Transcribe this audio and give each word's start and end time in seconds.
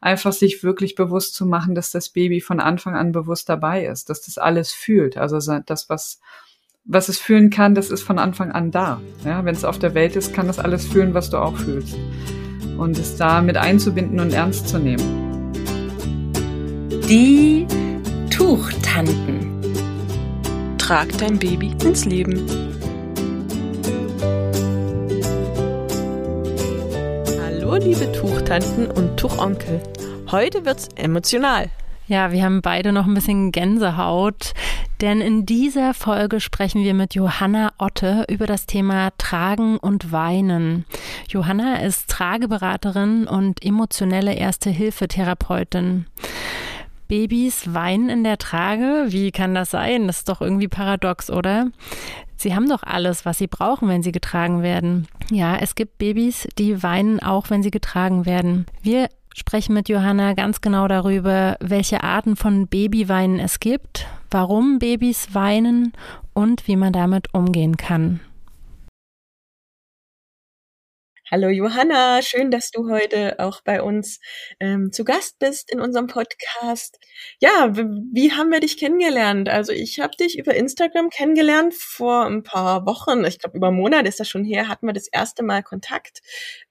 einfach 0.00 0.32
sich 0.32 0.62
wirklich 0.62 0.94
bewusst 0.94 1.34
zu 1.34 1.46
machen, 1.46 1.74
dass 1.74 1.90
das 1.90 2.08
Baby 2.08 2.40
von 2.40 2.60
Anfang 2.60 2.94
an 2.96 3.12
bewusst 3.12 3.48
dabei 3.48 3.84
ist, 3.84 4.08
dass 4.08 4.22
das 4.22 4.38
alles 4.38 4.72
fühlt. 4.72 5.16
Also 5.16 5.38
das, 5.66 5.90
was, 5.90 6.20
was 6.84 7.08
es 7.08 7.18
fühlen 7.18 7.50
kann, 7.50 7.74
das 7.74 7.90
ist 7.90 8.02
von 8.02 8.18
Anfang 8.18 8.50
an 8.50 8.70
da. 8.70 9.00
Ja, 9.24 9.44
wenn 9.44 9.54
es 9.54 9.64
auf 9.64 9.78
der 9.78 9.94
Welt 9.94 10.16
ist, 10.16 10.32
kann 10.32 10.46
das 10.46 10.58
alles 10.58 10.86
fühlen, 10.86 11.14
was 11.14 11.30
du 11.30 11.36
auch 11.36 11.56
fühlst. 11.56 11.96
Und 12.78 12.98
es 12.98 13.16
da 13.16 13.42
mit 13.42 13.56
einzubinden 13.58 14.20
und 14.20 14.32
ernst 14.32 14.68
zu 14.68 14.78
nehmen. 14.78 15.52
Die 17.08 17.66
Tuchtanten. 18.30 19.60
Trag 20.78 21.16
dein 21.18 21.38
Baby 21.38 21.74
ins 21.84 22.06
Leben. 22.06 22.69
Liebe 27.82 28.12
Tuchtanten 28.12 28.90
und 28.90 29.16
Tuchonkel. 29.16 29.80
Heute 30.30 30.66
wird's 30.66 30.88
emotional. 30.96 31.70
Ja, 32.06 32.30
wir 32.30 32.44
haben 32.44 32.60
beide 32.60 32.92
noch 32.92 33.06
ein 33.06 33.14
bisschen 33.14 33.52
Gänsehaut, 33.52 34.52
denn 35.00 35.22
in 35.22 35.46
dieser 35.46 35.94
Folge 35.94 36.40
sprechen 36.40 36.84
wir 36.84 36.92
mit 36.92 37.14
Johanna 37.14 37.72
Otte 37.78 38.26
über 38.28 38.46
das 38.46 38.66
Thema 38.66 39.10
Tragen 39.16 39.78
und 39.78 40.12
Weinen. 40.12 40.84
Johanna 41.28 41.76
ist 41.76 42.10
Trageberaterin 42.10 43.26
und 43.26 43.64
emotionelle 43.64 44.34
Erste-Hilfe-Therapeutin. 44.34 46.06
Babys 47.10 47.74
weinen 47.74 48.08
in 48.08 48.22
der 48.22 48.38
Trage? 48.38 49.06
Wie 49.08 49.32
kann 49.32 49.52
das 49.52 49.72
sein? 49.72 50.06
Das 50.06 50.18
ist 50.18 50.28
doch 50.28 50.40
irgendwie 50.40 50.68
paradox, 50.68 51.28
oder? 51.28 51.66
Sie 52.36 52.54
haben 52.54 52.68
doch 52.68 52.84
alles, 52.84 53.26
was 53.26 53.38
sie 53.38 53.48
brauchen, 53.48 53.88
wenn 53.88 54.04
sie 54.04 54.12
getragen 54.12 54.62
werden. 54.62 55.08
Ja, 55.28 55.56
es 55.56 55.74
gibt 55.74 55.98
Babys, 55.98 56.46
die 56.56 56.84
weinen 56.84 57.20
auch, 57.20 57.50
wenn 57.50 57.64
sie 57.64 57.72
getragen 57.72 58.26
werden. 58.26 58.64
Wir 58.80 59.08
sprechen 59.34 59.74
mit 59.74 59.88
Johanna 59.88 60.34
ganz 60.34 60.60
genau 60.60 60.86
darüber, 60.86 61.56
welche 61.58 62.04
Arten 62.04 62.36
von 62.36 62.68
Babyweinen 62.68 63.40
es 63.40 63.58
gibt, 63.58 64.06
warum 64.30 64.78
Babys 64.78 65.34
weinen 65.34 65.92
und 66.32 66.68
wie 66.68 66.76
man 66.76 66.92
damit 66.92 67.34
umgehen 67.34 67.76
kann. 67.76 68.20
Hallo 71.32 71.48
Johanna, 71.48 72.22
schön, 72.22 72.50
dass 72.50 72.72
du 72.72 72.90
heute 72.90 73.38
auch 73.38 73.60
bei 73.60 73.82
uns 73.82 74.18
ähm, 74.58 74.90
zu 74.90 75.04
Gast 75.04 75.38
bist 75.38 75.70
in 75.70 75.80
unserem 75.80 76.08
Podcast. 76.08 76.98
Ja, 77.38 77.70
wie 77.72 78.32
haben 78.32 78.50
wir 78.50 78.58
dich 78.58 78.76
kennengelernt? 78.78 79.48
Also 79.48 79.70
ich 79.70 80.00
habe 80.00 80.16
dich 80.16 80.36
über 80.36 80.56
Instagram 80.56 81.08
kennengelernt 81.08 81.72
vor 81.74 82.26
ein 82.26 82.42
paar 82.42 82.84
Wochen. 82.84 83.24
Ich 83.24 83.38
glaube, 83.38 83.56
über 83.58 83.68
einen 83.68 83.76
Monat 83.76 84.08
ist 84.08 84.18
das 84.18 84.28
schon 84.28 84.42
her, 84.42 84.66
hatten 84.66 84.86
wir 84.86 84.92
das 84.92 85.06
erste 85.06 85.44
Mal 85.44 85.62
Kontakt. 85.62 86.20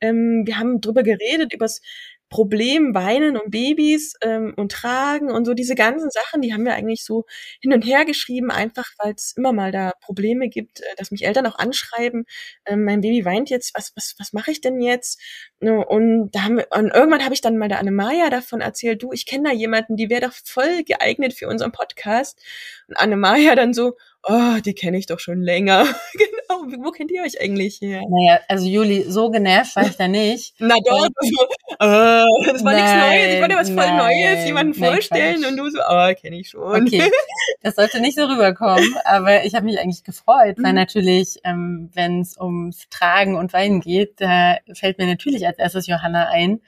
Ähm, 0.02 0.44
wir 0.46 0.58
haben 0.58 0.82
drüber 0.82 1.04
geredet, 1.04 1.54
übers 1.54 1.82
Problem 2.30 2.94
Weinen 2.94 3.38
und 3.38 3.52
Babys 3.52 4.14
ähm, 4.22 4.54
und 4.56 4.72
Tragen 4.72 5.32
und 5.32 5.46
so 5.46 5.54
diese 5.54 5.76
ganzen 5.76 6.10
Sachen, 6.12 6.42
die 6.42 6.54
haben 6.54 6.66
wir 6.66 6.74
eigentlich 6.76 7.04
so 7.04 7.26
hin 7.62 7.74
und 7.74 7.84
her 7.86 8.06
geschrieben, 8.06 8.52
einfach 8.52 8.88
weil 9.00 9.14
es 9.14 9.34
immer 9.36 9.52
mal 9.54 9.72
da 9.72 9.94
Probleme 10.02 10.50
gibt, 10.50 10.82
äh, 10.82 10.96
dass 10.98 11.12
mich 11.12 11.26
Eltern 11.26 11.48
auch 11.48 11.58
anschreiben, 11.58 12.26
äh, 12.66 12.76
mein 12.76 13.02
Baby 13.02 13.26
weint 13.26 13.50
jetzt, 13.50 13.74
was 13.76 13.92
was 13.96 14.16
was 14.20 14.34
mache 14.34 14.52
ich 14.52 14.62
denn 14.62 14.82
jetzt? 14.82 15.20
Ne, 15.62 15.86
und 15.86 16.32
da 16.32 16.44
haben 16.44 16.58
wir, 16.58 16.68
und 16.72 16.90
irgendwann 16.94 17.24
habe 17.24 17.34
ich 17.34 17.42
dann 17.42 17.58
mal 17.58 17.68
der 17.68 17.80
Anne-Maja 17.80 18.30
davon 18.30 18.62
erzählt, 18.62 19.04
du, 19.04 19.12
ich 19.12 19.26
kenne 19.26 19.50
da 19.50 19.56
jemanden, 19.56 19.98
die 19.98 20.10
wäre 20.10 20.22
doch 20.22 20.34
voll 20.46 20.84
geeignet 20.84 21.34
für 21.34 21.48
unseren 21.48 21.72
Podcast. 21.74 22.42
Und 22.88 22.98
Anne-Maja 22.98 23.56
dann 23.56 23.74
so, 23.74 23.96
oh, 24.24 24.60
die 24.64 24.74
kenne 24.74 24.98
ich 24.98 25.06
doch 25.06 25.20
schon 25.20 25.42
länger. 25.42 25.86
genau, 26.14 26.84
wo 26.84 26.92
kennt 26.92 27.12
ihr 27.12 27.24
euch 27.24 27.42
eigentlich 27.42 27.80
her? 27.82 28.02
Naja, 28.08 28.40
also 28.48 28.68
Juli, 28.68 29.04
so 29.08 29.30
genervt 29.30 29.76
war 29.76 29.86
ich 29.86 29.96
da 29.98 30.08
nicht. 30.08 30.56
Na 30.60 30.76
doch, 30.86 31.08
so, 31.20 31.46
äh, 31.80 32.52
das 32.52 32.64
war 32.64 32.74
nichts 32.74 32.94
Neues, 32.94 33.34
ich 33.34 33.42
wollte 33.42 33.56
was 33.56 33.70
voll 33.70 33.76
nein, 33.78 33.98
Neues, 33.98 34.46
jemanden 34.46 34.74
vorstellen 34.74 35.42
nein, 35.42 35.52
und 35.52 35.58
du 35.58 35.70
so, 35.70 35.80
oh, 35.80 36.14
kenne 36.20 36.40
ich 36.40 36.50
schon. 36.50 36.88
Okay, 36.88 37.10
das 37.62 37.76
sollte 37.76 38.00
nicht 38.02 38.18
so 38.18 38.26
rüberkommen, 38.26 38.96
aber 39.06 39.46
ich 39.46 39.56
habe 39.56 39.66
mich 39.66 39.80
eigentlich 39.80 40.04
gefreut, 40.04 40.58
weil 40.58 40.72
mhm. 40.72 40.80
natürlich, 40.80 41.38
ähm, 41.44 41.90
wenn 41.94 42.22
es 42.22 42.38
ums 42.38 42.88
Tragen 42.90 43.36
und 43.36 43.54
Weinen 43.54 43.80
geht, 43.80 44.20
da 44.22 44.58
fällt 44.74 44.98
mir 44.98 45.08
natürlich 45.08 45.46
als 45.48 45.60
erstes 45.60 45.88
Johanna 45.88 46.28
ein, 46.30 46.62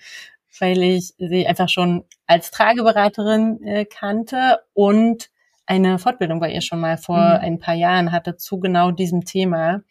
weil 0.60 0.82
ich 0.84 1.14
sie 1.18 1.48
einfach 1.48 1.70
schon 1.70 2.04
als 2.28 2.52
Trageberaterin 2.52 3.64
äh, 3.64 3.86
kannte 3.86 4.60
und 4.74 5.30
eine 5.72 6.00
Fortbildung 6.00 6.42
bei 6.42 6.52
ihr 6.52 6.60
schon 6.60 6.82
mal 6.82 6.98
vor 6.98 7.18
mhm. 7.18 7.40
ein 7.46 7.60
paar 7.60 7.76
Jahren 7.76 8.12
hatte 8.12 8.36
zu 8.36 8.60
genau 8.60 8.92
diesem 8.92 9.24
Thema. 9.24 9.84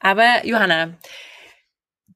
Aber 0.00 0.46
Johanna, 0.46 0.96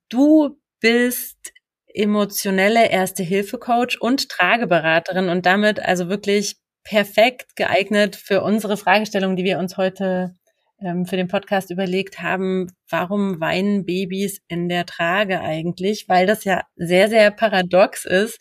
du 0.08 0.58
bist 0.80 1.52
emotionelle 1.86 2.88
Erste-Hilfe-Coach 2.88 3.98
und 4.00 4.30
Trageberaterin 4.30 5.28
und 5.28 5.44
damit 5.44 5.80
also 5.80 6.08
wirklich 6.08 6.56
perfekt 6.82 7.56
geeignet 7.56 8.16
für 8.16 8.42
unsere 8.42 8.78
Fragestellung, 8.78 9.36
die 9.36 9.44
wir 9.44 9.58
uns 9.58 9.76
heute 9.76 10.34
ähm, 10.80 11.04
für 11.04 11.16
den 11.16 11.28
Podcast 11.28 11.70
überlegt 11.70 12.22
haben, 12.22 12.68
warum 12.88 13.38
weinen 13.38 13.84
Babys 13.84 14.40
in 14.48 14.68
der 14.70 14.86
Trage 14.86 15.40
eigentlich? 15.40 16.06
Weil 16.08 16.26
das 16.26 16.44
ja 16.44 16.62
sehr, 16.76 17.08
sehr 17.08 17.30
paradox 17.30 18.06
ist. 18.06 18.40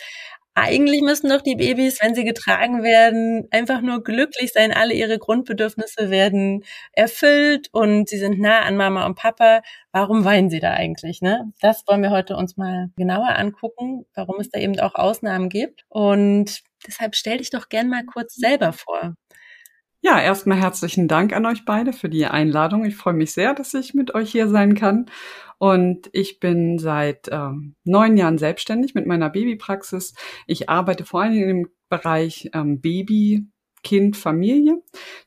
Eigentlich 0.55 1.01
müssen 1.01 1.29
doch 1.29 1.41
die 1.41 1.55
Babys, 1.55 1.99
wenn 2.01 2.13
sie 2.13 2.23
getragen 2.23 2.83
werden, 2.83 3.47
einfach 3.49 3.81
nur 3.81 4.03
glücklich 4.03 4.53
sein. 4.53 4.71
Alle 4.71 4.93
ihre 4.93 5.17
Grundbedürfnisse 5.17 6.11
werden 6.11 6.63
erfüllt 6.91 7.69
und 7.71 8.07
sie 8.07 8.19
sind 8.19 8.39
nah 8.39 8.61
an 8.61 8.77
Mama 8.77 9.05
und 9.07 9.15
Papa. 9.15 9.61
Warum 9.91 10.25
weinen 10.25 10.51
sie 10.51 10.59
da 10.59 10.71
eigentlich? 10.71 11.21
Ne? 11.21 11.51
Das 11.59 11.83
wollen 11.87 12.03
wir 12.03 12.11
heute 12.11 12.35
uns 12.35 12.55
mal 12.55 12.89
genauer 12.95 13.35
angucken, 13.35 14.05
warum 14.13 14.39
es 14.39 14.49
da 14.49 14.59
eben 14.59 14.79
auch 14.79 14.93
Ausnahmen 14.93 15.49
gibt. 15.49 15.85
Und 15.89 16.61
deshalb 16.85 17.15
stell 17.15 17.37
dich 17.39 17.49
doch 17.49 17.67
gern 17.69 17.89
mal 17.89 18.05
kurz 18.05 18.35
selber 18.35 18.73
vor. 18.73 19.15
Ja, 20.05 20.19
erstmal 20.19 20.59
herzlichen 20.59 21.07
Dank 21.07 21.31
an 21.33 21.45
euch 21.45 21.63
beide 21.63 21.93
für 21.93 22.09
die 22.09 22.25
Einladung. 22.25 22.83
Ich 22.83 22.97
freue 22.97 23.13
mich 23.13 23.31
sehr, 23.31 23.53
dass 23.53 23.73
ich 23.73 23.93
mit 23.93 24.13
euch 24.13 24.31
hier 24.31 24.49
sein 24.49 24.75
kann. 24.75 25.05
Und 25.63 26.09
ich 26.11 26.41
bin 26.41 26.77
seit 26.77 27.29
ähm, 27.31 27.75
neun 27.85 28.17
Jahren 28.17 28.37
selbstständig 28.37 28.95
mit 28.95 29.05
meiner 29.05 29.29
Babypraxis. 29.29 30.13
Ich 30.45 30.67
arbeite 30.67 31.05
vor 31.05 31.21
allen 31.21 31.31
Dingen 31.31 31.49
im 31.49 31.69
Bereich 31.87 32.49
ähm, 32.53 32.81
Baby, 32.81 33.47
Kind, 33.81 34.17
Familie 34.17 34.81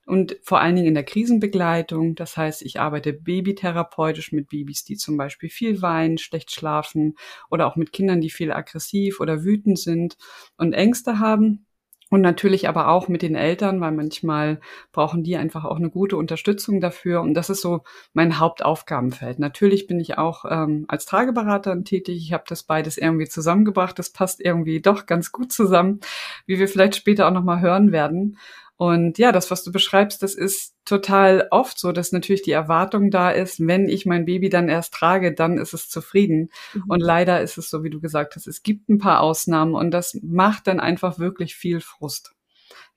und 0.05 0.37
vor 0.43 0.61
allen 0.61 0.77
Dingen 0.77 0.89
in 0.89 0.95
der 0.95 1.05
Krisenbegleitung. 1.05 2.17
Das 2.17 2.37
heißt, 2.37 2.61
ich 2.61 2.79
arbeite 2.79 3.15
babytherapeutisch 3.15 4.33
mit 4.33 4.51
Babys, 4.51 4.85
die 4.85 4.97
zum 4.97 5.17
Beispiel 5.17 5.49
viel 5.49 5.81
weinen, 5.81 6.19
schlecht 6.19 6.51
schlafen 6.51 7.15
oder 7.49 7.67
auch 7.67 7.77
mit 7.77 7.93
Kindern, 7.93 8.21
die 8.21 8.29
viel 8.29 8.53
aggressiv 8.53 9.21
oder 9.21 9.43
wütend 9.43 9.79
sind 9.79 10.19
und 10.59 10.75
Ängste 10.75 11.19
haben. 11.19 11.66
Und 12.09 12.21
natürlich 12.21 12.69
aber 12.69 12.89
auch 12.89 13.09
mit 13.09 13.23
den 13.23 13.35
Eltern, 13.35 13.81
weil 13.81 13.91
manchmal 13.91 14.61
brauchen 14.93 15.25
die 15.25 15.37
einfach 15.37 15.65
auch 15.65 15.77
eine 15.77 15.91
gute 15.91 16.17
Unterstützung 16.17 16.81
dafür. 16.81 17.21
Und 17.21 17.35
das 17.35 17.51
ist 17.51 17.63
so 17.63 17.83
mein 18.13 18.39
Hauptaufgabenfeld. 18.39 19.41
Natürlich 19.41 19.89
bin 19.89 19.99
ich 19.99 20.17
auch 20.17 20.45
ähm, 20.49 20.85
als 20.87 21.07
Tageberaterin 21.07 21.85
tätig. 21.85 22.19
Ich 22.19 22.33
habe 22.33 22.45
das 22.47 22.63
beides 22.63 22.97
irgendwie 22.97 23.27
zusammengebracht. 23.27 23.99
Das 23.99 24.11
passt 24.11 24.41
irgendwie 24.41 24.81
doch 24.81 25.07
ganz 25.07 25.33
gut 25.33 25.53
zusammen, 25.53 25.99
wie 26.47 26.61
wir 26.61 26.69
vielleicht 26.69 26.95
später 26.95 27.27
auch 27.27 27.33
nochmal 27.33 27.61
hören 27.61 27.91
werden. 27.91 28.39
Und 28.77 29.17
ja, 29.17 29.33
das, 29.33 29.51
was 29.51 29.65
du 29.65 29.73
beschreibst, 29.73 30.23
das 30.23 30.35
ist 30.35 30.75
total 30.85 31.49
oft 31.51 31.79
so, 31.79 31.93
dass 31.93 32.13
natürlich 32.13 32.43
die 32.43 32.53
Erwartung 32.53 33.11
da 33.11 33.31
ist, 33.31 33.67
wenn 33.67 33.89
ich 33.89 34.05
mein 34.05 34.27
Baby 34.27 34.51
dann 34.51 34.69
erst 34.69 34.93
trage, 34.93 35.33
dann 35.33 35.57
ist 35.57 35.73
es 35.73 35.89
zufrieden. 35.89 36.51
Mhm. 36.75 36.85
Und 36.89 37.01
leider 37.01 37.41
ist 37.41 37.57
es 37.57 37.71
so, 37.71 37.83
wie 37.85 37.91
du 37.91 38.01
gesagt 38.01 38.37
hast, 38.37 38.47
es 38.47 38.63
gibt 38.63 38.89
ein 38.89 38.99
paar 38.99 39.21
Ausnahmen 39.21 39.75
und 39.75 39.93
das 39.93 40.19
macht 40.23 40.67
dann 40.67 40.79
einfach 40.79 41.19
wirklich 41.19 41.55
viel 41.55 41.81
Frust. 41.81 42.33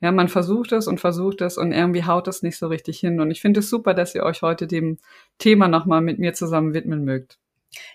Ja, 0.01 0.11
man 0.11 0.27
versucht 0.27 0.71
es 0.71 0.87
und 0.87 0.99
versucht 0.99 1.41
es 1.41 1.57
und 1.57 1.71
irgendwie 1.71 2.05
haut 2.05 2.27
es 2.27 2.41
nicht 2.41 2.57
so 2.57 2.67
richtig 2.67 2.99
hin. 2.99 3.19
Und 3.19 3.31
ich 3.31 3.41
finde 3.41 3.61
es 3.61 3.69
super, 3.69 3.93
dass 3.93 4.15
ihr 4.15 4.23
euch 4.23 4.41
heute 4.41 4.67
dem 4.67 4.97
Thema 5.37 5.67
nochmal 5.67 6.01
mit 6.01 6.19
mir 6.19 6.33
zusammen 6.33 6.73
widmen 6.73 7.03
mögt. 7.03 7.37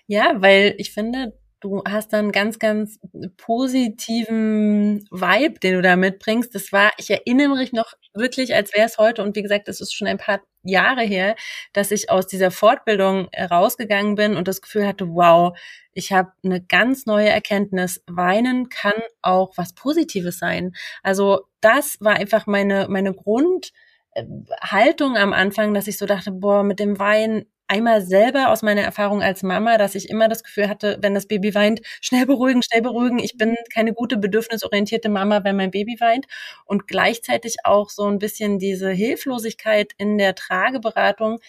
Ja, 0.07 0.35
weil 0.39 0.75
ich 0.77 0.91
finde, 0.91 1.33
du 1.65 1.81
hast 1.87 2.13
dann 2.13 2.31
ganz, 2.31 2.59
ganz 2.59 2.99
positiven 3.37 5.07
Vibe, 5.09 5.59
den 5.59 5.73
du 5.73 5.81
da 5.81 5.95
mitbringst. 5.95 6.53
Das 6.53 6.71
war, 6.71 6.91
ich 6.97 7.09
erinnere 7.09 7.55
mich 7.55 7.73
noch 7.73 7.93
wirklich, 8.13 8.53
als 8.53 8.71
wäre 8.73 8.85
es 8.85 8.99
heute. 8.99 9.23
Und 9.23 9.35
wie 9.35 9.41
gesagt, 9.41 9.67
das 9.67 9.81
ist 9.81 9.93
schon 9.93 10.07
ein 10.07 10.19
paar 10.19 10.41
Jahre 10.63 11.01
her, 11.01 11.35
dass 11.73 11.91
ich 11.91 12.11
aus 12.11 12.27
dieser 12.27 12.51
Fortbildung 12.51 13.29
rausgegangen 13.35 14.15
bin 14.15 14.35
und 14.35 14.47
das 14.47 14.61
Gefühl 14.61 14.85
hatte, 14.85 15.07
wow, 15.09 15.57
ich 15.91 16.11
habe 16.11 16.31
eine 16.43 16.61
ganz 16.61 17.07
neue 17.07 17.29
Erkenntnis. 17.29 18.03
Weinen 18.05 18.69
kann 18.69 18.93
auch 19.23 19.53
was 19.57 19.73
Positives 19.73 20.37
sein. 20.37 20.73
Also 21.01 21.47
das 21.61 21.97
war 21.99 22.13
einfach 22.13 22.45
meine, 22.45 22.87
meine 22.89 23.13
Grundhaltung 23.13 25.17
am 25.17 25.33
Anfang, 25.33 25.73
dass 25.73 25.87
ich 25.87 25.97
so 25.97 26.05
dachte, 26.05 26.31
boah, 26.31 26.63
mit 26.63 26.79
dem 26.79 26.99
Weinen 26.99 27.47
einmal 27.67 28.01
selber 28.01 28.51
aus 28.51 28.61
meiner 28.61 28.81
Erfahrung 28.81 29.21
als 29.21 29.43
Mama, 29.43 29.77
dass 29.77 29.95
ich 29.95 30.09
immer 30.09 30.27
das 30.27 30.43
Gefühl 30.43 30.69
hatte, 30.69 30.97
wenn 31.01 31.13
das 31.13 31.27
Baby 31.27 31.55
weint, 31.55 31.81
schnell 32.01 32.25
beruhigen, 32.25 32.61
schnell 32.63 32.81
beruhigen. 32.81 33.19
Ich 33.19 33.37
bin 33.37 33.55
keine 33.73 33.93
gute 33.93 34.17
bedürfnisorientierte 34.17 35.09
Mama, 35.09 35.43
wenn 35.43 35.55
mein 35.55 35.71
Baby 35.71 35.97
weint. 35.99 36.25
Und 36.65 36.87
gleichzeitig 36.87 37.57
auch 37.63 37.89
so 37.89 38.05
ein 38.05 38.19
bisschen 38.19 38.59
diese 38.59 38.91
Hilflosigkeit 38.91 39.93
in 39.97 40.17
der 40.17 40.35
Trageberatung. 40.35 41.39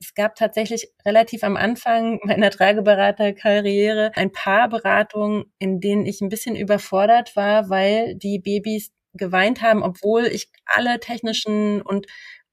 es 0.00 0.14
gab 0.14 0.36
tatsächlich 0.36 0.88
relativ 1.04 1.42
am 1.42 1.56
Anfang 1.56 2.20
meiner 2.24 2.50
Trageberaterkarriere 2.50 4.12
ein 4.14 4.32
paar 4.32 4.68
Beratungen, 4.68 5.46
in 5.58 5.80
denen 5.80 6.06
ich 6.06 6.20
ein 6.20 6.28
bisschen 6.28 6.56
überfordert 6.56 7.34
war, 7.36 7.68
weil 7.68 8.14
die 8.14 8.38
Babys 8.38 8.92
geweint 9.14 9.62
haben, 9.62 9.82
obwohl 9.82 10.26
ich 10.26 10.50
alle 10.66 11.00
technischen 11.00 11.82
und 11.82 12.06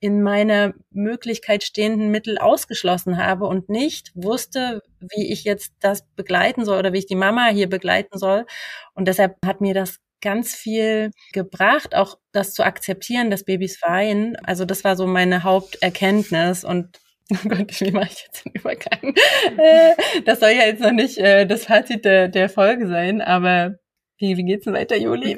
in 0.06 0.22
meiner 0.22 0.76
Möglichkeit 0.92 1.64
stehenden 1.64 2.12
Mittel 2.12 2.38
ausgeschlossen 2.38 3.18
habe 3.18 3.48
und 3.48 3.70
nicht 3.70 4.12
wusste, 4.14 4.84
wie 5.00 5.32
ich 5.32 5.46
jetzt 5.46 5.74
das 5.80 6.06
begleiten 6.16 6.64
soll 6.64 6.78
oder 6.78 6.94
wie 6.94 7.00
ich 7.00 7.08
die 7.08 7.16
Mama 7.16 7.48
hier 7.48 7.68
begleiten 7.68 8.20
soll. 8.20 8.46
Und 8.94 9.08
deshalb 9.08 9.38
hat 9.44 9.62
mir 9.62 9.74
das 9.74 9.98
ganz 10.22 10.54
viel 10.54 11.10
gebracht, 11.34 11.96
auch 11.96 12.20
das 12.32 12.54
zu 12.54 12.64
akzeptieren, 12.64 13.32
dass 13.32 13.46
Babys 13.46 13.82
weinen. 13.82 14.36
Also 14.36 14.64
das 14.64 14.84
war 14.84 14.96
so 14.96 15.08
meine 15.08 15.42
Haupterkenntnis 15.42 16.64
und 16.64 17.00
Oh 17.32 17.50
Gott, 17.50 17.82
wie 17.82 17.90
mache 17.90 18.12
ich 18.12 18.24
jetzt 18.24 18.46
den 18.46 18.54
Übergang? 18.54 19.16
Äh, 19.58 20.22
das 20.26 20.40
soll 20.40 20.52
ja 20.52 20.68
jetzt 20.68 20.82
noch 20.82 20.92
nicht 20.92 21.18
äh, 21.18 21.48
das 21.48 21.66
Fazit 21.66 22.06
der, 22.06 22.28
der 22.28 22.50
Folge 22.50 22.88
sein, 22.88 23.22
aber 23.22 23.80
wie, 24.18 24.38
wie 24.38 24.44
geht's 24.44 24.66
denn 24.66 24.74
weiter, 24.74 24.96
Juli? 24.98 25.38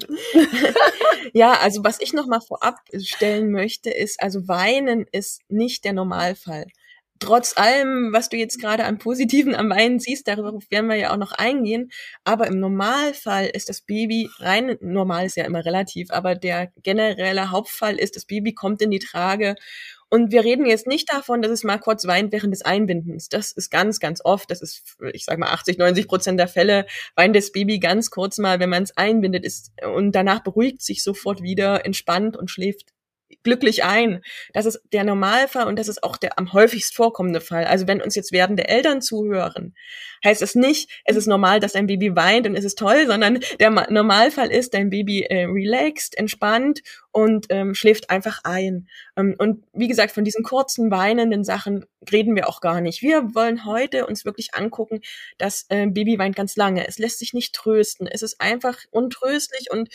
ja, 1.34 1.54
also 1.54 1.84
was 1.84 2.00
ich 2.00 2.14
noch 2.14 2.28
mal 2.28 2.42
vorab 2.42 2.76
stellen 3.00 3.52
möchte, 3.52 3.90
ist, 3.90 4.22
also 4.22 4.48
Weinen 4.48 5.06
ist 5.12 5.42
nicht 5.50 5.84
der 5.86 5.94
Normalfall. 5.94 6.68
Trotz 7.20 7.58
allem, 7.58 8.14
was 8.14 8.30
du 8.30 8.38
jetzt 8.38 8.62
gerade 8.62 8.86
an 8.86 9.00
Positiven 9.00 9.56
am 9.56 9.72
Weinen 9.72 10.00
siehst, 10.00 10.28
darüber 10.28 10.54
werden 10.70 10.88
wir 10.88 10.98
ja 10.98 11.12
auch 11.12 11.18
noch 11.18 11.32
eingehen. 11.32 11.90
Aber 12.24 12.46
im 12.46 12.60
Normalfall 12.60 13.48
ist 13.48 13.70
das 13.70 13.82
Baby 13.82 14.30
rein, 14.38 14.78
normal 14.82 15.26
ist 15.26 15.36
ja 15.36 15.46
immer 15.46 15.66
relativ, 15.66 16.12
aber 16.12 16.36
der 16.36 16.72
generelle 16.84 17.50
Hauptfall 17.50 17.96
ist, 17.96 18.16
das 18.16 18.26
Baby 18.26 18.54
kommt 18.54 18.82
in 18.84 18.92
die 18.92 19.00
Trage 19.00 19.56
und 20.09 20.31
wir 20.31 20.44
reden 20.44 20.65
jetzt 20.65 20.88
nicht 20.88 21.12
davon, 21.12 21.42
dass 21.42 21.51
es 21.51 21.63
mal 21.63 21.77
kurz 21.77 22.06
weint 22.07 22.31
während 22.31 22.54
des 22.54 22.62
Einbindens. 22.62 23.27
Das 23.30 23.51
ist 23.51 23.69
ganz, 23.69 24.00
ganz 24.00 24.21
oft. 24.24 24.50
Das 24.50 24.62
ist, 24.62 24.98
ich 25.13 25.25
sage 25.25 25.39
mal, 25.39 25.50
80, 25.50 25.77
90 25.77 26.07
Prozent 26.07 26.39
der 26.39 26.48
Fälle 26.48 26.86
weint 27.15 27.36
das 27.36 27.51
Baby 27.51 27.80
ganz 27.80 28.09
kurz 28.09 28.38
mal, 28.38 28.59
wenn 28.59 28.69
man 28.69 28.83
es 28.83 28.95
einbindet 28.95 29.44
ist 29.44 29.71
und 29.83 30.13
danach 30.13 30.44
beruhigt 30.44 30.81
sich 30.81 31.04
sofort 31.04 31.42
wieder, 31.42 31.86
entspannt 31.86 32.38
und 32.38 32.50
schläft 32.50 32.94
glücklich 33.44 33.84
ein. 33.84 34.22
Das 34.54 34.66
ist 34.66 34.82
der 34.92 35.04
Normalfall 35.04 35.68
und 35.68 35.78
das 35.78 35.88
ist 35.88 36.04
auch 36.04 36.18
der 36.18 36.38
am 36.38 36.54
häufigst 36.54 36.96
vorkommende 36.96 37.42
Fall. 37.42 37.66
Also 37.66 37.88
wenn 37.88 38.02
uns 38.02 38.16
jetzt 38.16 38.32
werdende 38.32 38.68
Eltern 38.68 39.02
zuhören, 39.02 39.76
heißt 40.24 40.42
es 40.42 40.56
nicht, 40.56 40.90
es 41.06 41.16
ist 41.16 41.28
normal, 41.28 41.60
dass 41.60 41.74
dein 41.74 41.88
Baby 41.88 42.16
weint 42.16 42.48
und 42.48 42.56
es 42.56 42.66
ist 42.66 42.78
toll, 42.78 43.06
sondern 43.08 43.40
der 43.60 43.70
Normalfall 43.70 44.50
ist, 44.52 44.74
dein 44.74 44.90
Baby 44.90 45.24
äh, 45.24 45.46
relaxed, 45.46 46.18
entspannt 46.18 46.82
und 47.12 47.48
ähm, 47.50 47.74
schläft 47.74 48.10
einfach 48.10 48.42
ein. 48.44 48.88
Ähm, 49.16 49.36
und 49.38 49.64
wie 49.74 49.88
gesagt, 49.88 50.12
von 50.12 50.24
diesen 50.24 50.44
kurzen 50.44 50.92
weinenden 50.92 51.44
Sachen 51.44 51.86
reden 52.12 52.36
wir 52.36 52.48
auch 52.48 52.62
gar 52.62 52.82
nicht. 52.82 53.02
Wir 53.02 53.34
wollen 53.36 53.66
heute 53.66 54.06
uns 54.08 54.26
wirklich 54.26 54.54
angucken, 54.54 55.02
dass 55.38 55.66
äh, 55.70 55.88
Baby 55.88 56.20
weint 56.20 56.36
ganz 56.36 56.56
lange. 56.56 56.88
Es 56.88 57.00
lässt 57.00 57.20
sich 57.20 57.34
nicht 57.34 57.54
trösten. 57.54 58.08
Es 58.08 58.22
ist 58.22 58.40
einfach 58.40 58.78
untröstlich 58.92 59.72
und 59.72 59.90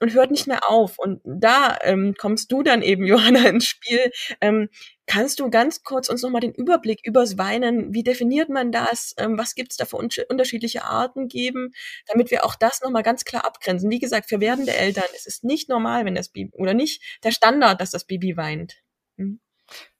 und 0.00 0.14
hört 0.14 0.30
nicht 0.30 0.46
mehr 0.46 0.68
auf. 0.68 0.98
Und 0.98 1.20
da 1.24 1.78
ähm, 1.82 2.14
kommst 2.18 2.52
du 2.52 2.62
dann 2.62 2.82
eben, 2.82 3.04
Johanna, 3.06 3.48
ins 3.48 3.66
Spiel. 3.66 4.10
Ähm, 4.40 4.68
kannst 5.06 5.40
du 5.40 5.50
ganz 5.50 5.82
kurz 5.82 6.08
uns 6.08 6.22
nochmal 6.22 6.40
den 6.40 6.52
Überblick 6.52 7.00
übers 7.04 7.38
Weinen, 7.38 7.94
wie 7.94 8.02
definiert 8.02 8.48
man 8.48 8.72
das, 8.72 9.14
ähm, 9.18 9.38
was 9.38 9.54
gibt's 9.54 9.76
da 9.76 9.84
für 9.84 9.96
un 9.96 10.08
unterschiedliche 10.28 10.84
Arten 10.84 11.28
geben, 11.28 11.72
damit 12.06 12.30
wir 12.30 12.44
auch 12.44 12.56
das 12.56 12.80
nochmal 12.80 13.02
ganz 13.02 13.24
klar 13.24 13.44
abgrenzen. 13.44 13.90
Wie 13.90 13.98
gesagt, 13.98 14.28
für 14.28 14.40
werdende 14.40 14.74
Eltern, 14.74 15.04
es 15.14 15.26
ist 15.26 15.44
nicht 15.44 15.68
normal, 15.68 16.04
wenn 16.04 16.14
das 16.14 16.28
Baby, 16.30 16.50
oder 16.54 16.74
nicht 16.74 17.02
der 17.24 17.32
Standard, 17.32 17.80
dass 17.80 17.90
das 17.90 18.04
Baby 18.04 18.36
weint. 18.36 18.82
Hm? 19.18 19.40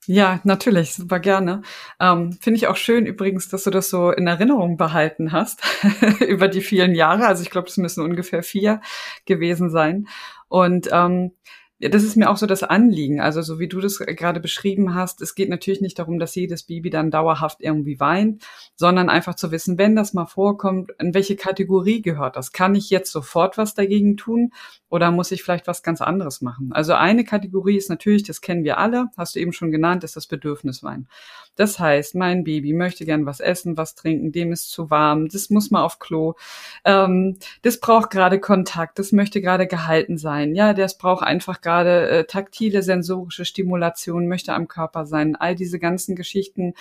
Ja, 0.09 0.41
natürlich, 0.45 0.95
super 0.95 1.19
gerne. 1.19 1.63
Ähm, 1.99 2.33
Finde 2.41 2.59
ich 2.59 2.69
auch 2.69 2.77
schön 2.77 3.07
übrigens, 3.07 3.49
dass 3.49 3.65
du 3.65 3.71
das 3.71 3.91
so 3.91 4.13
in 4.13 4.29
Erinnerung 4.29 4.77
behalten 4.77 5.33
hast 5.33 5.63
über 6.21 6.47
die 6.47 6.61
vielen 6.61 6.95
Jahre. 6.95 7.27
Also 7.27 7.43
ich 7.43 7.51
glaube, 7.51 7.69
es 7.69 7.77
müssen 7.77 8.05
ungefähr 8.05 8.45
vier 8.45 8.81
gewesen 9.25 9.69
sein. 9.69 10.07
Und 10.49 10.89
ähm, 10.93 11.33
ja, 11.79 11.91
das 11.91 12.05
ist 12.05 12.17
mir 12.17 12.31
auch 12.31 12.39
so 12.39 12.47
das 12.47 12.63
Anliegen. 12.63 13.21
Also 13.21 13.43
so 13.43 13.59
wie 13.59 13.69
du 13.69 13.81
das 13.81 13.99
gerade 13.99 14.41
beschrieben 14.41 14.95
hast, 14.95 15.21
es 15.21 15.35
geht 15.35 15.51
natürlich 15.51 15.83
nicht 15.83 15.99
darum, 15.99 16.19
dass 16.19 16.35
jedes 16.35 16.63
Baby 16.63 16.89
dann 16.89 17.11
dauerhaft 17.11 17.59
irgendwie 17.61 18.01
weint, 18.01 18.43
sondern 18.77 19.11
einfach 19.11 19.35
zu 19.35 19.51
wissen, 19.51 19.77
wenn 19.77 19.95
das 19.95 20.15
mal 20.15 20.25
vorkommt, 20.25 20.93
in 20.99 21.13
welche 21.13 21.37
Kategorie 21.37 22.01
gehört 22.01 22.37
das? 22.37 22.53
Kann 22.53 22.75
ich 22.75 22.89
jetzt 22.89 23.13
sofort 23.13 23.59
was 23.59 23.75
dagegen 23.75 24.17
tun 24.17 24.53
oder 24.89 25.11
muss 25.11 25.33
ich 25.33 25.43
vielleicht 25.43 25.67
was 25.67 25.83
ganz 25.83 26.01
anderes 26.01 26.41
machen? 26.41 26.71
Also 26.73 26.95
eine 26.95 27.25
Kategorie 27.25 27.77
ist 27.77 27.91
natürlich, 27.91 28.23
das 28.23 28.41
kennen 28.41 28.65
wir 28.65 28.79
alle, 28.79 29.09
hast 29.19 29.35
du 29.35 29.41
eben 29.41 29.53
schon 29.53 29.71
genannt, 29.71 30.03
ist 30.03 30.17
das 30.17 30.27
Bedürfniswein. 30.27 31.09
Das 31.57 31.79
heißt, 31.79 32.15
mein 32.15 32.45
Baby 32.45 32.73
möchte 32.73 33.05
gern 33.05 33.27
was 33.27 33.41
essen, 33.41 33.77
was 33.77 33.95
trinken, 33.95 34.33
dem 34.33 34.53
ist 34.53 34.71
zu 34.71 34.91
warm, 34.91 35.29
das 35.29 35.51
muss 35.51 35.71
mal 35.71 35.83
auf 35.83 35.99
Klo, 35.99 36.35
ähm, 36.85 37.39
das 37.63 37.81
braucht 37.81 38.11
gerade 38.11 38.41
Kontakt, 38.41 38.99
das 38.99 39.13
möchte 39.13 39.41
gerade 39.41 39.67
gehalten 39.67 40.19
sein, 40.19 40.55
ja, 40.55 40.75
das 40.75 40.99
braucht 40.99 41.25
einfach 41.25 41.61
gerade 41.67 42.09
äh, 42.09 42.25
taktile, 42.25 42.83
sensorische 42.83 43.45
Stimulation, 43.45 44.29
möchte 44.29 44.55
am 44.55 44.69
Körper 44.69 45.05
sein, 45.05 45.35
all 45.35 45.57
diese 45.57 45.81
ganzen 45.81 46.15
Geschichten 46.15 46.75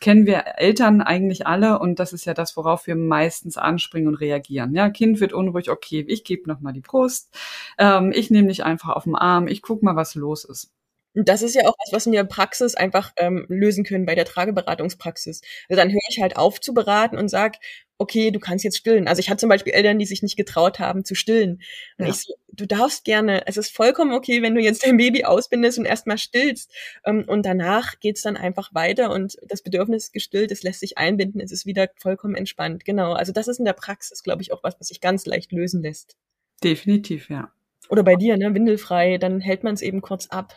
kennen 0.00 0.26
wir 0.26 0.44
Eltern 0.56 1.00
eigentlich 1.00 1.46
alle 1.46 1.78
und 1.78 2.00
das 2.00 2.12
ist 2.12 2.24
ja 2.24 2.34
das, 2.34 2.56
worauf 2.56 2.88
wir 2.88 2.96
meistens 2.96 3.56
anspringen 3.56 4.08
und 4.08 4.16
reagieren. 4.16 4.74
Ja, 4.74 4.90
Kind 4.90 5.20
wird 5.20 5.32
unruhig, 5.32 5.70
okay, 5.70 6.04
ich 6.08 6.24
gebe 6.24 6.50
noch 6.50 6.60
mal 6.60 6.72
die 6.72 6.80
Brust, 6.80 7.32
ähm, 7.78 8.10
ich 8.12 8.28
nehme 8.28 8.48
dich 8.48 8.64
einfach 8.64 8.88
auf 8.96 9.04
den 9.04 9.14
Arm, 9.14 9.46
ich 9.46 9.62
guck 9.62 9.82
mal, 9.84 9.94
was 9.94 10.16
los 10.16 10.44
ist. 10.44 10.72
Das 11.14 11.42
ist 11.42 11.54
ja 11.54 11.68
auch 11.68 11.74
was, 11.78 11.92
was 11.92 12.06
wir 12.06 12.12
in 12.12 12.26
der 12.26 12.34
Praxis 12.34 12.74
einfach 12.74 13.12
ähm, 13.16 13.44
lösen 13.48 13.84
können 13.84 14.06
bei 14.06 14.14
der 14.14 14.24
Trageberatungspraxis. 14.24 15.42
Also 15.68 15.80
dann 15.80 15.90
höre 15.90 16.00
ich 16.08 16.20
halt 16.20 16.36
auf 16.36 16.58
zu 16.60 16.72
beraten 16.74 17.18
und 17.18 17.28
sag, 17.28 17.56
okay, 18.02 18.30
du 18.30 18.40
kannst 18.40 18.64
jetzt 18.64 18.76
stillen. 18.76 19.06
Also 19.06 19.20
ich 19.20 19.30
hatte 19.30 19.38
zum 19.38 19.48
Beispiel 19.48 19.72
Eltern, 19.72 19.98
die 19.98 20.04
sich 20.04 20.22
nicht 20.22 20.36
getraut 20.36 20.78
haben 20.80 21.04
zu 21.04 21.14
stillen. 21.14 21.62
Und 21.98 22.06
ja. 22.06 22.10
ich 22.10 22.16
so, 22.16 22.34
du 22.52 22.66
darfst 22.66 23.04
gerne, 23.04 23.46
es 23.46 23.56
ist 23.56 23.74
vollkommen 23.74 24.12
okay, 24.12 24.42
wenn 24.42 24.54
du 24.54 24.60
jetzt 24.60 24.84
dein 24.84 24.96
Baby 24.96 25.24
ausbindest 25.24 25.78
und 25.78 25.84
erstmal 25.84 26.18
stillst. 26.18 26.74
Ähm, 27.04 27.24
und 27.26 27.46
danach 27.46 28.00
geht's 28.00 28.22
dann 28.22 28.36
einfach 28.36 28.74
weiter 28.74 29.12
und 29.12 29.36
das 29.46 29.62
Bedürfnis 29.62 30.04
ist 30.04 30.12
gestillt, 30.12 30.50
es 30.50 30.62
lässt 30.62 30.80
sich 30.80 30.98
einbinden, 30.98 31.40
es 31.40 31.52
ist 31.52 31.64
wieder 31.64 31.88
vollkommen 31.96 32.34
entspannt. 32.34 32.84
Genau. 32.84 33.12
Also 33.12 33.32
das 33.32 33.48
ist 33.48 33.58
in 33.58 33.64
der 33.64 33.72
Praxis, 33.72 34.22
glaube 34.22 34.42
ich, 34.42 34.52
auch 34.52 34.62
was, 34.62 34.78
was 34.80 34.88
sich 34.88 35.00
ganz 35.00 35.24
leicht 35.24 35.52
lösen 35.52 35.82
lässt. 35.82 36.16
Definitiv, 36.62 37.30
ja. 37.30 37.52
Oder 37.88 38.02
bei 38.02 38.16
dir, 38.16 38.36
ne, 38.36 38.54
windelfrei, 38.54 39.18
dann 39.18 39.40
hält 39.40 39.64
man 39.64 39.74
es 39.74 39.82
eben 39.82 40.00
kurz 40.00 40.26
ab. 40.28 40.54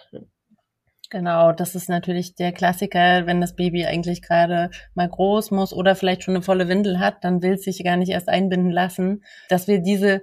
Genau, 1.10 1.52
das 1.52 1.76
ist 1.76 1.90
natürlich 1.90 2.36
der 2.36 2.52
Klassiker, 2.52 3.26
wenn 3.26 3.42
das 3.42 3.56
Baby 3.56 3.86
eigentlich 3.86 4.22
gerade 4.22 4.72
mal 4.96 5.08
groß 5.08 5.52
muss 5.52 5.74
oder 5.74 5.96
vielleicht 5.96 6.24
schon 6.24 6.36
eine 6.36 6.44
volle 6.44 6.68
Windel 6.68 7.00
hat, 7.00 7.24
dann 7.24 7.42
will 7.42 7.54
es 7.54 7.64
sich 7.64 7.84
gar 7.84 7.98
nicht 7.98 8.10
erst 8.10 8.30
einbinden 8.30 8.72
lassen, 8.72 9.24
dass 9.50 9.68
wir 9.68 9.80
diese 9.80 10.22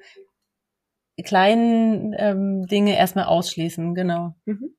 kleinen 1.25 2.15
ähm, 2.17 2.67
Dinge 2.67 2.97
erstmal 2.97 3.27
ausschließen, 3.27 3.95
genau. 3.95 4.35
Mhm. 4.45 4.75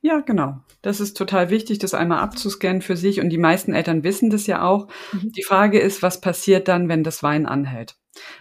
Ja, 0.00 0.20
genau. 0.20 0.56
Das 0.82 1.00
ist 1.00 1.16
total 1.16 1.50
wichtig, 1.50 1.78
das 1.78 1.94
einmal 1.94 2.20
abzuscannen 2.20 2.82
für 2.82 2.96
sich. 2.96 3.20
Und 3.20 3.30
die 3.30 3.38
meisten 3.38 3.74
Eltern 3.74 4.02
wissen 4.02 4.30
das 4.30 4.46
ja 4.46 4.62
auch. 4.62 4.88
Mhm. 5.12 5.32
Die 5.32 5.42
Frage 5.42 5.78
ist, 5.78 6.02
was 6.02 6.20
passiert 6.20 6.68
dann, 6.68 6.88
wenn 6.88 7.04
das 7.04 7.22
Wein 7.22 7.46
anhält? 7.46 7.96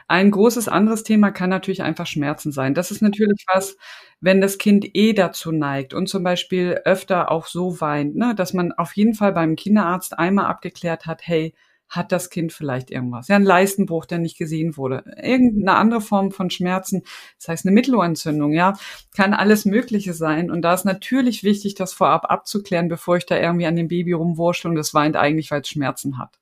Ein 0.08 0.32
großes 0.32 0.68
anderes 0.68 1.04
Thema 1.04 1.32
kann 1.32 1.50
natürlich 1.50 1.84
einfach 1.84 2.08
Schmerzen 2.08 2.52
sein. 2.52 2.74
Das 2.74 2.92
ist 2.92 3.02
natürlich 3.02 3.46
was, 3.54 3.78
wenn 4.22 4.42
das 4.42 4.58
Kind 4.58 4.96
eh 4.96 5.14
dazu 5.14 5.52
neigt 5.52 5.94
und 5.94 6.08
zum 6.08 6.24
Beispiel 6.24 6.82
öfter 6.86 7.32
auch 7.32 7.48
so 7.48 7.80
weint, 7.82 8.16
ne, 8.16 8.36
dass 8.36 8.54
man 8.54 8.72
auf 8.74 8.96
jeden 8.96 9.14
Fall 9.14 9.34
beim 9.34 9.56
Kinderarzt 9.56 10.18
einmal 10.18 10.46
abgeklärt 10.46 11.06
hat, 11.06 11.22
hey, 11.24 11.54
hat 11.90 12.12
das 12.12 12.30
Kind 12.30 12.52
vielleicht 12.54 12.92
irgendwas? 12.92 13.28
Ja, 13.28 13.36
ein 13.38 13.44
Leistenbruch, 13.44 14.06
der 14.06 14.20
nicht 14.20 14.38
gesehen 14.38 14.78
wurde. 14.78 15.04
Irgendeine 15.22 15.78
andere 15.78 16.02
Form 16.02 16.32
von 16.32 16.50
Schmerzen, 16.50 17.04
das 17.40 17.48
heißt 17.48 17.66
eine 17.66 17.74
Mittelohrentzündung, 17.74 18.52
ja, 18.54 18.74
kann 19.16 19.34
alles 19.34 19.66
Mögliche 19.66 20.14
sein. 20.14 20.52
Und 20.52 20.62
da 20.64 20.74
ist 20.74 20.86
natürlich 20.86 21.44
wichtig, 21.44 21.76
das 21.76 21.94
vorab 21.94 22.30
abzuklären, 22.30 22.90
bevor 22.90 23.18
ich 23.18 23.26
da 23.26 23.38
irgendwie 23.38 23.68
an 23.68 23.76
dem 23.76 23.88
Baby 23.88 24.14
rumwurschtel 24.14 24.70
und 24.70 24.76
das 24.76 24.94
weint 24.94 25.16
eigentlich, 25.16 25.52
weil 25.52 25.62
es 25.62 25.70
Schmerzen 25.70 26.18
hat. 26.18 26.38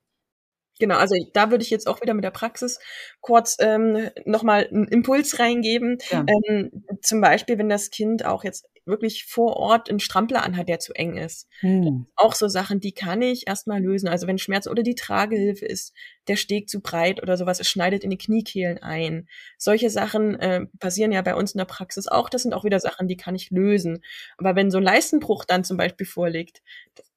Genau, 0.79 0.95
also 0.97 1.15
da 1.33 1.51
würde 1.51 1.63
ich 1.63 1.69
jetzt 1.69 1.87
auch 1.87 2.01
wieder 2.01 2.13
mit 2.13 2.23
der 2.23 2.31
Praxis 2.31 2.79
kurz 3.21 3.57
ähm, 3.59 4.09
nochmal 4.25 4.67
einen 4.67 4.87
Impuls 4.87 5.39
reingeben. 5.39 5.97
Ja. 6.09 6.25
Ähm, 6.27 6.83
zum 7.01 7.21
Beispiel, 7.21 7.57
wenn 7.57 7.69
das 7.69 7.91
Kind 7.91 8.25
auch 8.25 8.43
jetzt 8.43 8.65
wirklich 8.85 9.25
vor 9.25 9.57
Ort 9.57 9.89
einen 9.89 9.99
Strampler 9.99 10.43
anhat, 10.43 10.69
der 10.69 10.79
zu 10.79 10.93
eng 10.93 11.17
ist. 11.17 11.47
Hm. 11.61 12.05
Auch 12.15 12.35
so 12.35 12.47
Sachen, 12.47 12.79
die 12.79 12.91
kann 12.91 13.21
ich 13.21 13.47
erstmal 13.47 13.81
lösen. 13.81 14.07
Also 14.07 14.27
wenn 14.27 14.37
Schmerz 14.37 14.67
oder 14.67 14.83
die 14.83 14.95
Tragehilfe 14.95 15.65
ist, 15.65 15.93
der 16.27 16.35
Steg 16.35 16.69
zu 16.69 16.81
breit 16.81 17.21
oder 17.21 17.37
sowas, 17.37 17.59
es 17.59 17.67
schneidet 17.67 18.03
in 18.03 18.11
die 18.11 18.17
Kniekehlen 18.17 18.77
ein. 18.77 19.27
Solche 19.57 19.89
Sachen 19.89 20.39
äh, 20.39 20.65
passieren 20.79 21.11
ja 21.11 21.21
bei 21.21 21.35
uns 21.35 21.53
in 21.53 21.57
der 21.57 21.65
Praxis 21.65 22.07
auch. 22.07 22.29
Das 22.29 22.43
sind 22.43 22.53
auch 22.53 22.63
wieder 22.63 22.79
Sachen, 22.79 23.07
die 23.07 23.17
kann 23.17 23.35
ich 23.35 23.49
lösen. 23.49 24.03
Aber 24.37 24.55
wenn 24.55 24.71
so 24.71 24.77
ein 24.77 24.83
Leistenbruch 24.83 25.45
dann 25.45 25.63
zum 25.63 25.77
Beispiel 25.77 26.05
vorliegt, 26.05 26.61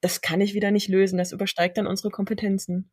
das 0.00 0.20
kann 0.20 0.40
ich 0.40 0.54
wieder 0.54 0.70
nicht 0.70 0.88
lösen. 0.88 1.18
Das 1.18 1.32
übersteigt 1.32 1.76
dann 1.76 1.86
unsere 1.86 2.10
Kompetenzen. 2.10 2.90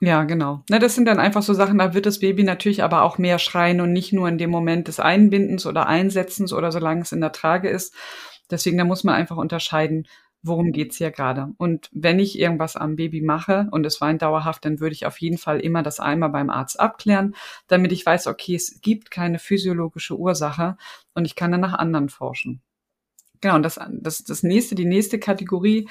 Ja, 0.00 0.22
genau. 0.24 0.62
Na, 0.70 0.78
das 0.78 0.94
sind 0.94 1.06
dann 1.06 1.18
einfach 1.18 1.42
so 1.42 1.54
Sachen, 1.54 1.78
da 1.78 1.92
wird 1.92 2.06
das 2.06 2.20
Baby 2.20 2.44
natürlich 2.44 2.84
aber 2.84 3.02
auch 3.02 3.18
mehr 3.18 3.38
schreien 3.40 3.80
und 3.80 3.92
nicht 3.92 4.12
nur 4.12 4.28
in 4.28 4.38
dem 4.38 4.50
Moment 4.50 4.86
des 4.86 5.00
Einbindens 5.00 5.66
oder 5.66 5.86
Einsetzens 5.88 6.52
oder 6.52 6.70
solange 6.70 7.02
es 7.02 7.10
in 7.10 7.20
der 7.20 7.32
Trage 7.32 7.68
ist. 7.68 7.92
Deswegen, 8.50 8.78
da 8.78 8.84
muss 8.84 9.02
man 9.02 9.16
einfach 9.16 9.36
unterscheiden, 9.36 10.06
worum 10.42 10.70
geht's 10.70 10.98
hier 10.98 11.10
gerade? 11.10 11.48
Und 11.58 11.88
wenn 11.92 12.20
ich 12.20 12.38
irgendwas 12.38 12.76
am 12.76 12.94
Baby 12.94 13.20
mache 13.22 13.66
und 13.72 13.84
es 13.86 14.00
weint 14.00 14.22
dauerhaft, 14.22 14.64
dann 14.64 14.78
würde 14.78 14.94
ich 14.94 15.04
auf 15.04 15.18
jeden 15.20 15.36
Fall 15.36 15.58
immer 15.58 15.82
das 15.82 15.98
einmal 15.98 16.30
beim 16.30 16.48
Arzt 16.48 16.78
abklären, 16.78 17.34
damit 17.66 17.90
ich 17.90 18.06
weiß, 18.06 18.28
okay, 18.28 18.54
es 18.54 18.80
gibt 18.80 19.10
keine 19.10 19.40
physiologische 19.40 20.16
Ursache 20.16 20.76
und 21.14 21.24
ich 21.24 21.34
kann 21.34 21.50
dann 21.50 21.60
nach 21.60 21.74
anderen 21.74 22.08
forschen. 22.08 22.62
Genau, 23.40 23.56
und 23.56 23.62
das, 23.62 23.78
das, 23.90 24.24
das 24.24 24.42
nächste, 24.42 24.74
die 24.74 24.84
nächste 24.84 25.18
Kategorie, 25.18 25.88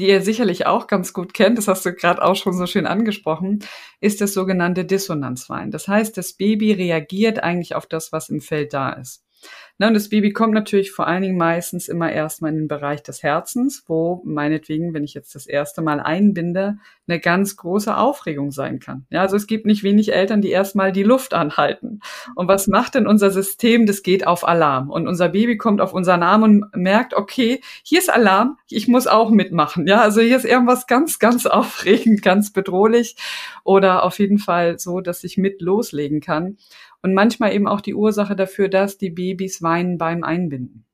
die 0.00 0.08
ihr 0.08 0.22
sicherlich 0.22 0.66
auch 0.66 0.86
ganz 0.86 1.12
gut 1.12 1.34
kennt, 1.34 1.58
das 1.58 1.68
hast 1.68 1.84
du 1.84 1.92
gerade 1.92 2.22
auch 2.22 2.34
schon 2.34 2.54
so 2.54 2.66
schön 2.66 2.86
angesprochen, 2.86 3.60
ist 4.00 4.22
das 4.22 4.32
sogenannte 4.32 4.86
Dissonanzwein. 4.86 5.70
Das 5.70 5.88
heißt, 5.88 6.16
das 6.16 6.32
Baby 6.32 6.72
reagiert 6.72 7.42
eigentlich 7.42 7.74
auf 7.74 7.86
das, 7.86 8.10
was 8.10 8.30
im 8.30 8.40
Feld 8.40 8.72
da 8.72 8.90
ist. 8.90 9.22
Na, 9.78 9.88
und 9.88 9.94
das 9.94 10.10
Baby 10.10 10.34
kommt 10.34 10.52
natürlich 10.52 10.92
vor 10.92 11.06
allen 11.06 11.22
Dingen 11.22 11.38
meistens 11.38 11.88
immer 11.88 12.12
erstmal 12.12 12.50
in 12.50 12.58
den 12.58 12.68
Bereich 12.68 13.02
des 13.02 13.22
Herzens, 13.22 13.84
wo 13.86 14.20
meinetwegen, 14.26 14.92
wenn 14.92 15.04
ich 15.04 15.14
jetzt 15.14 15.34
das 15.34 15.46
erste 15.46 15.80
Mal 15.80 16.00
einbinde, 16.00 16.76
eine 17.08 17.18
ganz 17.18 17.56
große 17.56 17.96
Aufregung 17.96 18.50
sein 18.50 18.78
kann. 18.78 19.06
Ja, 19.08 19.22
also 19.22 19.36
es 19.36 19.46
gibt 19.46 19.64
nicht 19.64 19.82
wenig 19.82 20.12
Eltern, 20.12 20.42
die 20.42 20.50
erstmal 20.50 20.92
die 20.92 21.02
Luft 21.02 21.32
anhalten. 21.32 22.00
Und 22.34 22.46
was 22.46 22.66
macht 22.66 22.94
denn 22.94 23.06
unser 23.06 23.30
System? 23.30 23.86
Das 23.86 24.02
geht 24.02 24.26
auf 24.26 24.46
Alarm. 24.46 24.90
Und 24.90 25.08
unser 25.08 25.30
Baby 25.30 25.56
kommt 25.56 25.80
auf 25.80 25.94
unseren 25.94 26.22
Arm 26.22 26.42
und 26.42 26.76
merkt, 26.76 27.14
okay, 27.14 27.62
hier 27.82 28.00
ist 28.00 28.12
Alarm, 28.12 28.58
ich 28.68 28.86
muss 28.86 29.06
auch 29.06 29.30
mitmachen. 29.30 29.86
Ja, 29.86 30.02
also 30.02 30.20
hier 30.20 30.36
ist 30.36 30.44
irgendwas 30.44 30.86
ganz, 30.88 31.18
ganz 31.18 31.46
aufregend, 31.46 32.20
ganz 32.20 32.52
bedrohlich 32.52 33.16
oder 33.64 34.04
auf 34.04 34.18
jeden 34.18 34.38
Fall 34.38 34.78
so, 34.78 35.00
dass 35.00 35.24
ich 35.24 35.38
mit 35.38 35.62
loslegen 35.62 36.20
kann 36.20 36.58
und 37.02 37.14
manchmal 37.14 37.54
eben 37.54 37.66
auch 37.66 37.80
die 37.80 37.94
Ursache 37.94 38.36
dafür, 38.36 38.68
dass 38.68 38.98
die 38.98 39.10
Babys 39.10 39.62
weinen 39.62 39.98
beim 39.98 40.24
Einbinden. 40.24 40.84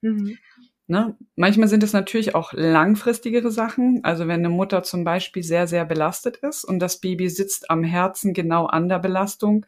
Mhm. 0.00 0.38
Ne? 0.86 1.16
Manchmal 1.34 1.68
sind 1.68 1.82
es 1.82 1.94
natürlich 1.94 2.34
auch 2.34 2.52
langfristigere 2.52 3.50
Sachen. 3.50 4.00
Also 4.02 4.28
wenn 4.28 4.40
eine 4.40 4.50
Mutter 4.50 4.82
zum 4.82 5.02
Beispiel 5.04 5.42
sehr, 5.42 5.66
sehr 5.66 5.86
belastet 5.86 6.36
ist 6.38 6.64
und 6.64 6.78
das 6.78 7.00
Baby 7.00 7.30
sitzt 7.30 7.70
am 7.70 7.82
Herzen 7.84 8.34
genau 8.34 8.66
an 8.66 8.88
der 8.88 8.98
Belastung, 8.98 9.64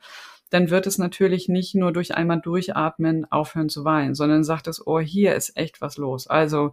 dann 0.51 0.71
wird 0.71 0.87
es 0.87 0.99
natürlich 0.99 1.49
nicht 1.49 1.75
nur 1.75 1.93
durch 1.93 2.15
einmal 2.15 2.41
durchatmen 2.41 3.25
aufhören 3.31 3.69
zu 3.69 3.85
weinen, 3.85 4.15
sondern 4.15 4.45
sagt 4.45 4.69
es, 4.69 4.87
oh, 4.87 5.01
hier 5.01 5.35
ist 5.35 5.57
echt 5.57 5.81
was 5.81 5.97
los. 5.97 6.27
Also 6.27 6.73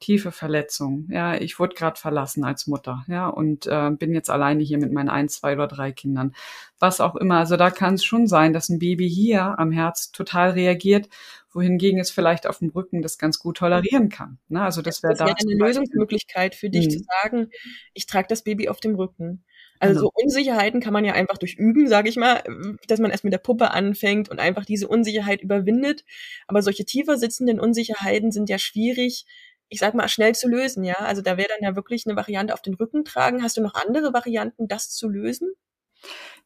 tiefe 0.00 0.32
Verletzung. 0.32 1.08
Ja, 1.10 1.34
ich 1.34 1.58
wurde 1.58 1.74
gerade 1.74 1.98
verlassen 1.98 2.44
als 2.44 2.66
Mutter, 2.66 3.04
ja, 3.08 3.28
und 3.28 3.66
äh, 3.66 3.90
bin 3.90 4.12
jetzt 4.12 4.30
alleine 4.30 4.62
hier 4.62 4.78
mit 4.78 4.92
meinen 4.92 5.08
ein, 5.08 5.28
zwei 5.28 5.54
oder 5.54 5.66
drei 5.66 5.92
Kindern. 5.92 6.34
Was 6.78 7.00
auch 7.00 7.16
immer. 7.16 7.38
Also 7.38 7.56
da 7.56 7.70
kann 7.70 7.94
es 7.94 8.04
schon 8.04 8.26
sein, 8.26 8.52
dass 8.52 8.68
ein 8.68 8.78
Baby 8.78 9.08
hier 9.08 9.58
am 9.58 9.72
Herz 9.72 10.12
total 10.12 10.50
reagiert, 10.50 11.08
wohingegen 11.52 12.00
es 12.00 12.10
vielleicht 12.10 12.46
auf 12.46 12.58
dem 12.58 12.70
Rücken 12.70 13.00
das 13.00 13.16
ganz 13.18 13.38
gut 13.38 13.58
tolerieren 13.58 14.08
kann. 14.08 14.38
Ne? 14.48 14.62
Also 14.62 14.82
das 14.82 15.02
wäre 15.02 15.14
da. 15.14 15.26
Das 15.26 15.44
wäre 15.44 15.54
eine 15.54 15.64
Lösungsmöglichkeit 15.64 16.54
für 16.54 16.68
dich 16.68 16.86
hm. 16.86 16.90
zu 16.90 16.98
sagen, 17.22 17.50
ich 17.94 18.06
trage 18.06 18.26
das 18.28 18.42
Baby 18.42 18.68
auf 18.68 18.80
dem 18.80 18.96
Rücken. 18.96 19.44
Also 19.80 20.00
genau. 20.00 20.10
so 20.16 20.22
Unsicherheiten 20.22 20.80
kann 20.80 20.92
man 20.92 21.04
ja 21.04 21.14
einfach 21.14 21.36
durch 21.36 21.54
Üben, 21.54 21.88
sage 21.88 22.08
ich 22.08 22.16
mal, 22.16 22.42
dass 22.86 23.00
man 23.00 23.10
erst 23.10 23.24
mit 23.24 23.32
der 23.32 23.38
Puppe 23.38 23.72
anfängt 23.72 24.28
und 24.28 24.38
einfach 24.38 24.64
diese 24.64 24.88
Unsicherheit 24.88 25.42
überwindet. 25.42 26.04
Aber 26.46 26.62
solche 26.62 26.84
tiefer 26.84 27.18
sitzenden 27.18 27.60
Unsicherheiten 27.60 28.30
sind 28.30 28.48
ja 28.48 28.58
schwierig 28.58 29.26
ich 29.68 29.78
sag 29.80 29.94
mal, 29.94 30.08
schnell 30.08 30.34
zu 30.34 30.48
lösen, 30.48 30.84
ja. 30.84 30.96
Also 30.96 31.22
da 31.22 31.36
wäre 31.36 31.48
dann 31.48 31.68
ja 31.68 31.76
wirklich 31.76 32.06
eine 32.06 32.16
Variante 32.16 32.54
auf 32.54 32.62
den 32.62 32.74
Rücken 32.74 33.04
tragen. 33.04 33.42
Hast 33.42 33.56
du 33.56 33.62
noch 33.62 33.74
andere 33.74 34.12
Varianten, 34.12 34.68
das 34.68 34.90
zu 34.90 35.08
lösen? 35.08 35.52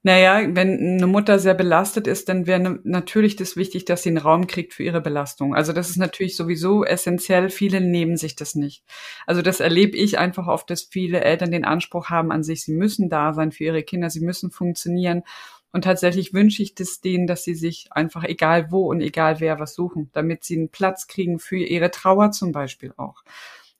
Naja, 0.05 0.47
wenn 0.55 0.79
eine 0.79 1.07
Mutter 1.09 1.41
sehr 1.41 1.55
belastet 1.55 2.07
ist, 2.07 2.29
dann 2.29 2.47
wäre 2.47 2.79
natürlich 2.85 3.35
das 3.35 3.57
wichtig, 3.57 3.85
dass 3.85 4.05
sie 4.05 4.11
einen 4.11 4.19
Raum 4.19 4.47
kriegt 4.47 4.73
für 4.73 4.85
ihre 4.85 5.01
Belastung. 5.01 5.57
Also 5.57 5.73
das 5.73 5.91
ist 5.91 5.97
natürlich 5.97 6.37
sowieso 6.37 6.85
essentiell. 6.85 7.51
Viele 7.51 7.81
nehmen 7.81 8.17
sich 8.17 8.37
das 8.37 8.55
nicht. 8.55 8.85
Also 9.27 9.43
das 9.43 9.59
erlebe 9.59 9.97
ich 9.97 10.17
einfach 10.17 10.47
oft, 10.47 10.71
dass 10.71 10.85
viele 10.85 11.23
Eltern 11.23 11.51
den 11.51 11.65
Anspruch 11.65 12.11
haben 12.11 12.31
an 12.31 12.45
sich, 12.45 12.63
sie 12.63 12.75
müssen 12.75 13.09
da 13.09 13.33
sein 13.33 13.51
für 13.51 13.65
ihre 13.65 13.83
Kinder, 13.83 14.09
sie 14.09 14.21
müssen 14.21 14.53
funktionieren. 14.53 15.25
Und 15.73 15.85
tatsächlich 15.85 16.33
wünsche 16.33 16.63
ich 16.63 16.75
das 16.75 17.01
denen, 17.01 17.27
dass 17.27 17.45
sie 17.45 17.55
sich 17.55 17.89
einfach 17.91 18.25
egal 18.25 18.71
wo 18.71 18.89
und 18.89 19.01
egal 19.01 19.41
wer 19.41 19.59
was 19.61 19.75
suchen, 19.75 20.11
damit 20.13 20.45
sie 20.45 20.57
einen 20.57 20.71
Platz 20.71 21.07
kriegen 21.07 21.39
für 21.39 21.59
ihre 21.59 21.91
Trauer 21.91 22.31
zum 22.31 22.53
Beispiel 22.53 22.95
auch. 22.97 23.23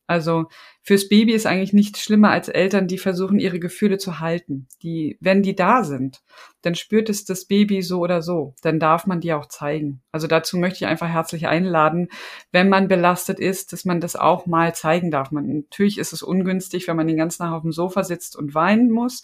Also 0.09 0.47
fürs 0.83 1.07
Baby 1.11 1.35
ist 1.35 1.47
eigentlich 1.47 1.75
nichts 1.75 2.03
schlimmer 2.03 2.31
als 2.31 2.49
Eltern, 2.49 2.89
die 2.89 2.97
versuchen, 2.97 3.39
ihre 3.39 3.61
Gefühle 3.61 3.99
zu 3.99 4.21
halten. 4.21 4.69
Die, 4.83 5.19
wenn 5.21 5.43
die 5.43 5.55
da 5.55 5.85
sind, 5.85 6.23
dann 6.63 6.75
spürt 6.75 7.11
es 7.11 7.27
das 7.27 7.45
Baby 7.45 7.83
so 7.83 8.01
oder 8.01 8.23
so. 8.23 8.55
Dann 8.63 8.81
darf 8.81 9.07
man 9.07 9.21
die 9.21 9.35
auch 9.35 9.47
zeigen. 9.47 10.01
Also 10.13 10.27
dazu 10.27 10.57
möchte 10.57 10.77
ich 10.79 10.87
einfach 10.87 11.09
herzlich 11.09 11.47
einladen, 11.47 12.09
wenn 12.53 12.71
man 12.71 12.89
belastet 12.89 13.39
ist, 13.39 13.75
dass 13.75 13.85
man 13.85 14.01
das 14.01 14.17
auch 14.17 14.47
mal 14.47 14.75
zeigen 14.75 15.11
darf. 15.11 15.31
Man, 15.31 15.47
natürlich 15.69 15.99
ist 15.99 16.15
es 16.15 16.23
ungünstig, 16.23 16.89
wenn 16.89 16.97
man 16.97 17.07
den 17.07 17.19
ganzen 17.19 17.43
Tag 17.43 17.53
auf 17.53 17.63
dem 17.63 17.73
Sofa 17.73 18.03
sitzt 18.03 18.35
und 18.35 18.55
weinen 18.55 18.91
muss. 18.91 19.23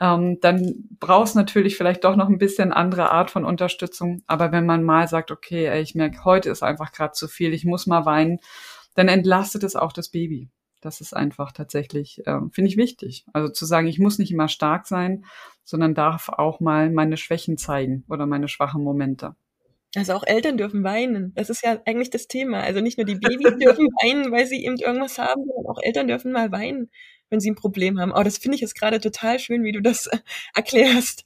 Ähm, 0.00 0.38
dann 0.42 0.88
braucht 1.00 1.28
es 1.28 1.34
natürlich 1.34 1.78
vielleicht 1.78 2.04
doch 2.04 2.16
noch 2.16 2.28
ein 2.28 2.36
bisschen 2.36 2.70
andere 2.70 3.10
Art 3.12 3.30
von 3.30 3.46
Unterstützung. 3.46 4.22
Aber 4.26 4.52
wenn 4.52 4.66
man 4.66 4.84
mal 4.84 5.08
sagt, 5.08 5.30
okay, 5.30 5.68
ey, 5.68 5.80
ich 5.80 5.94
merke, 5.94 6.26
heute 6.26 6.50
ist 6.50 6.62
einfach 6.62 6.92
gerade 6.92 7.12
zu 7.12 7.28
viel, 7.28 7.54
ich 7.54 7.64
muss 7.64 7.86
mal 7.86 8.04
weinen, 8.04 8.40
dann 8.98 9.06
entlastet 9.06 9.62
es 9.62 9.76
auch 9.76 9.92
das 9.92 10.08
Baby. 10.08 10.50
Das 10.80 11.00
ist 11.00 11.14
einfach 11.14 11.52
tatsächlich, 11.52 12.20
äh, 12.26 12.40
finde 12.50 12.68
ich 12.68 12.76
wichtig. 12.76 13.24
Also 13.32 13.52
zu 13.52 13.64
sagen, 13.64 13.86
ich 13.86 14.00
muss 14.00 14.18
nicht 14.18 14.32
immer 14.32 14.48
stark 14.48 14.88
sein, 14.88 15.24
sondern 15.62 15.94
darf 15.94 16.28
auch 16.28 16.58
mal 16.58 16.90
meine 16.90 17.16
Schwächen 17.16 17.56
zeigen 17.58 18.04
oder 18.08 18.26
meine 18.26 18.48
schwachen 18.48 18.82
Momente. 18.82 19.36
Also 19.94 20.14
auch 20.14 20.24
Eltern 20.26 20.56
dürfen 20.56 20.82
weinen. 20.82 21.32
Das 21.36 21.48
ist 21.48 21.62
ja 21.62 21.80
eigentlich 21.86 22.10
das 22.10 22.26
Thema. 22.26 22.60
Also 22.60 22.80
nicht 22.80 22.98
nur 22.98 23.04
die 23.04 23.14
Babys 23.14 23.56
dürfen 23.62 23.86
weinen, 24.02 24.32
weil 24.32 24.46
sie 24.46 24.64
eben 24.64 24.76
irgendwas 24.76 25.18
haben, 25.18 25.44
sondern 25.46 25.70
auch 25.70 25.80
Eltern 25.80 26.08
dürfen 26.08 26.32
mal 26.32 26.50
weinen, 26.50 26.90
wenn 27.30 27.38
sie 27.38 27.52
ein 27.52 27.56
Problem 27.56 28.00
haben. 28.00 28.12
Oh, 28.12 28.24
das 28.24 28.38
finde 28.38 28.56
ich 28.56 28.62
jetzt 28.62 28.74
gerade 28.74 29.00
total 29.00 29.38
schön, 29.38 29.62
wie 29.62 29.72
du 29.72 29.80
das 29.80 30.08
äh, 30.08 30.18
erklärst. 30.56 31.24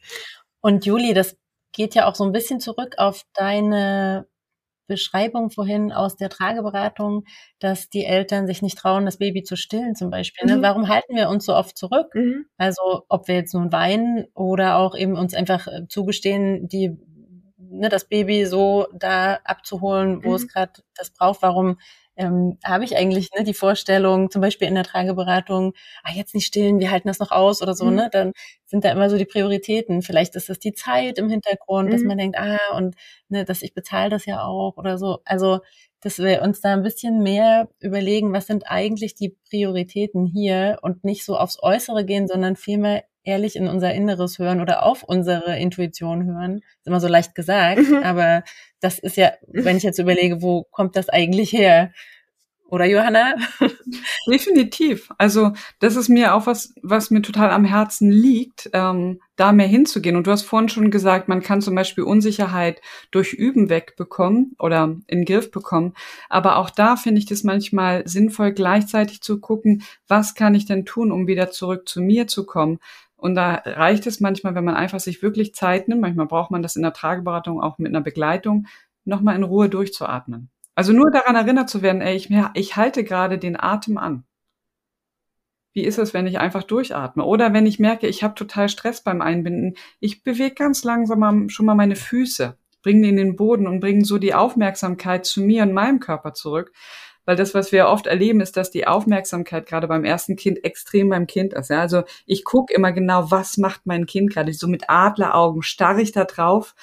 Und 0.61 0.85
Juli, 0.85 1.15
das 1.15 1.39
geht 1.73 1.95
ja 1.95 2.07
auch 2.07 2.17
so 2.17 2.25
ein 2.25 2.33
bisschen 2.33 2.61
zurück 2.61 2.97
auf 2.99 3.23
deine 3.33 4.27
Beschreibung 4.87 5.51
vorhin 5.51 5.93
aus 5.93 6.17
der 6.17 6.29
Trageberatung, 6.29 7.25
dass 7.59 7.89
die 7.89 8.05
Eltern 8.05 8.47
sich 8.47 8.63
nicht 8.63 8.79
trauen, 8.79 9.05
das 9.05 9.19
Baby 9.19 9.43
zu 9.43 9.57
stillen 9.57 9.95
zum 9.95 10.11
Beispiel. 10.11 10.47
Ne? 10.47 10.59
Mhm. 10.59 10.63
Warum 10.63 10.89
halten 10.89 11.15
wir 11.15 11.29
uns 11.29 11.45
so 11.45 11.55
oft 11.55 11.77
zurück? 11.77 12.15
Mhm. 12.15 12.47
Also 12.57 13.05
ob 13.09 13.29
wir 13.29 13.37
jetzt 13.37 13.55
nun 13.55 13.73
weinen 13.73 14.27
oder 14.35 14.77
auch 14.77 14.97
eben 14.97 15.17
uns 15.17 15.35
einfach 15.35 15.67
äh, 15.67 15.87
zugestehen, 15.89 16.69
die 16.69 16.97
ne, 17.57 17.89
das 17.89 18.09
Baby 18.09 18.45
so 18.47 18.87
da 18.93 19.39
abzuholen, 19.45 20.25
wo 20.25 20.31
mhm. 20.31 20.35
es 20.35 20.49
gerade 20.49 20.73
das 20.95 21.11
braucht. 21.11 21.43
Warum 21.43 21.79
ähm, 22.17 22.59
habe 22.65 22.85
ich 22.85 22.97
eigentlich 22.97 23.31
ne, 23.37 23.45
die 23.45 23.55
Vorstellung, 23.55 24.31
zum 24.31 24.41
Beispiel 24.43 24.69
in 24.69 24.75
der 24.75 24.85
Trageberatung, 24.85 25.73
ah, 26.03 26.13
jetzt 26.15 26.35
nicht 26.35 26.47
stillen, 26.47 26.79
wir 26.81 26.91
halten 26.91 27.09
das 27.09 27.19
noch 27.19 27.31
aus 27.31 27.63
oder 27.63 27.75
so, 27.75 27.87
mhm. 27.87 27.95
ne? 27.97 28.09
Dann 28.13 28.33
sind 28.67 28.85
da 28.85 28.93
immer 28.93 29.11
so 29.11 29.19
die 29.19 29.25
Prioritäten. 29.25 30.03
Vielleicht 30.03 30.37
ist 30.37 30.51
es 30.51 30.59
die 30.59 30.73
Zeit 30.75 31.19
im 31.19 31.29
Hintergrund, 31.31 31.89
mhm. 31.89 31.93
dass 31.93 32.03
man 32.03 32.19
denkt, 32.19 32.39
ah, 32.39 32.59
und 32.77 32.97
ne, 33.29 33.45
dass 33.45 33.63
ich 33.63 33.75
bezahle 33.75 34.11
das 34.11 34.27
ja 34.27 34.43
auch 34.45 34.77
oder 34.77 34.99
so. 34.99 35.21
Also, 35.25 35.61
dass 36.03 36.19
wir 36.19 36.43
uns 36.43 36.61
da 36.61 36.73
ein 36.73 36.83
bisschen 36.83 37.23
mehr 37.23 37.69
überlegen, 37.81 38.33
was 38.33 38.47
sind 38.47 38.65
eigentlich 38.67 39.15
die 39.15 39.37
Prioritäten 39.49 40.27
hier 40.27 40.79
und 40.83 41.05
nicht 41.05 41.25
so 41.25 41.37
aufs 41.37 41.63
Äußere 41.63 42.05
gehen, 42.05 42.27
sondern 42.27 42.57
vielmehr 42.57 43.05
ehrlich 43.25 43.57
in 43.57 43.69
unser 43.69 43.95
Inneres 43.95 44.39
hören 44.39 44.61
oder 44.61 44.85
auf 44.85 45.05
unsere 45.05 45.59
Intuition 45.59 46.27
hören. 46.27 46.57
Ist 46.81 46.87
immer 46.87 47.01
so 47.01 47.09
leicht 47.09 47.35
gesagt, 47.35 47.89
mhm. 47.89 48.03
aber 48.03 48.43
das 48.81 48.99
ist 48.99 49.17
ja, 49.17 49.33
wenn 49.47 49.77
ich 49.77 49.85
jetzt 49.85 50.01
überlege, 50.01 50.43
wo 50.43 50.65
kommt 50.65 50.97
das 50.97 51.09
eigentlich 51.09 51.53
her? 51.53 51.93
Oder 52.73 52.87
Johanna? 52.87 53.35
Definitiv. 54.27 55.11
Also 55.19 55.53
das 55.79 55.95
ist 55.95 56.09
mir 56.09 56.35
auch 56.35 56.47
was, 56.47 56.73
was 56.81 57.11
mir 57.11 57.21
total 57.21 57.51
am 57.51 57.67
Herzen 57.67 58.11
liegt, 58.11 58.71
ähm, 58.73 59.21
da 59.37 59.53
mehr 59.53 59.67
hinzugehen. 59.67 60.17
Und 60.17 60.27
du 60.27 60.31
hast 60.31 60.45
vorhin 60.45 60.71
schon 60.71 60.91
gesagt, 60.91 61.29
man 61.29 61.43
kann 61.43 61.61
zum 61.61 61.75
Beispiel 61.75 62.03
Unsicherheit 62.03 62.81
durch 63.11 63.35
Üben 63.35 63.69
wegbekommen 63.69 64.57
oder 64.59 64.97
in 65.07 65.27
Griff 65.27 65.51
bekommen. 65.51 65.93
Aber 66.31 66.57
auch 66.57 66.71
da 66.71 66.97
finde 66.97 67.19
ich 67.19 67.27
das 67.27 67.45
manchmal 67.45 68.09
sinnvoll, 68.09 68.53
gleichzeitig 68.53 69.21
zu 69.21 69.39
gucken, 69.39 69.83
was 70.09 70.35
kann 70.35 70.55
ich 70.55 70.65
denn 70.65 70.87
tun, 70.87 71.13
um 71.13 71.27
wieder 71.27 71.51
zurück 71.51 71.87
zu 71.87 72.01
mir 72.01 72.27
zu 72.27 72.47
kommen? 72.47 72.79
Und 73.17 73.35
da 73.35 73.61
reicht 73.67 74.07
es 74.07 74.19
manchmal, 74.21 74.55
wenn 74.55 74.65
man 74.65 74.77
einfach 74.77 75.01
sich 75.01 75.21
wirklich 75.21 75.55
Zeit 75.55 75.89
nimmt, 75.89 76.01
manchmal 76.01 76.27
braucht 76.27 76.51
man 76.51 76.63
das 76.63 76.77
in 76.77 76.83
der 76.83 76.95
Trageberatung 76.95 77.61
auch 77.61 77.77
mit 77.77 77.89
einer 77.89 78.01
Begleitung, 78.01 78.67
nochmal 79.05 79.37
in 79.37 79.43
Ruhe 79.43 79.69
durchzuatmen. 79.69 80.52
Also 80.75 80.93
nur 80.93 81.11
daran 81.11 81.37
erinnert 81.37 81.69
zu 81.69 81.83
werden, 81.83 82.01
ey, 82.01 82.17
ich, 82.17 82.31
ich 82.55 82.77
halte 82.77 83.05
gerade 83.05 83.39
den 83.39 83.61
Atem 83.61 83.99
an. 83.99 84.25
Wie 85.75 85.85
ist 85.85 85.99
es, 85.99 86.13
wenn 86.13 86.27
ich 86.27 86.39
einfach 86.39 86.63
durchatme? 86.65 87.25
Oder 87.25 87.53
wenn 87.55 87.67
ich 87.67 87.79
merke, 87.79 88.07
ich 88.07 88.23
habe 88.23 88.35
total 88.35 88.69
Stress 88.69 89.03
beim 89.03 89.23
Einbinden, 89.23 89.75
ich 90.01 90.23
bewege 90.23 90.55
ganz 90.55 90.85
langsam 90.85 91.49
schon 91.49 91.67
mal 91.67 91.75
meine 91.75 91.97
Füße, 91.97 92.57
bringe 92.83 93.03
die 93.03 93.09
in 93.09 93.17
den 93.17 93.37
Boden 93.37 93.67
und 93.67 93.81
bringe 93.81 94.05
so 94.05 94.19
die 94.19 94.35
Aufmerksamkeit 94.35 95.25
zu 95.25 95.43
mir 95.43 95.63
und 95.63 95.73
meinem 95.73 96.01
Körper 96.01 96.35
zurück. 96.35 96.73
Weil 97.25 97.37
das, 97.37 97.55
was 97.55 97.71
wir 97.71 97.87
oft 97.87 98.09
erleben, 98.09 98.41
ist, 98.41 98.57
dass 98.57 98.73
die 98.73 98.87
Aufmerksamkeit 98.87 99.67
gerade 99.67 99.87
beim 99.87 100.05
ersten 100.05 100.35
Kind 100.35 100.65
extrem 100.65 101.09
beim 101.09 101.29
Kind 101.29 101.55
ist. 101.55 101.71
Ja? 101.71 101.81
Also 101.81 102.03
ich 102.27 102.45
gucke 102.45 102.75
immer 102.75 102.91
genau, 102.93 103.31
was 103.31 103.59
macht 103.59 103.83
mein 103.87 104.07
Kind 104.07 104.33
gerade. 104.33 104.53
So 104.53 104.67
mit 104.67 104.91
Adleraugen 104.91 105.63
starre 105.63 106.03
ich 106.03 106.11
da 106.13 106.25
drauf 106.25 106.75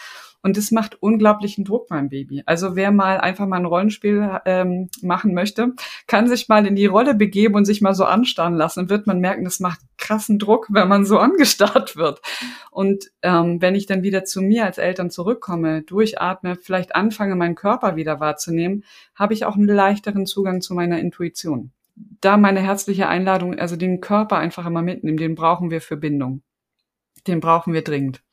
Und 0.42 0.56
das 0.56 0.72
macht 0.72 1.02
unglaublichen 1.02 1.66
Druck 1.66 1.88
beim 1.90 2.08
Baby. 2.08 2.44
Also 2.46 2.76
wer 2.76 2.92
mal 2.92 3.18
einfach 3.18 3.46
mal 3.46 3.58
ein 3.58 3.66
Rollenspiel 3.66 4.40
ähm, 4.46 4.90
machen 5.02 5.34
möchte, 5.34 5.74
kann 6.08 6.30
sich 6.30 6.48
mal 6.48 6.66
in 6.66 6.78
die 6.78 6.86
Rolle 6.86 7.14
begeben 7.14 7.56
und 7.56 7.66
sich 7.66 7.82
mal 7.82 7.94
so 7.94 8.06
anstarren 8.06 8.54
lassen. 8.54 8.90
Wird 8.90 9.06
man 9.06 9.20
merken, 9.20 9.44
das 9.44 9.60
macht 9.60 9.82
krassen 9.98 10.40
Druck, 10.40 10.68
wenn 10.72 10.88
man 10.88 11.06
so 11.06 11.20
angestarrt 11.20 11.98
wird. 11.98 12.22
Und 12.72 13.12
ähm, 13.22 13.62
wenn 13.62 13.76
ich 13.76 13.86
dann 13.86 14.02
wieder 14.02 14.24
zu 14.24 14.42
mir 14.42 14.66
als 14.66 14.78
Eltern 14.78 15.10
zurückkomme, 15.10 15.82
durchatme, 15.82 16.56
vielleicht 16.56 16.96
anfange, 16.96 17.36
meinen 17.36 17.56
Körper 17.56 17.98
wieder 17.98 18.22
wahrzunehmen, 18.22 18.86
habe 19.16 19.34
ich 19.34 19.44
auch 19.44 19.56
einen 19.56 19.68
leichteren 19.68 20.26
Zugang 20.26 20.62
zu 20.62 20.74
meiner 20.74 21.00
Intuition. 21.00 21.72
Da 22.22 22.38
meine 22.38 22.62
herzliche 22.62 23.10
Einladung, 23.10 23.60
also 23.60 23.76
den 23.76 24.00
Körper 24.00 24.38
einfach 24.38 24.66
immer 24.66 24.82
mitnehmen, 24.82 25.18
den 25.18 25.36
brauchen 25.36 25.70
wir 25.70 25.82
für 25.82 25.98
Bindung. 25.98 26.44
Den 27.28 27.42
brauchen 27.42 27.74
wir 27.74 27.84
dringend. 27.84 28.24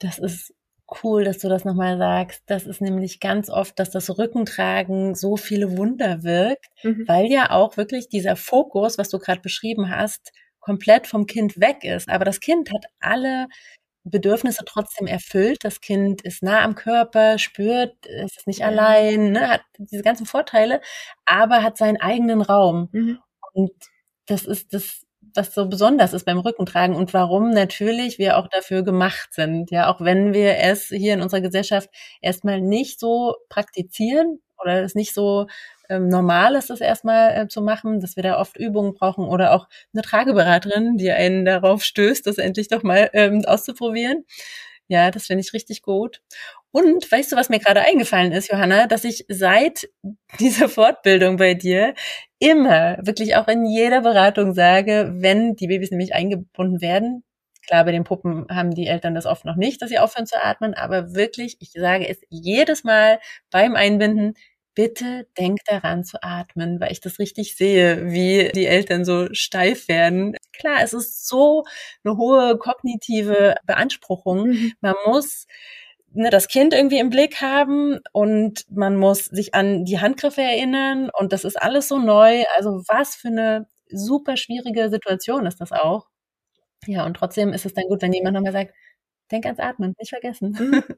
Das 0.00 0.18
ist 0.18 0.52
cool, 1.02 1.24
dass 1.24 1.38
du 1.38 1.48
das 1.48 1.64
nochmal 1.64 1.98
sagst. 1.98 2.42
Das 2.46 2.66
ist 2.66 2.80
nämlich 2.80 3.20
ganz 3.20 3.50
oft, 3.50 3.78
dass 3.78 3.90
das 3.90 4.18
Rückentragen 4.18 5.14
so 5.14 5.36
viele 5.36 5.76
Wunder 5.76 6.22
wirkt, 6.22 6.66
mhm. 6.82 7.04
weil 7.06 7.26
ja 7.26 7.50
auch 7.50 7.76
wirklich 7.76 8.08
dieser 8.08 8.36
Fokus, 8.36 8.98
was 8.98 9.08
du 9.08 9.18
gerade 9.18 9.40
beschrieben 9.40 9.90
hast, 9.90 10.32
komplett 10.60 11.06
vom 11.06 11.26
Kind 11.26 11.60
weg 11.60 11.84
ist. 11.84 12.08
Aber 12.08 12.24
das 12.24 12.40
Kind 12.40 12.70
hat 12.72 12.86
alle 13.00 13.48
Bedürfnisse 14.04 14.64
trotzdem 14.66 15.06
erfüllt. 15.06 15.58
Das 15.62 15.80
Kind 15.80 16.22
ist 16.22 16.42
nah 16.42 16.62
am 16.62 16.74
Körper, 16.74 17.38
spürt, 17.38 17.94
es 18.06 18.36
ist 18.36 18.46
nicht 18.46 18.60
ja. 18.60 18.66
allein, 18.66 19.32
ne, 19.32 19.48
hat 19.48 19.62
diese 19.78 20.02
ganzen 20.02 20.26
Vorteile, 20.26 20.80
aber 21.24 21.62
hat 21.62 21.78
seinen 21.78 22.00
eigenen 22.00 22.42
Raum. 22.42 22.88
Mhm. 22.92 23.18
Und 23.52 23.72
das 24.26 24.44
ist 24.44 24.74
das 24.74 25.03
was 25.36 25.54
so 25.54 25.66
besonders 25.68 26.12
ist 26.12 26.24
beim 26.24 26.38
Rückentragen 26.38 26.96
und 26.96 27.12
warum 27.14 27.50
natürlich 27.50 28.18
wir 28.18 28.38
auch 28.38 28.48
dafür 28.48 28.82
gemacht 28.82 29.32
sind. 29.34 29.70
Ja, 29.70 29.92
auch 29.92 30.00
wenn 30.00 30.32
wir 30.32 30.58
es 30.58 30.88
hier 30.88 31.14
in 31.14 31.22
unserer 31.22 31.40
Gesellschaft 31.40 31.88
erstmal 32.20 32.60
nicht 32.60 33.00
so 33.00 33.34
praktizieren 33.48 34.40
oder 34.62 34.82
es 34.82 34.94
nicht 34.94 35.14
so 35.14 35.46
ähm, 35.90 36.08
normal 36.08 36.54
ist, 36.54 36.70
das 36.70 36.80
erstmal 36.80 37.36
äh, 37.44 37.48
zu 37.48 37.62
machen, 37.62 38.00
dass 38.00 38.16
wir 38.16 38.22
da 38.22 38.38
oft 38.40 38.56
Übungen 38.56 38.94
brauchen 38.94 39.24
oder 39.28 39.52
auch 39.52 39.68
eine 39.92 40.02
Trageberaterin, 40.02 40.96
die 40.96 41.10
einen 41.12 41.44
darauf 41.44 41.82
stößt, 41.84 42.26
das 42.26 42.38
endlich 42.38 42.68
doch 42.68 42.82
mal 42.82 43.10
ähm, 43.12 43.44
auszuprobieren. 43.46 44.24
Ja, 44.88 45.10
das 45.10 45.26
finde 45.26 45.42
ich 45.42 45.52
richtig 45.54 45.82
gut. 45.82 46.20
Und 46.74 47.10
weißt 47.10 47.30
du, 47.30 47.36
was 47.36 47.50
mir 47.50 47.60
gerade 47.60 47.82
eingefallen 47.82 48.32
ist, 48.32 48.50
Johanna, 48.50 48.88
dass 48.88 49.04
ich 49.04 49.24
seit 49.28 49.88
dieser 50.40 50.68
Fortbildung 50.68 51.36
bei 51.36 51.54
dir 51.54 51.94
immer, 52.40 52.98
wirklich 53.00 53.36
auch 53.36 53.46
in 53.46 53.64
jeder 53.64 54.00
Beratung 54.00 54.54
sage, 54.54 55.12
wenn 55.18 55.54
die 55.54 55.68
Babys 55.68 55.92
nämlich 55.92 56.14
eingebunden 56.14 56.80
werden, 56.80 57.22
klar, 57.64 57.84
bei 57.84 57.92
den 57.92 58.02
Puppen 58.02 58.46
haben 58.50 58.72
die 58.74 58.88
Eltern 58.88 59.14
das 59.14 59.24
oft 59.24 59.44
noch 59.44 59.54
nicht, 59.54 59.82
dass 59.82 59.88
sie 59.90 60.00
aufhören 60.00 60.26
zu 60.26 60.42
atmen, 60.42 60.74
aber 60.74 61.14
wirklich, 61.14 61.58
ich 61.60 61.70
sage 61.70 62.08
es 62.08 62.18
jedes 62.28 62.82
Mal 62.82 63.20
beim 63.52 63.76
Einbinden, 63.76 64.34
bitte 64.74 65.28
denk 65.38 65.60
daran 65.66 66.02
zu 66.02 66.24
atmen, 66.24 66.80
weil 66.80 66.90
ich 66.90 67.00
das 67.00 67.20
richtig 67.20 67.56
sehe, 67.56 68.10
wie 68.10 68.50
die 68.52 68.66
Eltern 68.66 69.04
so 69.04 69.28
steif 69.32 69.86
werden. 69.86 70.34
Klar, 70.52 70.78
es 70.82 70.92
ist 70.92 71.28
so 71.28 71.62
eine 72.04 72.16
hohe 72.16 72.58
kognitive 72.58 73.54
Beanspruchung. 73.64 74.48
Mhm. 74.48 74.72
Man 74.80 74.94
muss 75.06 75.46
ne, 76.14 76.30
das 76.30 76.48
Kind 76.48 76.72
irgendwie 76.72 76.98
im 76.98 77.10
Blick 77.10 77.40
haben 77.40 77.98
und 78.12 78.64
man 78.70 78.96
muss 78.96 79.26
sich 79.26 79.54
an 79.54 79.84
die 79.84 80.00
Handgriffe 80.00 80.42
erinnern 80.42 81.10
und 81.12 81.32
das 81.32 81.44
ist 81.44 81.60
alles 81.60 81.88
so 81.88 81.98
neu. 81.98 82.44
Also 82.56 82.82
was 82.88 83.14
für 83.14 83.28
eine 83.28 83.66
super 83.88 84.36
schwierige 84.36 84.90
Situation 84.90 85.46
ist 85.46 85.60
das 85.60 85.72
auch. 85.72 86.08
Ja, 86.86 87.06
und 87.06 87.14
trotzdem 87.14 87.52
ist 87.52 87.66
es 87.66 87.74
dann 87.74 87.84
gut, 87.88 88.02
wenn 88.02 88.12
jemand 88.12 88.34
nochmal 88.34 88.52
sagt, 88.52 88.74
denk 89.30 89.46
ans 89.46 89.60
Atmen, 89.60 89.94
nicht 89.98 90.10
vergessen. 90.10 90.56
Mhm. 90.58 90.82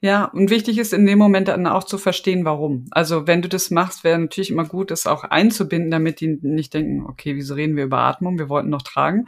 Ja, 0.00 0.26
und 0.26 0.48
wichtig 0.48 0.78
ist 0.78 0.92
in 0.92 1.06
dem 1.06 1.18
Moment 1.18 1.48
dann 1.48 1.66
auch 1.66 1.82
zu 1.82 1.98
verstehen, 1.98 2.44
warum. 2.44 2.86
Also 2.92 3.26
wenn 3.26 3.42
du 3.42 3.48
das 3.48 3.72
machst, 3.72 4.04
wäre 4.04 4.16
natürlich 4.16 4.50
immer 4.50 4.64
gut, 4.64 4.92
das 4.92 5.08
auch 5.08 5.24
einzubinden, 5.24 5.90
damit 5.90 6.20
die 6.20 6.38
nicht 6.40 6.72
denken, 6.72 7.04
okay, 7.04 7.34
wieso 7.34 7.54
reden 7.54 7.74
wir 7.74 7.82
über 7.82 7.98
Atmung, 7.98 8.38
wir 8.38 8.48
wollten 8.48 8.68
noch 8.68 8.82
tragen, 8.82 9.26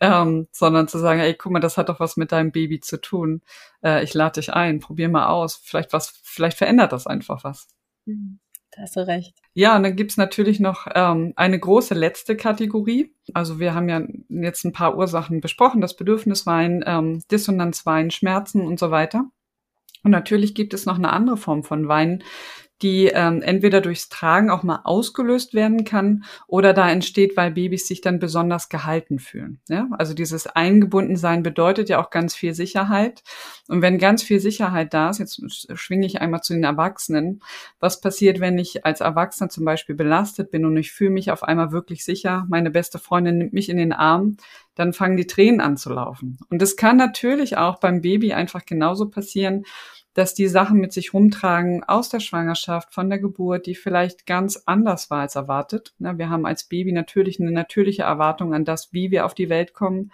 ähm, 0.00 0.48
sondern 0.52 0.88
zu 0.88 0.98
sagen, 0.98 1.20
ey, 1.20 1.34
guck 1.34 1.52
mal, 1.52 1.60
das 1.60 1.76
hat 1.76 1.88
doch 1.88 2.00
was 2.00 2.16
mit 2.16 2.32
deinem 2.32 2.52
Baby 2.52 2.80
zu 2.80 3.00
tun. 3.00 3.42
Äh, 3.82 4.04
ich 4.04 4.14
lade 4.14 4.40
dich 4.40 4.52
ein, 4.52 4.80
probier 4.80 5.08
mal 5.08 5.26
aus, 5.26 5.56
vielleicht 5.56 5.92
was, 5.92 6.20
vielleicht 6.22 6.58
verändert 6.58 6.92
das 6.92 7.06
einfach 7.06 7.44
was. 7.44 7.68
Mhm. 8.04 8.38
Da 8.74 8.82
hast 8.82 8.96
du 8.96 9.06
recht. 9.06 9.38
Ja, 9.52 9.76
und 9.76 9.84
dann 9.84 9.94
gibt's 9.94 10.16
natürlich 10.16 10.58
noch 10.58 10.88
ähm, 10.94 11.32
eine 11.36 11.60
große 11.60 11.94
letzte 11.94 12.36
Kategorie. 12.36 13.14
Also 13.32 13.60
wir 13.60 13.72
haben 13.72 13.88
ja 13.88 14.02
jetzt 14.28 14.64
ein 14.64 14.72
paar 14.72 14.96
Ursachen 14.96 15.40
besprochen, 15.40 15.80
das 15.80 15.94
Bedürfniswein, 15.94 16.82
ähm, 16.84 17.22
Dissonanzwein, 17.30 18.10
Schmerzen 18.10 18.66
und 18.66 18.80
so 18.80 18.90
weiter. 18.90 19.26
Und 20.02 20.10
natürlich 20.10 20.54
gibt 20.54 20.74
es 20.74 20.86
noch 20.86 20.98
eine 20.98 21.12
andere 21.12 21.36
Form 21.36 21.62
von 21.62 21.86
Wein, 21.88 22.24
die 22.84 23.06
ähm, 23.06 23.40
entweder 23.40 23.80
durchs 23.80 24.10
Tragen 24.10 24.50
auch 24.50 24.62
mal 24.62 24.80
ausgelöst 24.84 25.54
werden 25.54 25.86
kann 25.86 26.24
oder 26.46 26.74
da 26.74 26.90
entsteht, 26.90 27.34
weil 27.34 27.50
Babys 27.50 27.88
sich 27.88 28.02
dann 28.02 28.18
besonders 28.18 28.68
gehalten 28.68 29.18
fühlen. 29.18 29.58
Ja? 29.70 29.88
Also 29.92 30.12
dieses 30.12 30.46
Eingebundensein 30.46 31.42
bedeutet 31.42 31.88
ja 31.88 31.98
auch 32.04 32.10
ganz 32.10 32.34
viel 32.34 32.52
Sicherheit. 32.52 33.22
Und 33.68 33.80
wenn 33.80 33.96
ganz 33.96 34.22
viel 34.22 34.38
Sicherheit 34.38 34.92
da 34.92 35.08
ist, 35.08 35.18
jetzt 35.18 35.40
schwinge 35.74 36.04
ich 36.04 36.20
einmal 36.20 36.42
zu 36.42 36.52
den 36.52 36.64
Erwachsenen, 36.64 37.40
was 37.80 38.02
passiert, 38.02 38.38
wenn 38.38 38.58
ich 38.58 38.84
als 38.84 39.00
Erwachsener 39.00 39.48
zum 39.48 39.64
Beispiel 39.64 39.94
belastet 39.94 40.50
bin 40.50 40.66
und 40.66 40.76
ich 40.76 40.92
fühle 40.92 41.10
mich 41.10 41.30
auf 41.30 41.42
einmal 41.42 41.72
wirklich 41.72 42.04
sicher, 42.04 42.44
meine 42.50 42.70
beste 42.70 42.98
Freundin 42.98 43.38
nimmt 43.38 43.54
mich 43.54 43.70
in 43.70 43.78
den 43.78 43.94
Arm, 43.94 44.36
dann 44.74 44.92
fangen 44.92 45.16
die 45.16 45.26
Tränen 45.26 45.62
an 45.62 45.78
zu 45.78 45.90
laufen. 45.90 46.36
Und 46.50 46.60
das 46.60 46.76
kann 46.76 46.98
natürlich 46.98 47.56
auch 47.56 47.80
beim 47.80 48.02
Baby 48.02 48.34
einfach 48.34 48.66
genauso 48.66 49.08
passieren, 49.08 49.64
dass 50.14 50.34
die 50.34 50.48
Sachen 50.48 50.78
mit 50.78 50.92
sich 50.92 51.12
rumtragen 51.12 51.84
aus 51.84 52.08
der 52.08 52.20
Schwangerschaft, 52.20 52.94
von 52.94 53.10
der 53.10 53.18
Geburt, 53.18 53.66
die 53.66 53.74
vielleicht 53.74 54.26
ganz 54.26 54.62
anders 54.64 55.10
war 55.10 55.20
als 55.20 55.34
erwartet. 55.34 55.94
Wir 55.98 56.30
haben 56.30 56.46
als 56.46 56.64
Baby 56.64 56.92
natürlich 56.92 57.40
eine 57.40 57.50
natürliche 57.50 58.02
Erwartung 58.02 58.54
an 58.54 58.64
das, 58.64 58.92
wie 58.92 59.10
wir 59.10 59.26
auf 59.26 59.34
die 59.34 59.48
Welt 59.48 59.74
kommen 59.74 60.10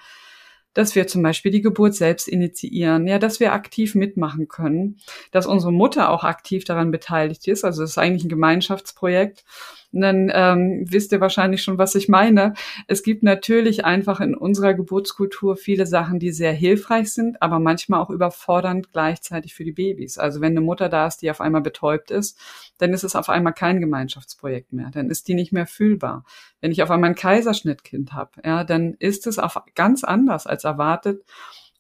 dass 0.73 0.95
wir 0.95 1.07
zum 1.07 1.23
Beispiel 1.23 1.51
die 1.51 1.63
Geburt 1.63 1.95
selbst 1.95 2.29
initiieren, 2.29 3.07
ja, 3.07 3.19
dass 3.19 3.41
wir 3.41 3.53
aktiv 3.53 3.95
mitmachen 3.95 4.49
können, 4.49 4.99
dass 5.33 5.47
unsere 5.47 5.73
Mutter 5.73 6.11
auch 6.11 6.25
aktiv 6.25 6.65
daran 6.65 6.91
beteiligt 6.91 7.49
ist. 7.49 7.65
Also 7.65 7.83
es 7.83 7.91
ist 7.91 7.99
eigentlich 7.99 8.25
ein 8.25 8.29
Gemeinschaftsprojekt. 8.29 9.45
Dann 9.93 10.31
ähm, 10.33 10.85
wisst 10.89 11.11
ihr 11.13 11.21
wahrscheinlich 11.21 11.63
schon, 11.63 11.79
was 11.79 11.95
ich 11.97 12.09
meine. 12.09 12.55
Es 12.87 13.03
gibt 13.03 13.23
natürlich 13.23 13.85
einfach 13.85 14.21
in 14.21 14.37
unserer 14.37 14.75
Geburtskultur 14.75 15.57
viele 15.57 15.85
Sachen, 15.87 16.21
die 16.21 16.31
sehr 16.31 16.53
hilfreich 16.53 17.13
sind, 17.13 17.43
aber 17.43 17.59
manchmal 17.59 18.01
auch 18.01 18.11
überfordernd 18.11 18.93
gleichzeitig 18.93 19.55
für 19.55 19.65
die 19.65 19.73
Babys. 19.73 20.19
Also 20.19 20.41
wenn 20.41 20.53
eine 20.53 20.61
Mutter 20.61 20.89
da 20.89 21.07
ist, 21.07 21.23
die 21.23 21.31
auf 21.31 21.41
einmal 21.41 21.63
betäubt 21.63 22.11
ist, 22.11 22.39
dann 22.79 22.93
ist 22.93 23.03
es 23.03 23.17
auf 23.17 23.29
einmal 23.29 23.53
kein 23.53 23.81
Gemeinschaftsprojekt 23.81 24.73
mehr. 24.73 24.91
Dann 24.93 25.11
ist 25.11 25.27
die 25.27 25.35
nicht 25.35 25.53
mehr 25.53 25.67
fühlbar. 25.67 26.25
Wenn 26.61 26.71
ich 26.71 26.83
auf 26.83 26.91
einmal 26.91 27.11
ein 27.11 27.17
Kaiserschnittkind 27.17 28.13
habe, 28.13 28.31
ja, 28.45 28.63
dann 28.63 28.95
ist 28.95 29.27
es 29.27 29.39
auf 29.39 29.61
ganz 29.75 30.05
anders 30.05 30.47
als 30.47 30.65
erwartet. 30.65 31.25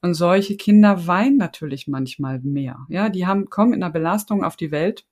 Und 0.02 0.14
solche 0.14 0.56
Kinder 0.56 1.06
weinen 1.06 1.36
natürlich 1.36 1.86
manchmal 1.86 2.40
mehr. 2.40 2.86
Ja, 2.88 3.10
die 3.10 3.26
haben, 3.26 3.50
kommen 3.50 3.74
in 3.74 3.82
einer 3.82 3.92
Belastung 3.92 4.42
auf 4.42 4.56
die 4.56 4.70
Welt 4.70 5.04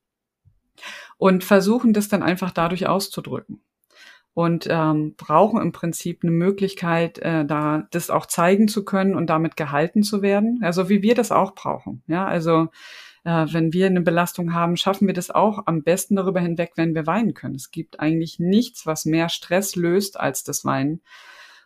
und 1.18 1.44
versuchen 1.44 1.92
das 1.92 2.09
dann 2.09 2.22
einfach 2.22 2.50
dadurch 2.50 2.87
auszudrücken 2.87 3.61
und 4.35 4.68
ähm, 4.70 5.14
brauchen 5.16 5.61
im 5.61 5.72
Prinzip 5.72 6.20
eine 6.22 6.31
Möglichkeit, 6.31 7.18
äh, 7.18 7.44
da 7.44 7.88
das 7.90 8.09
auch 8.09 8.24
zeigen 8.24 8.68
zu 8.68 8.85
können 8.85 9.14
und 9.14 9.26
damit 9.26 9.57
gehalten 9.57 10.02
zu 10.02 10.22
werden, 10.22 10.61
also 10.62 10.88
wie 10.88 11.02
wir 11.02 11.14
das 11.16 11.33
auch 11.33 11.54
brauchen. 11.54 12.02
Ja, 12.07 12.24
also 12.24 12.68
äh, 13.24 13.46
wenn 13.50 13.72
wir 13.72 13.87
eine 13.87 14.00
Belastung 14.00 14.54
haben, 14.54 14.76
schaffen 14.76 15.09
wir 15.09 15.14
das 15.14 15.31
auch 15.31 15.66
am 15.66 15.83
besten 15.83 16.14
darüber 16.14 16.38
hinweg, 16.40 16.72
wenn 16.76 16.94
wir 16.94 17.07
weinen 17.07 17.35
können. 17.35 17.57
Es 17.57 17.72
gibt 17.72 17.98
eigentlich 17.98 18.38
nichts, 18.38 18.87
was 18.87 19.04
mehr 19.04 19.28
Stress 19.28 19.74
löst 19.74 20.18
als 20.20 20.44
das 20.44 20.64
Weinen. 20.64 21.02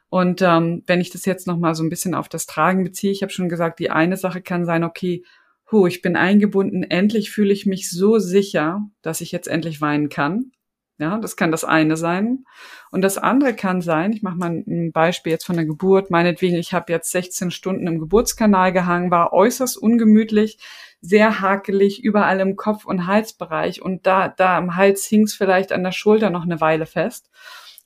Und 0.09 0.43
ähm, 0.43 0.83
wenn 0.87 1.01
ich 1.01 1.11
das 1.11 1.27
jetzt 1.27 1.47
noch 1.47 1.59
mal 1.59 1.75
so 1.75 1.83
ein 1.83 1.91
bisschen 1.91 2.15
auf 2.15 2.29
das 2.29 2.47
Tragen 2.47 2.85
beziehe, 2.85 3.13
ich 3.13 3.23
habe 3.23 3.33
schon 3.33 3.49
gesagt, 3.49 3.81
die 3.81 3.91
eine 3.91 4.17
Sache 4.17 4.43
kann 4.43 4.65
sein, 4.65 4.83
okay, 4.83 5.25
hu, 5.73 5.87
ich 5.87 6.03
bin 6.03 6.17
eingebunden, 6.17 6.85
endlich 6.85 7.31
fühle 7.31 7.53
ich 7.53 7.67
mich 7.67 7.91
so 7.91 8.19
sicher, 8.19 8.83
dass 9.03 9.21
ich 9.21 9.33
jetzt 9.33 9.49
endlich 9.49 9.81
weinen 9.81 10.09
kann. 10.09 10.53
Ja, 10.99 11.19
das 11.19 11.37
kann 11.37 11.51
das 11.51 11.65
eine 11.65 11.97
sein. 11.97 12.45
Und 12.93 13.03
das 13.03 13.19
andere 13.19 13.55
kann 13.55 13.81
sein, 13.81 14.13
ich 14.13 14.23
mache 14.23 14.37
mal 14.37 14.51
ein 14.51 14.93
Beispiel 14.93 15.33
jetzt 15.33 15.47
von 15.47 15.57
der 15.57 15.65
Geburt, 15.65 16.11
meinetwegen, 16.11 16.57
ich 16.57 16.73
habe 16.73 16.93
jetzt 16.93 17.11
16 17.11 17.51
Stunden 17.51 17.89
im 17.89 17.99
Geburtskanal 17.99 18.73
gehangen, 18.73 19.11
war 19.11 19.33
äußerst 19.33 19.77
ungemütlich, 19.77 20.59
sehr 21.01 21.41
hakelig, 21.41 22.05
überall 22.05 22.39
im 22.39 22.55
Kopf- 22.55 22.85
und 22.85 23.07
Halsbereich 23.09 23.83
und 23.83 24.07
da, 24.07 24.29
da 24.29 24.57
am 24.57 24.77
Hals 24.77 25.05
hing 25.07 25.25
es 25.25 25.35
vielleicht 25.35 25.73
an 25.73 25.83
der 25.83 25.93
Schulter 25.93 26.31
noch 26.31 26.45
eine 26.45 26.61
Weile 26.61 26.87
fest. 26.87 27.31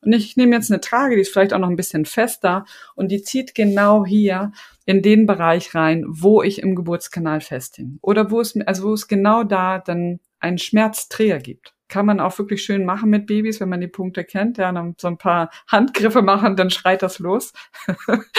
Und 0.03 0.13
ich 0.13 0.37
nehme 0.37 0.55
jetzt 0.55 0.71
eine 0.71 0.81
Trage, 0.81 1.15
die 1.15 1.23
ist 1.23 1.33
vielleicht 1.33 1.55
auch 1.55 1.59
noch 1.59 1.71
ein 1.71 1.77
bisschen 1.77 2.05
fester 2.05 2.67
und 2.95 3.09
die 3.11 3.23
zieht 3.23 3.55
genau 3.55 4.05
hier 4.05 4.53
in 4.87 5.03
den 5.03 5.27
Bereich 5.27 5.75
rein, 5.75 6.05
wo 6.07 6.43
ich 6.43 6.63
im 6.63 6.77
Geburtskanal 6.77 7.41
festhing. 7.41 7.99
Oder 8.01 8.31
wo 8.31 8.41
es, 8.41 8.57
also 8.67 8.89
wo 8.89 8.93
es 8.95 9.09
genau 9.09 9.43
da 9.45 9.79
dann 9.79 10.21
einen 10.39 10.59
Schmerzträger 10.59 11.41
gibt. 11.41 11.75
Kann 11.89 12.07
man 12.07 12.19
auch 12.19 12.37
wirklich 12.39 12.65
schön 12.65 12.85
machen 12.85 13.11
mit 13.11 13.27
Babys, 13.27 13.61
wenn 13.61 13.69
man 13.69 13.81
die 13.81 13.89
Punkte 13.89 14.25
kennt. 14.25 14.59
Ja, 14.59 14.73
dann 14.73 14.95
so 15.01 15.09
ein 15.09 15.19
paar 15.19 15.51
Handgriffe 15.69 16.23
machen, 16.23 16.57
dann 16.57 16.71
schreit 16.71 17.03
das 17.03 17.19
los. 17.19 17.53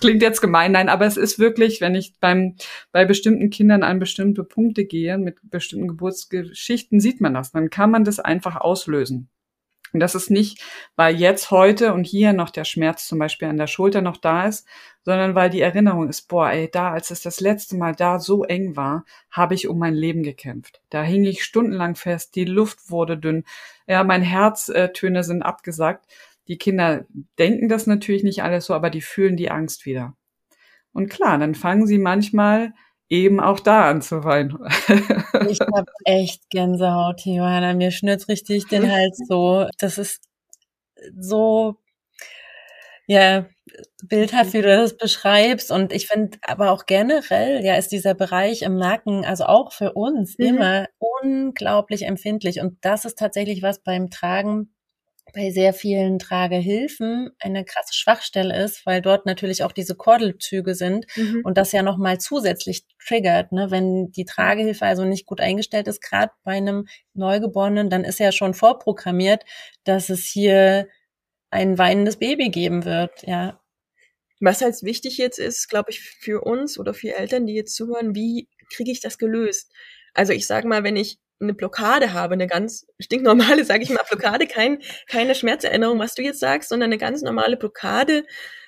klingt 0.00 0.22
jetzt 0.22 0.40
gemein, 0.40 0.72
nein, 0.72 0.88
aber 0.88 1.06
es 1.06 1.16
ist 1.16 1.38
wirklich, 1.38 1.80
wenn 1.80 1.94
ich 1.94 2.14
beim, 2.20 2.56
bei 2.90 3.04
bestimmten 3.04 3.50
Kindern 3.50 3.82
an 3.82 3.98
bestimmte 3.98 4.44
Punkte 4.44 4.84
gehe, 4.84 5.18
mit 5.18 5.38
bestimmten 5.42 5.88
Geburtsgeschichten, 5.88 7.00
sieht 7.00 7.20
man 7.20 7.34
das. 7.34 7.52
Dann 7.52 7.70
kann 7.70 7.90
man 7.90 8.04
das 8.04 8.20
einfach 8.20 8.56
auslösen. 8.56 9.28
Und 9.92 10.00
das 10.00 10.14
ist 10.14 10.30
nicht, 10.30 10.62
weil 10.96 11.16
jetzt 11.16 11.50
heute 11.50 11.92
und 11.92 12.04
hier 12.04 12.32
noch 12.32 12.50
der 12.50 12.64
Schmerz 12.64 13.06
zum 13.06 13.18
Beispiel 13.18 13.48
an 13.48 13.58
der 13.58 13.66
Schulter 13.66 14.00
noch 14.00 14.16
da 14.16 14.46
ist, 14.46 14.66
sondern 15.02 15.34
weil 15.34 15.50
die 15.50 15.60
Erinnerung 15.60 16.08
ist, 16.08 16.28
boah, 16.28 16.50
ey, 16.50 16.70
da, 16.70 16.92
als 16.92 17.10
es 17.10 17.22
das 17.22 17.40
letzte 17.40 17.76
Mal 17.76 17.94
da 17.94 18.18
so 18.18 18.44
eng 18.44 18.76
war, 18.76 19.04
habe 19.30 19.54
ich 19.54 19.68
um 19.68 19.78
mein 19.78 19.94
Leben 19.94 20.22
gekämpft. 20.22 20.80
Da 20.90 21.02
hing 21.02 21.24
ich 21.24 21.44
stundenlang 21.44 21.94
fest, 21.94 22.34
die 22.36 22.44
Luft 22.44 22.90
wurde 22.90 23.18
dünn, 23.18 23.44
ja, 23.86 24.02
mein 24.04 24.22
Herztöne 24.22 25.24
sind 25.24 25.42
abgesagt. 25.42 26.06
Die 26.48 26.58
Kinder 26.58 27.04
denken 27.38 27.68
das 27.68 27.86
natürlich 27.86 28.22
nicht 28.22 28.42
alles 28.42 28.66
so, 28.66 28.74
aber 28.74 28.90
die 28.90 29.02
fühlen 29.02 29.36
die 29.36 29.50
Angst 29.50 29.86
wieder. 29.86 30.16
Und 30.92 31.08
klar, 31.08 31.38
dann 31.38 31.54
fangen 31.54 31.86
sie 31.86 31.98
manchmal 31.98 32.74
eben 33.12 33.40
auch 33.40 33.60
da 33.60 33.90
an 33.90 34.00
zu 34.00 34.24
weinen. 34.24 34.58
ich 35.48 35.60
habe 35.60 35.84
echt 36.04 36.48
Gänsehaut, 36.48 37.20
Johanna. 37.26 37.74
Mir 37.74 37.90
schnürt 37.90 38.26
richtig 38.28 38.66
den 38.68 38.90
Hals 38.90 39.20
so. 39.28 39.66
Das 39.78 39.98
ist 39.98 40.22
so, 41.20 41.76
ja, 43.06 43.46
bildhaft, 44.02 44.54
wie 44.54 44.62
du 44.62 44.68
das 44.68 44.96
beschreibst. 44.96 45.70
Und 45.70 45.92
ich 45.92 46.06
finde 46.06 46.38
aber 46.40 46.70
auch 46.70 46.86
generell, 46.86 47.62
ja, 47.62 47.74
ist 47.74 47.92
dieser 47.92 48.14
Bereich 48.14 48.62
im 48.62 48.76
Nacken, 48.76 49.26
also 49.26 49.44
auch 49.44 49.72
für 49.72 49.92
uns 49.92 50.38
mhm. 50.38 50.46
immer 50.46 50.86
unglaublich 50.98 52.06
empfindlich. 52.06 52.60
Und 52.60 52.78
das 52.80 53.04
ist 53.04 53.18
tatsächlich 53.18 53.62
was 53.62 53.82
beim 53.82 54.08
Tragen 54.08 54.72
bei 55.32 55.50
sehr 55.50 55.72
vielen 55.72 56.18
Tragehilfen 56.18 57.30
eine 57.38 57.64
krasse 57.64 57.94
Schwachstelle 57.94 58.62
ist, 58.64 58.84
weil 58.86 59.00
dort 59.00 59.26
natürlich 59.26 59.64
auch 59.64 59.72
diese 59.72 59.94
Kordelzüge 59.94 60.74
sind 60.74 61.06
mhm. 61.16 61.40
und 61.44 61.56
das 61.56 61.72
ja 61.72 61.82
nochmal 61.82 62.18
zusätzlich 62.18 62.84
triggert. 63.04 63.52
Ne? 63.52 63.70
Wenn 63.70 64.12
die 64.12 64.24
Tragehilfe 64.24 64.84
also 64.84 65.04
nicht 65.04 65.26
gut 65.26 65.40
eingestellt 65.40 65.88
ist, 65.88 66.02
gerade 66.02 66.32
bei 66.44 66.52
einem 66.52 66.86
Neugeborenen, 67.14 67.90
dann 67.90 68.04
ist 68.04 68.20
ja 68.20 68.32
schon 68.32 68.54
vorprogrammiert, 68.54 69.44
dass 69.84 70.10
es 70.10 70.24
hier 70.24 70.88
ein 71.50 71.78
weinendes 71.78 72.18
Baby 72.18 72.50
geben 72.50 72.84
wird. 72.84 73.22
Ja. 73.26 73.60
Was 74.40 74.60
halt 74.60 74.82
wichtig 74.82 75.18
jetzt 75.18 75.38
ist, 75.38 75.68
glaube 75.68 75.90
ich, 75.90 76.00
für 76.00 76.42
uns 76.42 76.78
oder 76.78 76.94
für 76.94 77.14
Eltern, 77.14 77.46
die 77.46 77.54
jetzt 77.54 77.76
zuhören, 77.76 78.14
wie 78.14 78.48
kriege 78.74 78.90
ich 78.90 79.00
das 79.00 79.18
gelöst? 79.18 79.70
Also 80.14 80.32
ich 80.32 80.46
sage 80.46 80.66
mal, 80.68 80.82
wenn 80.82 80.96
ich 80.96 81.18
eine 81.42 81.54
Blockade 81.54 82.12
habe, 82.12 82.34
eine 82.34 82.46
ganz 82.46 82.86
stinknormale, 83.00 83.64
sage 83.64 83.82
ich 83.82 83.90
mal, 83.90 84.02
Blockade, 84.08 84.46
kein, 84.46 84.78
keine 85.08 85.34
Schmerzerinnerung, 85.34 85.98
was 85.98 86.14
du 86.14 86.22
jetzt 86.22 86.40
sagst, 86.40 86.68
sondern 86.68 86.88
eine 86.88 86.98
ganz 86.98 87.22
normale 87.22 87.56
Blockade, 87.56 88.24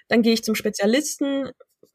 dann 0.09 0.23
gehe 0.23 0.35
ich 0.35 0.45
zum 0.45 0.55
Spezialisten, 0.55 1.51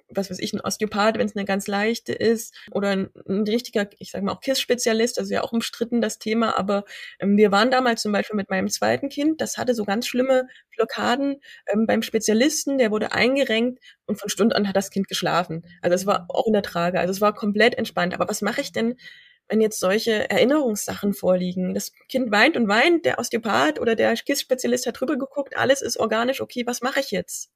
was 0.10 0.30
weiß 0.30 0.40
ich, 0.40 0.54
ein 0.54 0.62
Osteopath, 0.62 1.18
wenn 1.18 1.28
es 1.28 1.36
eine 1.36 1.46
ganz 1.46 1.68
leichte 1.68 2.14
ist, 2.14 2.56
oder 2.72 2.90
ein, 2.90 3.10
ein 3.28 3.44
richtiger, 3.44 3.88
ich 4.00 4.12
sage 4.12 4.26
mal 4.26 4.32
auch 4.32 4.42
KISS-Spezialist, 4.42 5.20
also 5.20 5.34
ja 5.34 5.44
auch 5.44 5.52
umstritten 5.52 6.02
das 6.02 6.18
Thema, 6.18 6.58
aber 6.58 6.86
ähm, 7.20 7.38
wir 7.38 7.52
waren 7.52 7.72
damals 7.72 8.02
zum 8.02 8.12
Beispiel 8.12 8.36
mit 8.36 8.50
meinem 8.50 8.70
zweiten 8.70 9.10
Kind, 9.10 9.42
das 9.42 9.58
hatte 9.58 9.76
so 9.76 9.86
ganz 9.86 10.08
schlimme 10.08 10.48
Blockaden 10.76 11.42
ähm, 11.72 11.86
beim 11.86 12.02
Spezialisten, 12.02 12.78
der 12.78 12.92
wurde 12.92 13.12
eingerenkt 13.12 13.80
und 14.06 14.20
von 14.20 14.30
Stund 14.30 14.56
an 14.56 14.68
hat 14.68 14.76
das 14.76 14.90
Kind 14.90 15.08
geschlafen. 15.08 15.64
Also 15.82 15.96
es 15.96 16.06
war 16.06 16.26
auch 16.30 16.48
in 16.48 16.54
der 16.54 16.64
Trage, 16.64 17.00
also 17.00 17.12
es 17.12 17.22
war 17.22 17.34
komplett 17.34 17.76
entspannt. 17.76 18.14
Aber 18.16 18.28
was 18.28 18.42
mache 18.42 18.62
ich 18.62 18.72
denn, 18.72 18.96
wenn 19.50 19.62
jetzt 19.62 19.80
solche 19.80 20.30
Erinnerungssachen 20.30 21.14
vorliegen. 21.14 21.74
Das 21.74 21.92
Kind 22.08 22.32
weint 22.32 22.56
und 22.56 22.68
weint, 22.68 23.06
der 23.06 23.20
Osteopath 23.20 23.80
oder 23.80 23.96
der 23.96 24.14
KISS-Spezialist 24.14 24.86
hat 24.86 25.00
drüber 25.00 25.18
geguckt, 25.18 25.58
alles 25.58 25.82
ist 25.82 25.98
organisch, 25.98 26.42
okay, 26.42 26.66
was 26.66 26.82
mache 26.82 27.00
ich 27.00 27.12
jetzt? 27.12 27.50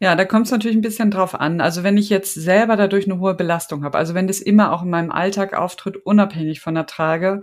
Ja, 0.00 0.16
da 0.16 0.24
kommt 0.24 0.46
es 0.46 0.52
natürlich 0.52 0.76
ein 0.76 0.82
bisschen 0.82 1.10
drauf 1.10 1.38
an. 1.38 1.60
Also 1.60 1.84
wenn 1.84 1.96
ich 1.96 2.10
jetzt 2.10 2.34
selber 2.34 2.76
dadurch 2.76 3.04
eine 3.04 3.20
hohe 3.20 3.34
Belastung 3.34 3.84
habe, 3.84 3.98
also 3.98 4.14
wenn 4.14 4.26
das 4.26 4.40
immer 4.40 4.72
auch 4.72 4.82
in 4.82 4.90
meinem 4.90 5.12
Alltag 5.12 5.54
auftritt, 5.54 5.96
unabhängig 5.96 6.60
von 6.60 6.74
der 6.74 6.86
Trage, 6.86 7.42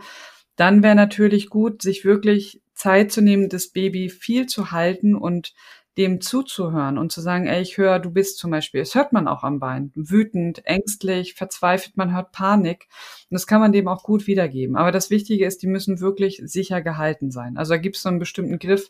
dann 0.56 0.84
wäre 0.84 0.96
natürlich 0.96 1.50
gut, 1.50 1.82
sich 1.82 2.04
wirklich 2.04 2.62
Zeit 2.74 3.14
zu 3.14 3.22
nehmen, 3.22 3.48
das 3.48 3.70
Baby 3.70 4.10
viel 4.10 4.46
zu 4.46 4.72
halten 4.72 5.16
und 5.16 5.54
dem 6.00 6.22
zuzuhören 6.22 6.98
und 6.98 7.12
zu 7.12 7.20
sagen, 7.20 7.46
ey, 7.46 7.62
ich 7.62 7.78
höre, 7.78 8.00
du 8.00 8.10
bist 8.10 8.38
zum 8.38 8.52
Beispiel, 8.52 8.80
das 8.80 8.96
hört 8.96 9.12
man 9.12 9.28
auch 9.28 9.44
am 9.44 9.60
Bein, 9.60 9.92
wütend, 9.96 10.66
ängstlich, 10.66 11.34
verzweifelt, 11.34 11.98
man 11.98 12.16
hört 12.16 12.32
Panik. 12.32 12.88
Und 13.30 13.36
das 13.36 13.46
kann 13.46 13.60
man 13.60 13.74
dem 13.74 13.90
auch 13.90 14.04
gut 14.04 14.26
wiedergeben. 14.26 14.78
Aber 14.78 14.94
das 14.94 15.10
Wichtige 15.10 15.46
ist, 15.46 15.62
die 15.62 15.68
müssen 15.68 16.00
wirklich 16.00 16.42
sicher 16.46 16.82
gehalten 16.82 17.32
sein. 17.32 17.58
Also 17.58 17.74
da 17.74 17.78
gibt 17.78 17.98
es 17.98 18.04
so 18.04 18.10
einen 18.10 18.18
bestimmten 18.18 18.60
Griff, 18.60 18.90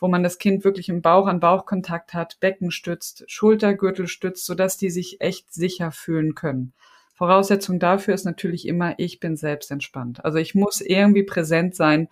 wo 0.00 0.08
man 0.08 0.24
das 0.24 0.38
Kind 0.38 0.64
wirklich 0.64 0.88
im 0.88 1.02
Bauch 1.02 1.28
an 1.28 1.38
Bauchkontakt 1.38 2.14
hat, 2.14 2.40
Becken 2.40 2.72
stützt, 2.72 3.22
Schultergürtel 3.28 4.08
stützt, 4.08 4.44
sodass 4.44 4.76
die 4.76 4.90
sich 4.90 5.20
echt 5.20 5.52
sicher 5.52 5.92
fühlen 5.92 6.34
können. 6.34 6.72
Voraussetzung 7.20 7.78
dafür 7.78 8.14
ist 8.14 8.24
natürlich 8.24 8.66
immer, 8.66 8.94
ich 8.96 9.20
bin 9.20 9.36
selbst 9.36 9.70
entspannt. 9.70 10.24
Also 10.24 10.38
ich 10.38 10.54
muss 10.54 10.80
irgendwie 10.80 11.22
präsent 11.22 11.74
sein. 11.74 12.08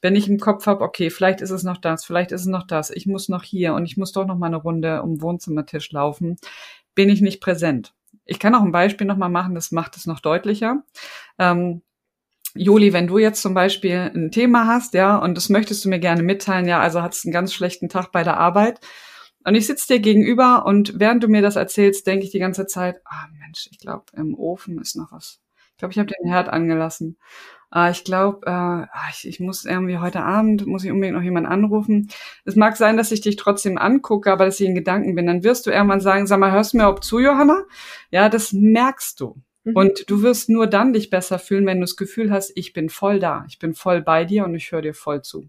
Wenn 0.00 0.14
ich 0.14 0.28
im 0.28 0.38
Kopf 0.38 0.66
habe, 0.66 0.84
okay, 0.84 1.10
vielleicht 1.10 1.40
ist 1.40 1.50
es 1.50 1.64
noch 1.64 1.78
das, 1.78 2.04
vielleicht 2.04 2.30
ist 2.30 2.42
es 2.42 2.46
noch 2.46 2.64
das, 2.64 2.90
ich 2.90 3.06
muss 3.06 3.28
noch 3.28 3.42
hier 3.42 3.74
und 3.74 3.86
ich 3.86 3.96
muss 3.96 4.12
doch 4.12 4.24
noch 4.24 4.38
mal 4.38 4.46
eine 4.46 4.58
Runde 4.58 5.02
um 5.02 5.20
Wohnzimmertisch 5.20 5.90
laufen, 5.90 6.36
bin 6.94 7.08
ich 7.08 7.20
nicht 7.20 7.40
präsent. 7.40 7.92
Ich 8.24 8.38
kann 8.38 8.54
auch 8.54 8.62
ein 8.62 8.70
Beispiel 8.70 9.04
noch 9.04 9.16
mal 9.16 9.28
machen, 9.28 9.56
das 9.56 9.72
macht 9.72 9.96
es 9.96 10.06
noch 10.06 10.20
deutlicher. 10.20 10.84
Ähm, 11.40 11.82
Joli, 12.54 12.92
wenn 12.92 13.08
du 13.08 13.18
jetzt 13.18 13.42
zum 13.42 13.54
Beispiel 13.54 14.12
ein 14.14 14.30
Thema 14.30 14.68
hast, 14.68 14.94
ja, 14.94 15.16
und 15.16 15.36
das 15.36 15.48
möchtest 15.48 15.84
du 15.84 15.88
mir 15.88 15.98
gerne 15.98 16.22
mitteilen, 16.22 16.68
ja, 16.68 16.78
also 16.78 17.02
hattest 17.02 17.24
einen 17.24 17.32
ganz 17.32 17.52
schlechten 17.52 17.88
Tag 17.88 18.12
bei 18.12 18.22
der 18.22 18.36
Arbeit, 18.36 18.78
und 19.44 19.54
ich 19.54 19.66
sitze 19.66 19.94
dir 19.94 20.00
gegenüber 20.00 20.64
und 20.66 20.98
während 20.98 21.22
du 21.22 21.28
mir 21.28 21.42
das 21.42 21.56
erzählst, 21.56 22.06
denke 22.06 22.24
ich 22.24 22.30
die 22.30 22.38
ganze 22.38 22.66
Zeit, 22.66 23.00
ah 23.04 23.26
Mensch, 23.38 23.68
ich 23.70 23.78
glaube, 23.78 24.04
im 24.14 24.34
Ofen 24.34 24.80
ist 24.80 24.96
noch 24.96 25.12
was. 25.12 25.40
Ich 25.72 25.78
glaube, 25.78 25.92
ich 25.92 25.98
habe 25.98 26.12
den 26.12 26.30
Herd 26.30 26.48
angelassen. 26.48 27.18
Ah, 27.70 27.88
ich 27.90 28.04
glaube, 28.04 28.46
äh, 28.46 28.50
ah, 28.50 29.08
ich, 29.10 29.26
ich 29.26 29.40
muss 29.40 29.64
irgendwie 29.64 29.98
heute 29.98 30.22
Abend, 30.22 30.66
muss 30.66 30.84
ich 30.84 30.90
unbedingt 30.90 31.16
noch 31.16 31.24
jemanden 31.24 31.50
anrufen. 31.50 32.10
Es 32.44 32.54
mag 32.54 32.76
sein, 32.76 32.98
dass 32.98 33.10
ich 33.12 33.22
dich 33.22 33.36
trotzdem 33.36 33.78
angucke, 33.78 34.30
aber 34.30 34.44
dass 34.44 34.60
ich 34.60 34.66
in 34.68 34.74
Gedanken 34.74 35.14
bin. 35.14 35.26
Dann 35.26 35.42
wirst 35.42 35.66
du 35.66 35.70
irgendwann 35.70 36.02
sagen, 36.02 36.26
sag 36.26 36.38
mal, 36.38 36.52
hörst 36.52 36.74
du 36.74 36.76
mir 36.76 36.88
ob 36.88 37.02
zu, 37.02 37.18
Johanna? 37.18 37.64
Ja, 38.10 38.28
das 38.28 38.52
merkst 38.52 39.18
du. 39.20 39.40
Mhm. 39.64 39.76
Und 39.76 40.10
du 40.10 40.22
wirst 40.22 40.50
nur 40.50 40.66
dann 40.66 40.92
dich 40.92 41.08
besser 41.08 41.38
fühlen, 41.38 41.64
wenn 41.64 41.78
du 41.78 41.84
das 41.84 41.96
Gefühl 41.96 42.30
hast, 42.30 42.52
ich 42.56 42.74
bin 42.74 42.90
voll 42.90 43.18
da, 43.18 43.44
ich 43.48 43.58
bin 43.58 43.74
voll 43.74 44.02
bei 44.02 44.26
dir 44.26 44.44
und 44.44 44.54
ich 44.54 44.70
höre 44.70 44.82
dir 44.82 44.94
voll 44.94 45.22
zu. 45.22 45.48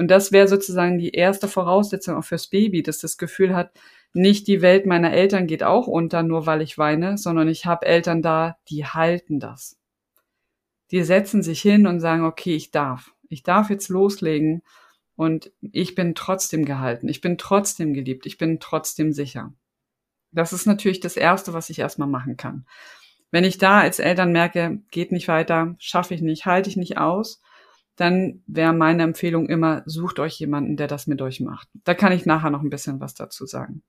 Und 0.00 0.10
das 0.10 0.32
wäre 0.32 0.48
sozusagen 0.48 0.96
die 0.96 1.10
erste 1.10 1.46
Voraussetzung 1.46 2.16
auch 2.16 2.24
fürs 2.24 2.46
Baby, 2.46 2.82
dass 2.82 3.00
das 3.00 3.18
Gefühl 3.18 3.54
hat, 3.54 3.78
nicht 4.14 4.46
die 4.46 4.62
Welt 4.62 4.86
meiner 4.86 5.12
Eltern 5.12 5.46
geht 5.46 5.62
auch 5.62 5.88
unter, 5.88 6.22
nur 6.22 6.46
weil 6.46 6.62
ich 6.62 6.78
weine, 6.78 7.18
sondern 7.18 7.48
ich 7.48 7.66
habe 7.66 7.84
Eltern 7.84 8.22
da, 8.22 8.56
die 8.70 8.86
halten 8.86 9.40
das. 9.40 9.78
Die 10.90 11.02
setzen 11.04 11.42
sich 11.42 11.60
hin 11.60 11.86
und 11.86 12.00
sagen, 12.00 12.24
okay, 12.24 12.56
ich 12.56 12.70
darf. 12.70 13.12
Ich 13.28 13.42
darf 13.42 13.68
jetzt 13.68 13.90
loslegen 13.90 14.62
und 15.16 15.52
ich 15.60 15.94
bin 15.94 16.14
trotzdem 16.14 16.64
gehalten. 16.64 17.06
Ich 17.10 17.20
bin 17.20 17.36
trotzdem 17.36 17.92
geliebt. 17.92 18.24
Ich 18.24 18.38
bin 18.38 18.58
trotzdem 18.58 19.12
sicher. 19.12 19.52
Das 20.32 20.54
ist 20.54 20.64
natürlich 20.64 21.00
das 21.00 21.18
Erste, 21.18 21.52
was 21.52 21.68
ich 21.68 21.78
erstmal 21.78 22.08
machen 22.08 22.38
kann. 22.38 22.64
Wenn 23.30 23.44
ich 23.44 23.58
da 23.58 23.80
als 23.80 23.98
Eltern 23.98 24.32
merke, 24.32 24.80
geht 24.90 25.12
nicht 25.12 25.28
weiter, 25.28 25.76
schaffe 25.78 26.14
ich 26.14 26.22
nicht, 26.22 26.46
halte 26.46 26.70
ich 26.70 26.78
nicht 26.78 26.96
aus, 26.96 27.42
dann 28.00 28.42
wäre 28.46 28.72
meine 28.72 29.02
Empfehlung 29.02 29.46
immer, 29.46 29.82
sucht 29.84 30.20
euch 30.20 30.38
jemanden, 30.38 30.78
der 30.78 30.86
das 30.86 31.06
mit 31.06 31.20
euch 31.20 31.40
macht. 31.40 31.68
Da 31.84 31.92
kann 31.92 32.12
ich 32.12 32.24
nachher 32.24 32.48
noch 32.48 32.62
ein 32.62 32.70
bisschen 32.70 32.98
was 32.98 33.12
dazu 33.12 33.44
sagen. 33.44 33.82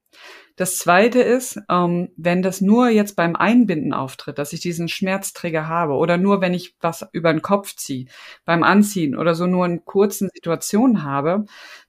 Das 0.57 0.77
Zweite 0.77 1.21
ist, 1.21 1.61
ähm, 1.69 2.09
wenn 2.17 2.41
das 2.41 2.59
nur 2.59 2.89
jetzt 2.89 3.15
beim 3.15 3.37
Einbinden 3.37 3.93
auftritt, 3.93 4.37
dass 4.37 4.51
ich 4.51 4.59
diesen 4.59 4.89
Schmerzträger 4.89 5.69
habe 5.69 5.93
oder 5.93 6.17
nur 6.17 6.41
wenn 6.41 6.53
ich 6.53 6.75
was 6.81 7.07
über 7.13 7.31
den 7.31 7.41
Kopf 7.41 7.73
ziehe, 7.77 8.07
beim 8.43 8.63
Anziehen 8.63 9.15
oder 9.15 9.33
so 9.33 9.47
nur 9.47 9.65
in 9.65 9.85
kurzen 9.85 10.29
Situationen 10.33 11.03
habe, 11.03 11.45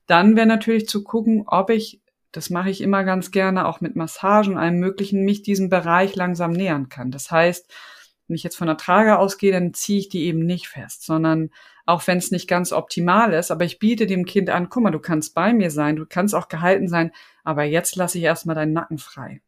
dann 0.06 0.36
wäre 0.36 0.46
natürlich 0.46 0.86
zu 0.88 1.02
gucken, 1.02 1.42
ob 1.46 1.70
ich 1.70 2.00
das 2.30 2.48
mache 2.48 2.70
ich 2.70 2.80
immer 2.80 3.04
ganz 3.04 3.30
gerne, 3.30 3.66
auch 3.66 3.82
mit 3.82 3.94
Massagen, 3.94 4.56
allem 4.56 4.78
Möglichen, 4.78 5.24
mich 5.24 5.42
diesem 5.42 5.68
Bereich 5.68 6.16
langsam 6.16 6.52
nähern 6.52 6.88
kann. 6.88 7.10
Das 7.10 7.30
heißt, 7.30 7.70
wenn 8.32 8.36
ich 8.36 8.44
jetzt 8.44 8.56
von 8.56 8.66
der 8.66 8.78
Trage 8.78 9.18
ausgehe, 9.18 9.52
dann 9.52 9.74
ziehe 9.74 9.98
ich 9.98 10.08
die 10.08 10.24
eben 10.24 10.46
nicht 10.46 10.66
fest, 10.66 11.04
sondern 11.04 11.50
auch 11.84 12.06
wenn 12.06 12.16
es 12.16 12.30
nicht 12.30 12.48
ganz 12.48 12.72
optimal 12.72 13.34
ist, 13.34 13.50
aber 13.50 13.66
ich 13.66 13.78
biete 13.78 14.06
dem 14.06 14.24
Kind 14.24 14.48
an, 14.48 14.70
guck 14.70 14.82
mal, 14.82 14.90
du 14.90 15.00
kannst 15.00 15.34
bei 15.34 15.52
mir 15.52 15.70
sein, 15.70 15.96
du 15.96 16.06
kannst 16.06 16.34
auch 16.34 16.48
gehalten 16.48 16.88
sein, 16.88 17.12
aber 17.44 17.64
jetzt 17.64 17.94
lasse 17.94 18.16
ich 18.16 18.24
erstmal 18.24 18.56
deinen 18.56 18.72
Nacken 18.72 18.96
frei. 18.96 19.42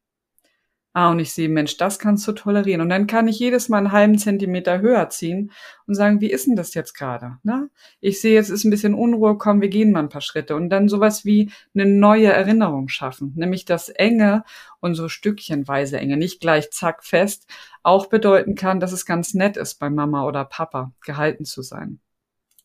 Ah, 0.97 1.11
und 1.11 1.19
ich 1.19 1.33
sehe, 1.33 1.49
Mensch, 1.49 1.77
das 1.77 1.99
kannst 1.99 2.27
du 2.29 2.33
tolerieren. 2.33 2.81
Und 2.81 2.89
dann 2.89 3.09
kann 3.09 3.27
ich 3.27 3.41
jedes 3.41 3.69
Mal 3.69 3.79
einen 3.79 3.91
halben 3.91 4.17
Zentimeter 4.17 4.81
höher 4.81 5.09
ziehen 5.09 5.51
und 5.89 5.97
sagen, 5.97 6.21
wie 6.21 6.31
ist 6.31 6.47
denn 6.47 6.55
das 6.55 6.73
jetzt 6.75 6.95
gerade? 6.95 7.39
Ne? 7.43 7.69
Ich 8.01 8.21
sehe, 8.21 8.35
jetzt 8.35 8.49
ist 8.49 8.63
ein 8.65 8.71
bisschen 8.71 8.95
Unruhe, 8.95 9.37
komm, 9.37 9.61
wir 9.61 9.69
gehen 9.71 9.91
mal 9.91 9.99
ein 9.99 10.09
paar 10.09 10.21
Schritte. 10.21 10.55
Und 10.55 10.71
dann 10.71 10.89
sowas 10.89 11.25
wie 11.25 11.51
eine 11.75 11.87
neue 11.87 12.33
Erinnerung 12.33 12.87
schaffen. 12.87 13.33
Nämlich 13.35 13.65
das 13.65 13.89
Enge 13.89 14.45
und 14.79 14.95
so 14.95 15.09
stückchenweise 15.09 15.99
Enge, 15.99 16.17
nicht 16.17 16.41
gleich 16.41 16.71
zack 16.71 17.03
fest, 17.03 17.49
auch 17.83 18.07
bedeuten 18.07 18.55
kann, 18.55 18.79
dass 18.79 18.93
es 18.93 19.05
ganz 19.05 19.35
nett 19.35 19.57
ist, 19.57 19.81
bei 19.81 19.91
Mama 19.91 20.25
oder 20.25 20.45
Papa 20.45 20.93
gehalten 21.05 21.45
zu 21.45 21.63
sein. 21.63 21.99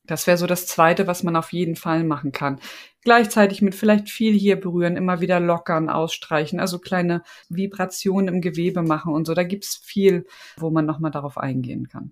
Das 0.09 0.25
wäre 0.25 0.37
so 0.37 0.47
das 0.47 0.65
Zweite, 0.65 1.05
was 1.05 1.21
man 1.21 1.35
auf 1.35 1.53
jeden 1.53 1.75
Fall 1.75 2.03
machen 2.03 2.31
kann. 2.31 2.59
Gleichzeitig 3.03 3.61
mit 3.61 3.75
vielleicht 3.75 4.09
viel 4.09 4.33
hier 4.33 4.59
berühren, 4.59 4.97
immer 4.97 5.21
wieder 5.21 5.39
lockern, 5.39 5.87
ausstreichen, 5.87 6.59
also 6.59 6.79
kleine 6.79 7.21
Vibrationen 7.47 8.27
im 8.27 8.41
Gewebe 8.41 8.81
machen 8.81 9.13
und 9.13 9.25
so. 9.25 9.35
Da 9.35 9.43
gibt's 9.43 9.79
viel, 9.83 10.25
wo 10.57 10.71
man 10.71 10.87
nochmal 10.87 11.11
darauf 11.11 11.37
eingehen 11.37 11.87
kann. 11.89 12.11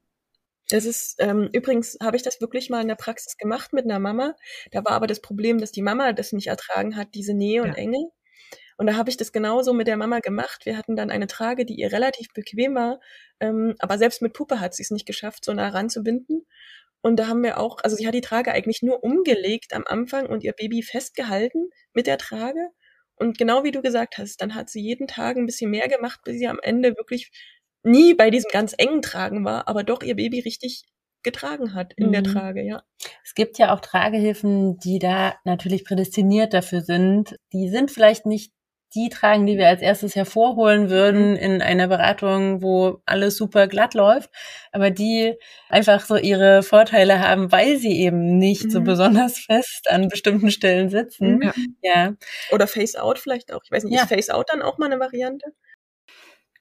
Das 0.69 0.85
ist, 0.85 1.15
ähm, 1.19 1.49
übrigens 1.53 1.97
habe 2.01 2.17
ich 2.17 2.23
das 2.23 2.39
wirklich 2.39 2.69
mal 2.69 2.81
in 2.81 2.87
der 2.87 2.95
Praxis 2.95 3.35
gemacht 3.37 3.73
mit 3.73 3.85
einer 3.85 3.99
Mama. 3.99 4.35
Da 4.71 4.85
war 4.85 4.91
aber 4.91 5.07
das 5.07 5.21
Problem, 5.21 5.57
dass 5.57 5.71
die 5.71 5.81
Mama 5.81 6.13
das 6.13 6.33
nicht 6.33 6.47
ertragen 6.47 6.95
hat, 6.95 7.15
diese 7.15 7.33
Nähe 7.33 7.63
und 7.63 7.69
ja. 7.69 7.75
Enge. 7.75 8.11
Und 8.77 8.85
da 8.85 8.95
habe 8.95 9.09
ich 9.09 9.17
das 9.17 9.31
genauso 9.31 9.73
mit 9.73 9.87
der 9.87 9.97
Mama 9.97 10.19
gemacht. 10.19 10.65
Wir 10.65 10.77
hatten 10.77 10.95
dann 10.95 11.09
eine 11.09 11.25
Trage, 11.25 11.65
die 11.65 11.75
ihr 11.75 11.91
relativ 11.91 12.27
bequem 12.33 12.75
war, 12.75 12.99
ähm, 13.39 13.73
aber 13.79 13.97
selbst 13.97 14.21
mit 14.21 14.33
Puppe 14.33 14.59
hat 14.59 14.75
sie 14.75 14.83
es 14.83 14.91
nicht 14.91 15.07
geschafft, 15.07 15.45
so 15.45 15.53
nah 15.53 15.69
ranzubinden. 15.69 16.45
Und 17.01 17.17
da 17.17 17.27
haben 17.27 17.43
wir 17.43 17.59
auch, 17.59 17.77
also 17.83 17.95
sie 17.95 18.07
hat 18.07 18.13
die 18.13 18.21
Trage 18.21 18.51
eigentlich 18.51 18.81
nur 18.81 19.03
umgelegt 19.03 19.73
am 19.73 19.83
Anfang 19.85 20.27
und 20.27 20.43
ihr 20.43 20.53
Baby 20.53 20.81
festgehalten 20.81 21.69
mit 21.93 22.07
der 22.07 22.17
Trage. 22.17 22.69
Und 23.15 23.37
genau 23.37 23.63
wie 23.63 23.71
du 23.71 23.81
gesagt 23.81 24.17
hast, 24.17 24.41
dann 24.41 24.55
hat 24.55 24.69
sie 24.69 24.81
jeden 24.81 25.07
Tag 25.07 25.37
ein 25.37 25.45
bisschen 25.45 25.71
mehr 25.71 25.87
gemacht, 25.87 26.19
bis 26.23 26.37
sie 26.37 26.47
am 26.47 26.59
Ende 26.61 26.95
wirklich 26.97 27.31
nie 27.83 28.13
bei 28.13 28.29
diesem 28.29 28.49
ganz 28.51 28.73
engen 28.77 29.01
Tragen 29.01 29.45
war, 29.45 29.67
aber 29.67 29.83
doch 29.83 30.03
ihr 30.03 30.15
Baby 30.15 30.39
richtig 30.39 30.83
getragen 31.23 31.73
hat 31.73 31.93
in 31.97 32.07
mhm. 32.07 32.11
der 32.13 32.23
Trage, 32.23 32.63
ja. 32.63 32.83
Es 33.23 33.33
gibt 33.33 33.57
ja 33.57 33.73
auch 33.73 33.79
Tragehilfen, 33.79 34.77
die 34.79 34.99
da 34.99 35.35
natürlich 35.43 35.83
prädestiniert 35.83 36.53
dafür 36.53 36.81
sind. 36.81 37.37
Die 37.53 37.69
sind 37.69 37.91
vielleicht 37.91 38.25
nicht 38.25 38.53
die 38.95 39.09
tragen, 39.09 39.45
die 39.45 39.57
wir 39.57 39.67
als 39.67 39.81
erstes 39.81 40.15
hervorholen 40.15 40.89
würden 40.89 41.31
mhm. 41.31 41.37
in 41.37 41.61
einer 41.61 41.87
Beratung, 41.87 42.61
wo 42.61 43.01
alles 43.05 43.37
super 43.37 43.67
glatt 43.67 43.93
läuft, 43.93 44.29
aber 44.71 44.91
die 44.91 45.35
einfach 45.69 46.05
so 46.05 46.15
ihre 46.15 46.63
Vorteile 46.63 47.19
haben, 47.19 47.51
weil 47.51 47.77
sie 47.77 47.99
eben 48.01 48.37
nicht 48.37 48.65
mhm. 48.65 48.69
so 48.69 48.81
besonders 48.81 49.39
fest 49.39 49.87
an 49.89 50.07
bestimmten 50.07 50.51
Stellen 50.51 50.89
sitzen. 50.89 51.41
Ja. 51.41 51.53
ja. 51.81 52.13
Oder 52.51 52.67
Face 52.67 52.95
Out 52.95 53.19
vielleicht 53.19 53.53
auch. 53.53 53.61
Ich 53.63 53.71
weiß 53.71 53.83
nicht, 53.83 53.95
ja. 53.95 54.03
ist 54.03 54.09
Face 54.09 54.29
Out 54.29 54.47
dann 54.49 54.61
auch 54.61 54.77
mal 54.77 54.85
eine 54.87 54.99
Variante? 54.99 55.53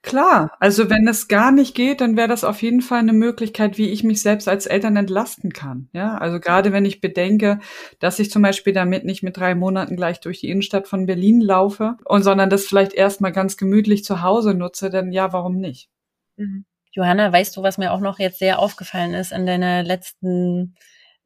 Klar, 0.06 0.52
also 0.60 0.88
wenn 0.88 1.08
es 1.08 1.26
gar 1.26 1.50
nicht 1.50 1.74
geht, 1.74 2.00
dann 2.00 2.16
wäre 2.16 2.28
das 2.28 2.44
auf 2.44 2.62
jeden 2.62 2.80
Fall 2.80 3.00
eine 3.00 3.12
Möglichkeit, 3.12 3.76
wie 3.76 3.90
ich 3.90 4.04
mich 4.04 4.22
selbst 4.22 4.46
als 4.46 4.66
Eltern 4.66 4.94
entlasten 4.94 5.52
kann. 5.52 5.88
Ja, 5.92 6.16
also 6.18 6.38
gerade 6.38 6.70
wenn 6.70 6.84
ich 6.84 7.00
bedenke, 7.00 7.58
dass 7.98 8.20
ich 8.20 8.30
zum 8.30 8.40
Beispiel 8.40 8.72
damit 8.72 9.04
nicht 9.04 9.24
mit 9.24 9.36
drei 9.36 9.56
Monaten 9.56 9.96
gleich 9.96 10.20
durch 10.20 10.38
die 10.38 10.48
Innenstadt 10.48 10.86
von 10.86 11.06
Berlin 11.06 11.40
laufe 11.40 11.96
und 12.04 12.22
sondern 12.22 12.50
das 12.50 12.66
vielleicht 12.66 12.94
erstmal 12.94 13.32
ganz 13.32 13.56
gemütlich 13.56 14.04
zu 14.04 14.22
Hause 14.22 14.54
nutze, 14.54 14.90
dann 14.90 15.10
ja, 15.10 15.32
warum 15.32 15.56
nicht? 15.56 15.88
Mhm. 16.36 16.66
Johanna, 16.92 17.32
weißt 17.32 17.56
du, 17.56 17.64
was 17.64 17.76
mir 17.76 17.92
auch 17.92 17.98
noch 17.98 18.20
jetzt 18.20 18.38
sehr 18.38 18.60
aufgefallen 18.60 19.12
ist 19.12 19.32
an 19.32 19.44
deiner 19.44 19.82
letzten 19.82 20.76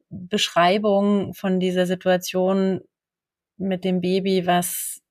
Beschreibung 0.09 1.35
von 1.35 1.59
dieser 1.59 1.85
Situation 1.85 2.81
mit 3.57 3.83
dem 3.85 4.01
Baby, 4.01 4.47
was 4.47 5.01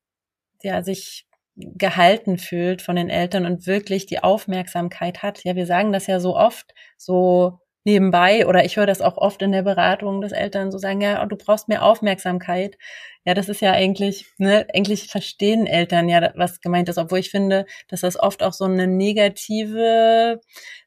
ja 0.61 0.83
sich 0.83 1.25
gehalten 1.55 2.37
fühlt 2.37 2.81
von 2.81 2.95
den 2.95 3.09
Eltern 3.09 3.45
und 3.45 3.67
wirklich 3.67 4.05
die 4.05 4.23
Aufmerksamkeit 4.23 5.23
hat. 5.23 5.43
Ja, 5.43 5.55
wir 5.55 5.65
sagen 5.65 5.91
das 5.91 6.07
ja 6.07 6.19
so 6.19 6.35
oft, 6.37 6.73
so 6.97 7.59
nebenbei 7.83 8.45
oder 8.47 8.63
ich 8.63 8.77
höre 8.77 8.85
das 8.85 9.01
auch 9.01 9.17
oft 9.17 9.41
in 9.41 9.51
der 9.51 9.63
Beratung, 9.63 10.21
dass 10.21 10.31
Eltern 10.31 10.71
so 10.71 10.77
sagen, 10.77 11.01
ja, 11.01 11.25
du 11.25 11.35
brauchst 11.35 11.67
mehr 11.67 11.83
Aufmerksamkeit. 11.83 12.77
Ja, 13.25 13.33
das 13.33 13.49
ist 13.49 13.61
ja 13.61 13.71
eigentlich, 13.71 14.25
ne, 14.37 14.67
eigentlich 14.73 15.07
verstehen 15.07 15.67
Eltern 15.67 16.09
ja, 16.09 16.31
was 16.35 16.61
gemeint 16.61 16.89
ist, 16.89 16.97
obwohl 16.97 17.19
ich 17.19 17.29
finde, 17.31 17.65
dass 17.87 18.01
das 18.01 18.19
oft 18.19 18.43
auch 18.43 18.53
so 18.53 18.65
eine 18.65 18.87
negative 18.87 20.41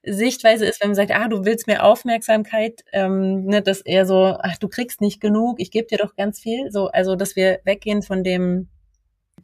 Sichtweise 0.04 0.66
ist, 0.66 0.80
wenn 0.80 0.90
man 0.90 0.94
sagt, 0.96 1.12
ah, 1.12 1.28
du 1.28 1.44
willst 1.44 1.66
mehr 1.66 1.84
Aufmerksamkeit, 1.84 2.82
ähm, 2.92 3.44
ne, 3.46 3.62
dass 3.62 3.80
eher 3.80 4.06
so, 4.06 4.36
ach, 4.40 4.56
du 4.58 4.68
kriegst 4.68 5.00
nicht 5.00 5.20
genug, 5.20 5.60
ich 5.60 5.70
gebe 5.70 5.86
dir 5.86 5.98
doch 5.98 6.16
ganz 6.16 6.40
viel. 6.40 6.70
So, 6.70 6.88
also 6.88 7.16
dass 7.16 7.36
wir 7.36 7.60
weggehen 7.64 8.02
von 8.02 8.24
dem 8.24 8.68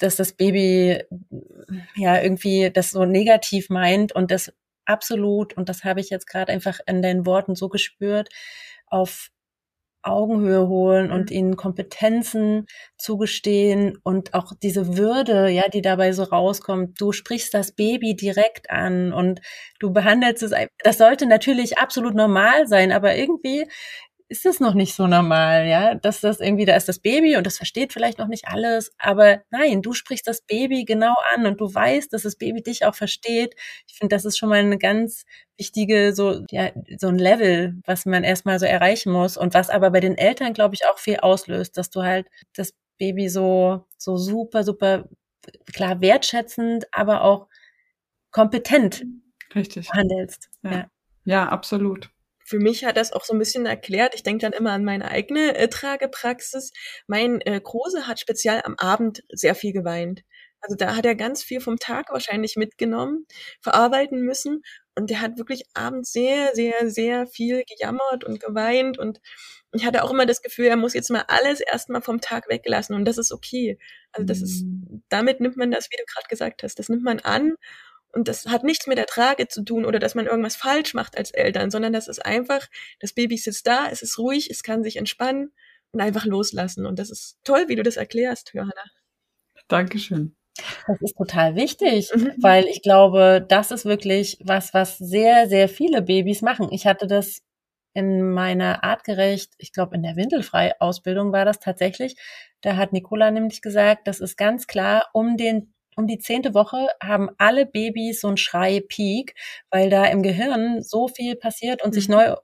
dass 0.02 0.16
das 0.16 0.32
Baby 0.32 1.02
ja 1.96 2.20
irgendwie 2.20 2.70
das 2.72 2.90
so 2.90 3.04
negativ 3.04 3.68
meint 3.70 4.12
und 4.12 4.30
das 4.30 4.52
absolut, 4.84 5.56
und 5.56 5.68
das 5.68 5.84
habe 5.84 6.00
ich 6.00 6.10
jetzt 6.10 6.26
gerade 6.26 6.52
einfach 6.52 6.80
in 6.86 7.02
deinen 7.02 7.26
Worten 7.26 7.54
so 7.54 7.68
gespürt, 7.68 8.28
auf 8.86 9.30
Augenhöhe 10.02 10.66
holen 10.66 11.10
und 11.10 11.30
mhm. 11.30 11.36
ihnen 11.36 11.56
Kompetenzen 11.56 12.66
zugestehen 12.96 13.98
und 14.02 14.34
auch 14.34 14.52
diese 14.62 14.96
Würde, 14.96 15.50
ja, 15.50 15.68
die 15.68 15.82
dabei 15.82 16.12
so 16.12 16.22
rauskommt. 16.22 17.00
Du 17.00 17.12
sprichst 17.12 17.52
das 17.52 17.72
Baby 17.72 18.16
direkt 18.16 18.70
an 18.70 19.12
und 19.12 19.40
du 19.78 19.92
behandelst 19.92 20.42
es. 20.42 20.52
Das 20.82 20.98
sollte 20.98 21.26
natürlich 21.26 21.78
absolut 21.78 22.14
normal 22.14 22.66
sein, 22.66 22.92
aber 22.92 23.14
irgendwie 23.16 23.66
ist 24.30 24.44
das 24.44 24.60
noch 24.60 24.74
nicht 24.74 24.94
so 24.94 25.08
normal, 25.08 25.66
ja, 25.66 25.96
dass 25.96 26.20
das 26.20 26.38
irgendwie, 26.38 26.64
da 26.64 26.76
ist 26.76 26.88
das 26.88 27.00
Baby 27.00 27.36
und 27.36 27.44
das 27.44 27.56
versteht 27.56 27.92
vielleicht 27.92 28.18
noch 28.18 28.28
nicht 28.28 28.46
alles, 28.46 28.92
aber 28.96 29.42
nein, 29.50 29.82
du 29.82 29.92
sprichst 29.92 30.24
das 30.28 30.42
Baby 30.42 30.84
genau 30.84 31.14
an 31.34 31.46
und 31.46 31.60
du 31.60 31.74
weißt, 31.74 32.12
dass 32.12 32.22
das 32.22 32.36
Baby 32.36 32.62
dich 32.62 32.84
auch 32.84 32.94
versteht. 32.94 33.56
Ich 33.88 33.98
finde, 33.98 34.14
das 34.14 34.24
ist 34.24 34.38
schon 34.38 34.48
mal 34.48 34.60
eine 34.60 34.78
ganz 34.78 35.24
wichtige, 35.58 36.14
so, 36.14 36.44
ja, 36.52 36.70
so 36.96 37.08
ein 37.08 37.18
Level, 37.18 37.74
was 37.84 38.06
man 38.06 38.22
erstmal 38.22 38.60
so 38.60 38.66
erreichen 38.66 39.10
muss 39.10 39.36
und 39.36 39.52
was 39.52 39.68
aber 39.68 39.90
bei 39.90 39.98
den 39.98 40.16
Eltern, 40.16 40.52
glaube 40.52 40.76
ich, 40.76 40.86
auch 40.86 40.98
viel 40.98 41.16
auslöst, 41.16 41.76
dass 41.76 41.90
du 41.90 42.04
halt 42.04 42.28
das 42.54 42.72
Baby 42.98 43.28
so, 43.28 43.84
so 43.98 44.16
super, 44.16 44.62
super, 44.62 45.08
klar 45.72 46.00
wertschätzend, 46.00 46.86
aber 46.92 47.24
auch 47.24 47.48
kompetent 48.30 49.04
Richtig. 49.56 49.90
handelst. 49.92 50.50
ja, 50.62 50.70
ja. 50.70 50.90
ja 51.24 51.48
absolut 51.48 52.12
für 52.50 52.58
mich 52.58 52.84
hat 52.84 52.96
das 52.96 53.12
auch 53.12 53.24
so 53.24 53.32
ein 53.32 53.38
bisschen 53.38 53.64
erklärt. 53.64 54.16
Ich 54.16 54.24
denke 54.24 54.42
dann 54.42 54.52
immer 54.52 54.72
an 54.72 54.84
meine 54.84 55.08
eigene 55.08 55.56
äh, 55.56 55.68
Tragepraxis. 55.68 56.72
Mein 57.06 57.40
äh, 57.42 57.60
Große 57.62 58.08
hat 58.08 58.18
speziell 58.18 58.60
am 58.64 58.74
Abend 58.76 59.22
sehr 59.30 59.54
viel 59.54 59.72
geweint. 59.72 60.24
Also 60.60 60.74
da 60.74 60.96
hat 60.96 61.06
er 61.06 61.14
ganz 61.14 61.44
viel 61.44 61.60
vom 61.60 61.78
Tag 61.78 62.10
wahrscheinlich 62.10 62.56
mitgenommen, 62.56 63.24
verarbeiten 63.60 64.22
müssen. 64.22 64.62
Und 64.96 65.10
der 65.10 65.20
hat 65.20 65.38
wirklich 65.38 65.62
abends 65.74 66.12
sehr, 66.12 66.50
sehr, 66.54 66.90
sehr 66.90 67.28
viel 67.28 67.62
gejammert 67.64 68.24
und 68.24 68.40
geweint. 68.40 68.98
Und 68.98 69.20
ich 69.72 69.86
hatte 69.86 70.02
auch 70.02 70.10
immer 70.10 70.26
das 70.26 70.42
Gefühl, 70.42 70.66
er 70.66 70.76
muss 70.76 70.92
jetzt 70.92 71.10
mal 71.10 71.24
alles 71.28 71.60
erstmal 71.60 72.02
vom 72.02 72.20
Tag 72.20 72.48
weglassen. 72.48 72.96
Und 72.96 73.04
das 73.04 73.16
ist 73.16 73.30
okay. 73.30 73.78
Also 74.10 74.26
das 74.26 74.42
ist, 74.42 74.64
mhm. 74.64 75.04
damit 75.08 75.38
nimmt 75.38 75.56
man 75.56 75.70
das, 75.70 75.88
wie 75.88 75.96
du 75.96 76.04
gerade 76.04 76.26
gesagt 76.28 76.64
hast, 76.64 76.80
das 76.80 76.88
nimmt 76.88 77.04
man 77.04 77.20
an 77.20 77.54
und 78.12 78.28
das 78.28 78.46
hat 78.46 78.64
nichts 78.64 78.86
mit 78.86 78.98
der 78.98 79.06
Trage 79.06 79.48
zu 79.48 79.62
tun 79.64 79.84
oder 79.84 79.98
dass 79.98 80.14
man 80.14 80.26
irgendwas 80.26 80.56
falsch 80.56 80.94
macht 80.94 81.16
als 81.16 81.30
Eltern, 81.30 81.70
sondern 81.70 81.92
das 81.92 82.08
ist 82.08 82.24
einfach, 82.24 82.66
das 82.98 83.12
Baby 83.12 83.36
sitzt 83.36 83.66
da, 83.66 83.88
es 83.90 84.02
ist 84.02 84.18
ruhig, 84.18 84.50
es 84.50 84.62
kann 84.62 84.82
sich 84.82 84.96
entspannen 84.96 85.52
und 85.92 86.00
einfach 86.00 86.24
loslassen. 86.24 86.86
Und 86.86 86.98
das 86.98 87.10
ist 87.10 87.38
toll, 87.44 87.64
wie 87.68 87.76
du 87.76 87.82
das 87.82 87.96
erklärst, 87.96 88.52
Johanna. 88.54 88.84
Dankeschön. 89.68 90.36
Das 90.86 91.00
ist 91.00 91.16
total 91.16 91.54
wichtig, 91.54 92.10
mhm. 92.14 92.34
weil 92.38 92.64
ich 92.66 92.82
glaube, 92.82 93.44
das 93.48 93.70
ist 93.70 93.84
wirklich 93.84 94.38
was, 94.44 94.74
was 94.74 94.98
sehr, 94.98 95.48
sehr 95.48 95.68
viele 95.68 96.02
Babys 96.02 96.42
machen. 96.42 96.68
Ich 96.70 96.86
hatte 96.86 97.06
das 97.06 97.42
in 97.94 98.32
meiner 98.32 98.84
artgerecht, 98.84 99.52
ich 99.58 99.72
glaube 99.72 99.96
in 99.96 100.02
der 100.02 100.16
Windelfrei-Ausbildung 100.16 101.32
war 101.32 101.44
das 101.44 101.58
tatsächlich. 101.58 102.16
Da 102.60 102.76
hat 102.76 102.92
Nicola 102.92 103.30
nämlich 103.30 103.62
gesagt, 103.62 104.06
das 104.06 104.20
ist 104.20 104.36
ganz 104.36 104.66
klar, 104.66 105.08
um 105.12 105.36
den 105.36 105.72
um 105.96 106.06
die 106.06 106.18
zehnte 106.18 106.54
Woche 106.54 106.88
haben 107.02 107.30
alle 107.38 107.66
Babys 107.66 108.20
so 108.20 108.28
einen 108.28 108.36
Schrei-Peak, 108.36 109.34
weil 109.70 109.90
da 109.90 110.06
im 110.06 110.22
Gehirn 110.22 110.82
so 110.82 111.08
viel 111.08 111.36
passiert 111.36 111.82
und 111.82 111.90
mhm. 111.90 111.94
sich 111.94 112.08
neu 112.08 112.34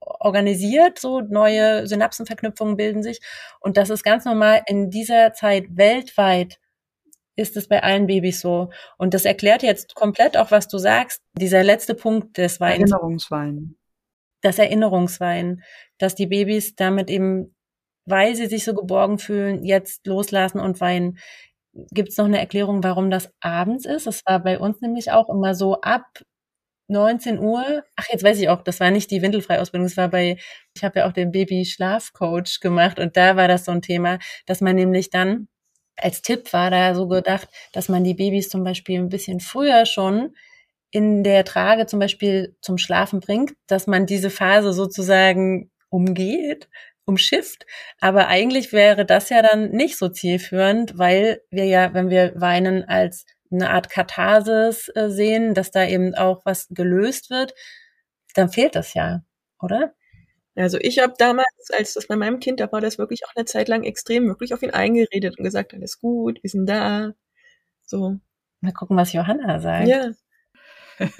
organisiert, 0.00 0.98
so 0.98 1.20
neue 1.20 1.86
Synapsenverknüpfungen 1.86 2.76
bilden 2.76 3.02
sich. 3.02 3.20
Und 3.60 3.76
das 3.76 3.90
ist 3.90 4.02
ganz 4.02 4.24
normal 4.24 4.62
in 4.66 4.90
dieser 4.90 5.32
Zeit 5.32 5.64
weltweit 5.70 6.58
ist 7.36 7.56
es 7.56 7.68
bei 7.68 7.82
allen 7.82 8.06
Babys 8.06 8.40
so. 8.40 8.70
Und 8.96 9.14
das 9.14 9.24
erklärt 9.24 9.62
jetzt 9.62 9.94
komplett 9.94 10.36
auch, 10.36 10.50
was 10.50 10.68
du 10.68 10.78
sagst. 10.78 11.20
Dieser 11.36 11.64
letzte 11.64 11.94
Punkt 11.94 12.38
des 12.38 12.60
Weins. 12.60 12.90
Erinnerungswein. 12.90 13.76
Das 14.40 14.58
Erinnerungswein, 14.58 15.62
dass 15.98 16.14
die 16.14 16.26
Babys 16.26 16.76
damit 16.76 17.10
eben, 17.10 17.54
weil 18.04 18.36
sie 18.36 18.46
sich 18.46 18.64
so 18.64 18.74
geborgen 18.74 19.18
fühlen, 19.18 19.64
jetzt 19.64 20.06
loslassen 20.06 20.60
und 20.60 20.80
weinen. 20.80 21.18
Gibt 21.92 22.10
es 22.10 22.16
noch 22.18 22.26
eine 22.26 22.38
Erklärung, 22.38 22.84
warum 22.84 23.10
das 23.10 23.30
abends 23.40 23.84
ist? 23.84 24.06
Das 24.06 24.22
war 24.26 24.38
bei 24.40 24.58
uns 24.58 24.80
nämlich 24.80 25.10
auch 25.10 25.28
immer 25.28 25.54
so 25.54 25.80
ab 25.80 26.04
19 26.88 27.38
Uhr. 27.40 27.82
Ach, 27.96 28.06
jetzt 28.10 28.22
weiß 28.24 28.38
ich 28.40 28.48
auch, 28.48 28.62
das 28.62 28.78
war 28.80 28.90
nicht 28.90 29.10
die 29.10 29.22
Windelfrei-Ausbildung, 29.22 29.86
das 29.88 29.96
war 29.96 30.08
bei, 30.08 30.36
ich 30.74 30.84
habe 30.84 31.00
ja 31.00 31.08
auch 31.08 31.12
den 31.12 31.32
Baby-Schlafcoach 31.32 32.60
gemacht 32.60 32.98
und 33.00 33.16
da 33.16 33.36
war 33.36 33.48
das 33.48 33.64
so 33.64 33.72
ein 33.72 33.82
Thema, 33.82 34.18
dass 34.46 34.60
man 34.60 34.76
nämlich 34.76 35.10
dann, 35.10 35.48
als 35.96 36.22
Tipp 36.22 36.52
war 36.52 36.70
da 36.70 36.94
so 36.94 37.08
gedacht, 37.08 37.48
dass 37.72 37.88
man 37.88 38.04
die 38.04 38.14
Babys 38.14 38.48
zum 38.50 38.64
Beispiel 38.64 38.98
ein 39.00 39.08
bisschen 39.08 39.40
früher 39.40 39.86
schon 39.86 40.34
in 40.90 41.24
der 41.24 41.44
Trage 41.44 41.86
zum 41.86 41.98
Beispiel 42.00 42.56
zum 42.60 42.78
Schlafen 42.78 43.20
bringt, 43.20 43.54
dass 43.68 43.86
man 43.88 44.06
diese 44.06 44.30
Phase 44.30 44.72
sozusagen 44.72 45.70
umgeht 45.90 46.68
umschifft. 47.06 47.66
Aber 48.00 48.28
eigentlich 48.28 48.72
wäre 48.72 49.04
das 49.06 49.28
ja 49.30 49.42
dann 49.42 49.70
nicht 49.70 49.98
so 49.98 50.08
zielführend, 50.08 50.98
weil 50.98 51.42
wir 51.50 51.66
ja, 51.66 51.94
wenn 51.94 52.10
wir 52.10 52.32
weinen 52.36 52.84
als 52.84 53.26
eine 53.50 53.70
Art 53.70 53.90
Katharsis 53.90 54.90
äh, 54.94 55.10
sehen, 55.10 55.54
dass 55.54 55.70
da 55.70 55.86
eben 55.86 56.14
auch 56.14 56.44
was 56.44 56.68
gelöst 56.70 57.30
wird, 57.30 57.54
dann 58.34 58.48
fehlt 58.50 58.74
das 58.74 58.94
ja, 58.94 59.22
oder? 59.60 59.94
Also 60.56 60.78
ich 60.80 61.00
habe 61.00 61.14
damals, 61.18 61.46
als 61.72 61.94
das 61.94 62.06
bei 62.06 62.16
meinem 62.16 62.40
Kind, 62.40 62.60
da 62.60 62.70
war 62.70 62.80
das 62.80 62.98
wirklich 62.98 63.24
auch 63.26 63.34
eine 63.34 63.44
Zeit 63.44 63.68
lang 63.68 63.82
extrem 63.82 64.28
wirklich 64.28 64.54
auf 64.54 64.62
ihn 64.62 64.70
eingeredet 64.70 65.38
und 65.38 65.44
gesagt, 65.44 65.74
alles 65.74 66.00
gut, 66.00 66.40
wir 66.42 66.50
sind 66.50 66.66
da. 66.66 67.12
So. 67.84 68.18
Mal 68.60 68.72
gucken, 68.72 68.96
was 68.96 69.12
Johanna 69.12 69.60
sagt. 69.60 69.88
Ja. 69.88 70.10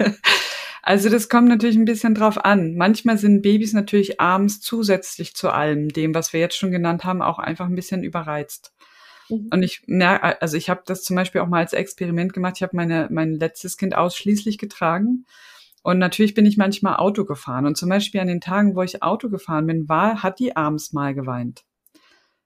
Also 0.87 1.09
das 1.09 1.29
kommt 1.29 1.47
natürlich 1.47 1.77
ein 1.77 1.85
bisschen 1.85 2.13
drauf 2.13 2.45
an. 2.45 2.75
Manchmal 2.75 3.17
sind 3.17 3.41
Babys 3.41 3.73
natürlich 3.73 4.21
abends 4.21 4.61
zusätzlich 4.61 5.35
zu 5.35 5.49
allem, 5.49 5.89
dem, 5.89 6.13
was 6.13 6.31
wir 6.31 6.39
jetzt 6.39 6.55
schon 6.57 6.71
genannt 6.71 7.03
haben, 7.03 7.23
auch 7.23 7.39
einfach 7.39 7.65
ein 7.65 7.73
bisschen 7.73 8.03
überreizt. 8.03 8.71
Mhm. 9.27 9.47
Und 9.51 9.63
ich 9.63 9.81
merke, 9.87 10.39
also 10.43 10.57
ich 10.57 10.69
habe 10.69 10.83
das 10.85 11.03
zum 11.03 11.15
Beispiel 11.15 11.41
auch 11.41 11.47
mal 11.47 11.61
als 11.61 11.73
Experiment 11.73 12.33
gemacht. 12.33 12.53
Ich 12.57 12.63
habe 12.63 12.75
meine 12.75 13.07
mein 13.09 13.33
letztes 13.33 13.77
Kind 13.77 13.95
ausschließlich 13.95 14.59
getragen. 14.59 15.25
Und 15.81 15.97
natürlich 15.97 16.35
bin 16.35 16.45
ich 16.45 16.55
manchmal 16.55 16.97
Auto 16.97 17.25
gefahren. 17.25 17.65
Und 17.65 17.77
zum 17.77 17.89
Beispiel 17.89 18.21
an 18.21 18.27
den 18.27 18.41
Tagen, 18.41 18.75
wo 18.75 18.83
ich 18.83 19.01
Auto 19.01 19.29
gefahren 19.29 19.65
bin, 19.65 19.89
war, 19.89 20.21
hat 20.21 20.37
die 20.37 20.55
abends 20.55 20.93
mal 20.93 21.15
geweint. 21.15 21.63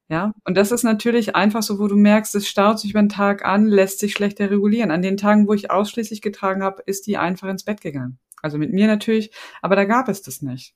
Ja, 0.08 0.32
und 0.46 0.56
das 0.56 0.72
ist 0.72 0.84
natürlich 0.84 1.36
einfach 1.36 1.62
so, 1.62 1.78
wo 1.78 1.88
du 1.88 1.98
merkst, 1.98 2.34
es 2.36 2.48
staut 2.48 2.80
sich 2.80 2.92
über 2.92 3.02
den 3.02 3.10
Tag 3.10 3.46
an, 3.46 3.68
lässt 3.68 4.00
sich 4.00 4.14
schlechter 4.14 4.50
regulieren. 4.50 4.92
An 4.92 5.02
den 5.02 5.18
Tagen, 5.18 5.46
wo 5.46 5.54
ich 5.54 5.70
ausschließlich 5.70 6.22
getragen 6.22 6.64
habe, 6.64 6.82
ist 6.86 7.06
die 7.06 7.18
einfach 7.18 7.50
ins 7.50 7.66
Bett 7.66 7.82
gegangen. 7.82 8.18
Also 8.42 8.58
mit 8.58 8.72
mir 8.74 8.88
natürlich, 8.88 9.32
aber 9.62 9.76
da 9.76 9.86
gab 9.86 10.10
es 10.10 10.22
das 10.22 10.42
nicht. 10.42 10.76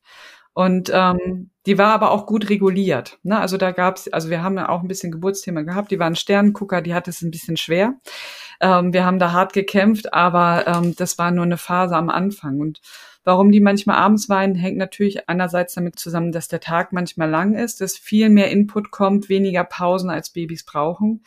Und 0.53 0.91
ähm, 0.93 1.49
die 1.65 1.79
war 1.79 1.93
aber 1.93 2.11
auch 2.11 2.27
gut 2.27 2.49
reguliert. 2.49 3.17
Ne? 3.23 3.39
Also 3.39 3.57
da 3.57 3.71
gab's, 3.71 4.07
also 4.07 4.29
wir 4.29 4.43
haben 4.43 4.55
ja 4.55 4.69
auch 4.69 4.81
ein 4.81 4.87
bisschen 4.87 5.11
Geburtsthema 5.11 5.61
gehabt. 5.63 5.89
Die 5.89 5.97
waren 5.97 6.15
Sternengucker, 6.15 6.81
die 6.81 6.93
hat 6.93 7.07
es 7.07 7.23
ein 7.23 7.31
bisschen 7.31 7.57
schwer. 7.57 7.95
Ähm, 8.61 8.93
wir 8.93 9.03
haben 9.03 9.17
da 9.17 9.31
hart 9.31 9.53
gekämpft, 9.53 10.13
aber 10.13 10.67
ähm, 10.67 10.95
das 10.95 11.17
war 11.17 11.31
nur 11.31 11.45
eine 11.45 11.57
Phase 11.57 11.95
am 11.95 12.09
Anfang. 12.09 12.59
Und 12.59 12.81
warum 13.23 13.51
die 13.51 13.61
manchmal 13.61 13.97
abends 13.97 14.29
weinen, 14.29 14.53
hängt 14.53 14.77
natürlich 14.77 15.27
einerseits 15.27 15.73
damit 15.73 15.97
zusammen, 15.97 16.31
dass 16.31 16.49
der 16.49 16.59
Tag 16.59 16.93
manchmal 16.93 17.31
lang 17.31 17.55
ist, 17.55 17.81
dass 17.81 17.97
viel 17.97 18.29
mehr 18.29 18.51
Input 18.51 18.91
kommt, 18.91 19.29
weniger 19.29 19.63
Pausen 19.63 20.11
als 20.11 20.29
Babys 20.29 20.65
brauchen. 20.65 21.23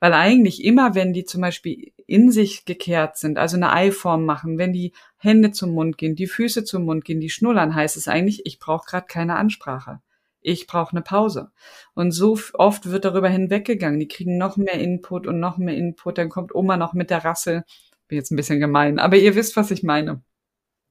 Weil 0.00 0.12
eigentlich 0.12 0.64
immer, 0.64 0.94
wenn 0.94 1.12
die 1.12 1.24
zum 1.24 1.40
Beispiel 1.40 1.92
in 2.06 2.30
sich 2.30 2.64
gekehrt 2.64 3.16
sind, 3.16 3.36
also 3.36 3.56
eine 3.56 3.72
Eiform 3.72 4.24
machen, 4.24 4.58
wenn 4.58 4.72
die 4.72 4.92
Hände 5.16 5.50
zum 5.50 5.72
Mund 5.72 5.98
gehen, 5.98 6.14
die 6.14 6.26
Füße 6.26 6.64
zum 6.64 6.84
Mund 6.84 7.04
gehen, 7.04 7.20
die 7.20 7.30
schnullern, 7.30 7.74
heißt 7.74 7.96
es 7.96 8.08
eigentlich, 8.08 8.46
ich 8.46 8.60
brauche 8.60 8.86
gerade 8.86 9.06
keine 9.06 9.36
Ansprache. 9.36 10.00
Ich 10.40 10.68
brauche 10.68 10.92
eine 10.92 11.02
Pause. 11.02 11.50
Und 11.94 12.12
so 12.12 12.38
oft 12.54 12.86
wird 12.86 13.04
darüber 13.04 13.28
hinweggegangen. 13.28 13.98
Die 13.98 14.08
kriegen 14.08 14.38
noch 14.38 14.56
mehr 14.56 14.74
Input 14.74 15.26
und 15.26 15.40
noch 15.40 15.58
mehr 15.58 15.76
Input. 15.76 16.16
Dann 16.16 16.28
kommt 16.28 16.54
Oma 16.54 16.76
noch 16.76 16.94
mit 16.94 17.10
der 17.10 17.24
Rasse. 17.24 17.64
Bin 18.06 18.16
jetzt 18.16 18.30
ein 18.30 18.36
bisschen 18.36 18.60
gemein, 18.60 18.98
aber 18.98 19.16
ihr 19.16 19.34
wisst, 19.34 19.56
was 19.56 19.70
ich 19.70 19.82
meine. 19.82 20.22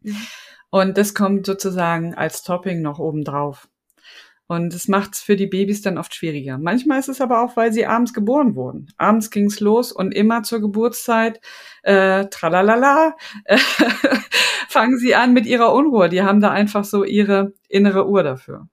Mhm. 0.02 0.18
Und 0.70 0.98
das 0.98 1.14
kommt 1.14 1.46
sozusagen 1.46 2.14
als 2.14 2.44
Topping 2.44 2.82
noch 2.82 3.00
oben 3.00 3.24
drauf. 3.24 3.70
Und 4.48 4.74
es 4.74 4.88
macht 4.88 5.16
es 5.16 5.22
für 5.22 5.36
die 5.36 5.48
Babys 5.48 5.82
dann 5.82 5.98
oft 5.98 6.16
schwieriger. 6.16 6.58
Manchmal 6.58 7.00
ist 7.00 7.10
es 7.10 7.20
aber 7.20 7.44
auch, 7.44 7.58
weil 7.58 7.74
sie 7.74 7.86
abends 7.86 8.14
geboren 8.14 8.56
wurden. 8.56 8.88
Abends 8.98 9.30
ging's 9.30 9.60
los 9.60 9.92
und 9.92 10.14
immer 10.14 10.44
zur 10.44 10.62
Geburtszeit, 10.62 11.42
äh, 11.84 12.26
tralalala, 12.28 13.16
äh, 13.46 13.58
fangen 14.70 14.98
sie 14.98 15.16
an 15.16 15.34
mit 15.34 15.46
ihrer 15.46 15.74
Unruhe. 15.74 16.08
Die 16.08 16.24
haben 16.24 16.40
da 16.40 16.52
einfach 16.52 16.86
so 16.86 17.04
ihre 17.04 17.54
innere 17.68 18.08
Uhr 18.08 18.24
dafür. 18.24 18.70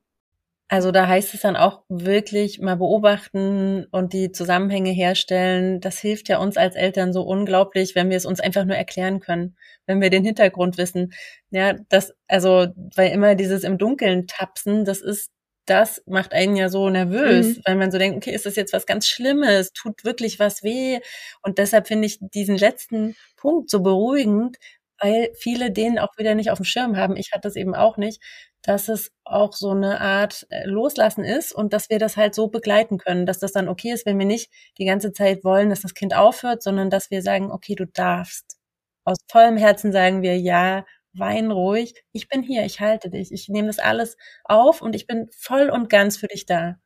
Also 0.68 0.92
da 0.92 1.06
heißt 1.06 1.34
es 1.34 1.42
dann 1.42 1.56
auch 1.56 1.82
wirklich 1.88 2.58
mal 2.60 2.76
beobachten 2.76 3.86
und 3.90 4.12
die 4.12 4.32
Zusammenhänge 4.32 4.90
herstellen. 4.90 5.80
Das 5.80 5.98
hilft 5.98 6.28
ja 6.28 6.38
uns 6.38 6.56
als 6.56 6.74
Eltern 6.74 7.12
so 7.12 7.22
unglaublich, 7.22 7.94
wenn 7.94 8.10
wir 8.10 8.16
es 8.16 8.24
uns 8.24 8.40
einfach 8.40 8.64
nur 8.64 8.76
erklären 8.76 9.20
können, 9.20 9.56
wenn 9.86 10.00
wir 10.00 10.08
den 10.08 10.24
Hintergrund 10.24 10.78
wissen. 10.78 11.12
Ja, 11.50 11.74
das, 11.90 12.14
also, 12.28 12.68
weil 12.96 13.12
immer 13.12 13.34
dieses 13.34 13.62
im 13.62 13.76
Dunkeln 13.76 14.26
tapsen, 14.26 14.84
das 14.84 15.00
ist 15.00 15.30
das 15.66 16.02
macht 16.06 16.32
einen 16.32 16.56
ja 16.56 16.68
so 16.68 16.88
nervös, 16.90 17.56
mhm. 17.56 17.62
weil 17.64 17.76
man 17.76 17.90
so 17.90 17.98
denkt, 17.98 18.16
okay, 18.16 18.34
ist 18.34 18.46
das 18.46 18.56
jetzt 18.56 18.72
was 18.72 18.86
ganz 18.86 19.06
Schlimmes? 19.06 19.72
Tut 19.72 20.04
wirklich 20.04 20.38
was 20.38 20.62
weh? 20.62 21.00
Und 21.42 21.58
deshalb 21.58 21.88
finde 21.88 22.06
ich 22.06 22.18
diesen 22.20 22.56
letzten 22.56 23.16
Punkt 23.36 23.70
so 23.70 23.80
beruhigend, 23.82 24.56
weil 25.00 25.30
viele 25.34 25.70
den 25.70 25.98
auch 25.98 26.16
wieder 26.18 26.34
nicht 26.34 26.50
auf 26.50 26.58
dem 26.58 26.64
Schirm 26.64 26.96
haben. 26.96 27.16
Ich 27.16 27.32
hatte 27.32 27.42
das 27.42 27.56
eben 27.56 27.74
auch 27.74 27.96
nicht, 27.96 28.22
dass 28.62 28.88
es 28.88 29.10
auch 29.24 29.52
so 29.52 29.70
eine 29.70 30.00
Art 30.00 30.46
äh, 30.50 30.64
Loslassen 30.64 31.24
ist 31.24 31.52
und 31.52 31.72
dass 31.72 31.90
wir 31.90 31.98
das 31.98 32.16
halt 32.16 32.34
so 32.34 32.48
begleiten 32.48 32.98
können, 32.98 33.26
dass 33.26 33.38
das 33.38 33.52
dann 33.52 33.68
okay 33.68 33.92
ist, 33.92 34.06
wenn 34.06 34.18
wir 34.18 34.26
nicht 34.26 34.50
die 34.78 34.86
ganze 34.86 35.12
Zeit 35.12 35.44
wollen, 35.44 35.68
dass 35.70 35.82
das 35.82 35.94
Kind 35.94 36.14
aufhört, 36.14 36.62
sondern 36.62 36.90
dass 36.90 37.10
wir 37.10 37.22
sagen, 37.22 37.50
okay, 37.52 37.74
du 37.74 37.86
darfst. 37.86 38.56
Aus 39.04 39.18
vollem 39.30 39.58
Herzen 39.58 39.92
sagen 39.92 40.22
wir, 40.22 40.38
ja, 40.38 40.84
wein 41.14 41.50
ruhig, 41.50 41.94
ich 42.12 42.28
bin 42.28 42.42
hier, 42.42 42.64
ich 42.64 42.80
halte 42.80 43.10
dich, 43.10 43.32
ich 43.32 43.48
nehme 43.48 43.68
das 43.68 43.78
alles 43.78 44.16
auf 44.44 44.82
und 44.82 44.94
ich 44.94 45.06
bin 45.06 45.28
voll 45.36 45.70
und 45.70 45.88
ganz 45.88 46.16
für 46.16 46.28
dich 46.28 46.46
da. 46.46 46.76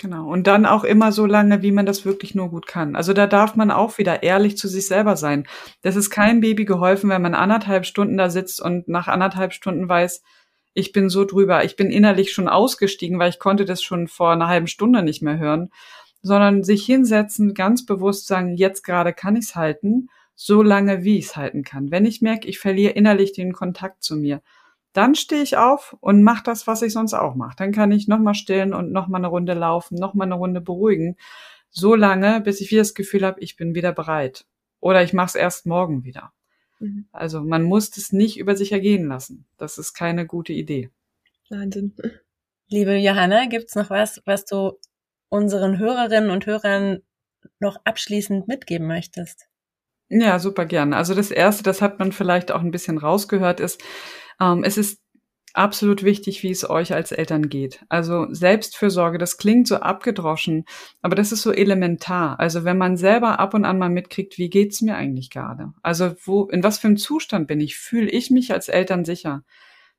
Genau. 0.00 0.28
Und 0.28 0.46
dann 0.46 0.64
auch 0.64 0.84
immer 0.84 1.10
so 1.10 1.26
lange, 1.26 1.60
wie 1.62 1.72
man 1.72 1.84
das 1.84 2.04
wirklich 2.04 2.32
nur 2.36 2.50
gut 2.50 2.68
kann. 2.68 2.94
Also 2.94 3.12
da 3.12 3.26
darf 3.26 3.56
man 3.56 3.72
auch 3.72 3.98
wieder 3.98 4.22
ehrlich 4.22 4.56
zu 4.56 4.68
sich 4.68 4.86
selber 4.86 5.16
sein. 5.16 5.48
Das 5.82 5.96
ist 5.96 6.10
kein 6.10 6.40
Baby 6.40 6.64
geholfen, 6.64 7.10
wenn 7.10 7.20
man 7.20 7.34
anderthalb 7.34 7.84
Stunden 7.84 8.16
da 8.16 8.30
sitzt 8.30 8.62
und 8.62 8.86
nach 8.86 9.08
anderthalb 9.08 9.52
Stunden 9.52 9.88
weiß, 9.88 10.22
ich 10.74 10.92
bin 10.92 11.08
so 11.08 11.24
drüber, 11.24 11.64
ich 11.64 11.74
bin 11.74 11.90
innerlich 11.90 12.32
schon 12.32 12.46
ausgestiegen, 12.48 13.18
weil 13.18 13.30
ich 13.30 13.40
konnte 13.40 13.64
das 13.64 13.82
schon 13.82 14.06
vor 14.06 14.30
einer 14.30 14.46
halben 14.46 14.68
Stunde 14.68 15.02
nicht 15.02 15.22
mehr 15.22 15.38
hören, 15.38 15.70
sondern 16.22 16.62
sich 16.62 16.86
hinsetzen, 16.86 17.52
ganz 17.52 17.84
bewusst 17.84 18.28
sagen, 18.28 18.54
jetzt 18.54 18.84
gerade 18.84 19.12
kann 19.12 19.34
ich's 19.34 19.56
halten 19.56 20.08
so 20.40 20.62
lange, 20.62 21.02
wie 21.02 21.18
ich 21.18 21.26
es 21.26 21.36
halten 21.36 21.64
kann. 21.64 21.90
Wenn 21.90 22.06
ich 22.06 22.22
merke, 22.22 22.46
ich 22.46 22.60
verliere 22.60 22.92
innerlich 22.92 23.32
den 23.32 23.52
Kontakt 23.52 24.04
zu 24.04 24.14
mir, 24.14 24.40
dann 24.92 25.16
stehe 25.16 25.42
ich 25.42 25.56
auf 25.56 25.96
und 26.00 26.22
mache 26.22 26.44
das, 26.44 26.68
was 26.68 26.82
ich 26.82 26.92
sonst 26.92 27.12
auch 27.12 27.34
mache. 27.34 27.56
Dann 27.56 27.72
kann 27.72 27.90
ich 27.90 28.06
nochmal 28.06 28.34
stillen 28.34 28.72
und 28.72 28.92
nochmal 28.92 29.20
eine 29.20 29.26
Runde 29.26 29.54
laufen, 29.54 29.96
nochmal 29.96 30.28
eine 30.28 30.36
Runde 30.36 30.60
beruhigen. 30.60 31.16
So 31.70 31.96
lange, 31.96 32.40
bis 32.40 32.60
ich 32.60 32.70
wieder 32.70 32.82
das 32.82 32.94
Gefühl 32.94 33.26
habe, 33.26 33.40
ich 33.40 33.56
bin 33.56 33.74
wieder 33.74 33.92
bereit. 33.92 34.46
Oder 34.78 35.02
ich 35.02 35.12
mache 35.12 35.26
es 35.26 35.34
erst 35.34 35.66
morgen 35.66 36.04
wieder. 36.04 36.32
Mhm. 36.78 37.08
Also 37.10 37.42
man 37.42 37.64
muss 37.64 37.96
es 37.96 38.12
nicht 38.12 38.38
über 38.38 38.54
sich 38.54 38.70
ergehen 38.70 39.08
lassen. 39.08 39.44
Das 39.56 39.76
ist 39.76 39.92
keine 39.92 40.24
gute 40.24 40.52
Idee. 40.52 40.90
Wahnsinn. 41.50 41.96
Liebe 42.68 42.94
Johanna, 42.96 43.46
gibt's 43.46 43.74
noch 43.74 43.90
was, 43.90 44.22
was 44.24 44.44
du 44.44 44.78
unseren 45.30 45.78
Hörerinnen 45.78 46.30
und 46.30 46.46
Hörern 46.46 47.00
noch 47.58 47.80
abschließend 47.84 48.46
mitgeben 48.46 48.86
möchtest? 48.86 49.48
Ja, 50.10 50.38
super 50.38 50.64
gern. 50.64 50.94
Also 50.94 51.14
das 51.14 51.30
erste, 51.30 51.62
das 51.62 51.82
hat 51.82 51.98
man 51.98 52.12
vielleicht 52.12 52.50
auch 52.50 52.60
ein 52.60 52.70
bisschen 52.70 52.98
rausgehört, 52.98 53.60
ist, 53.60 53.82
ähm, 54.40 54.64
es 54.64 54.78
ist 54.78 55.00
absolut 55.52 56.02
wichtig, 56.02 56.42
wie 56.42 56.50
es 56.50 56.68
euch 56.68 56.94
als 56.94 57.12
Eltern 57.12 57.48
geht. 57.48 57.84
Also 57.88 58.26
Selbstfürsorge, 58.30 59.18
das 59.18 59.36
klingt 59.36 59.66
so 59.68 59.76
abgedroschen, 59.76 60.64
aber 61.02 61.14
das 61.14 61.32
ist 61.32 61.42
so 61.42 61.52
elementar. 61.52 62.38
Also 62.40 62.64
wenn 62.64 62.78
man 62.78 62.96
selber 62.96 63.38
ab 63.38 63.54
und 63.54 63.64
an 63.64 63.78
mal 63.78 63.90
mitkriegt, 63.90 64.38
wie 64.38 64.50
geht's 64.50 64.80
mir 64.82 64.96
eigentlich 64.96 65.30
gerade? 65.30 65.72
Also 65.82 66.14
wo, 66.24 66.44
in 66.44 66.62
was 66.62 66.78
für 66.78 66.86
einem 66.88 66.96
Zustand 66.96 67.46
bin 67.48 67.60
ich? 67.60 67.76
Fühle 67.76 68.10
ich 68.10 68.30
mich 68.30 68.52
als 68.52 68.68
Eltern 68.68 69.04
sicher? 69.04 69.42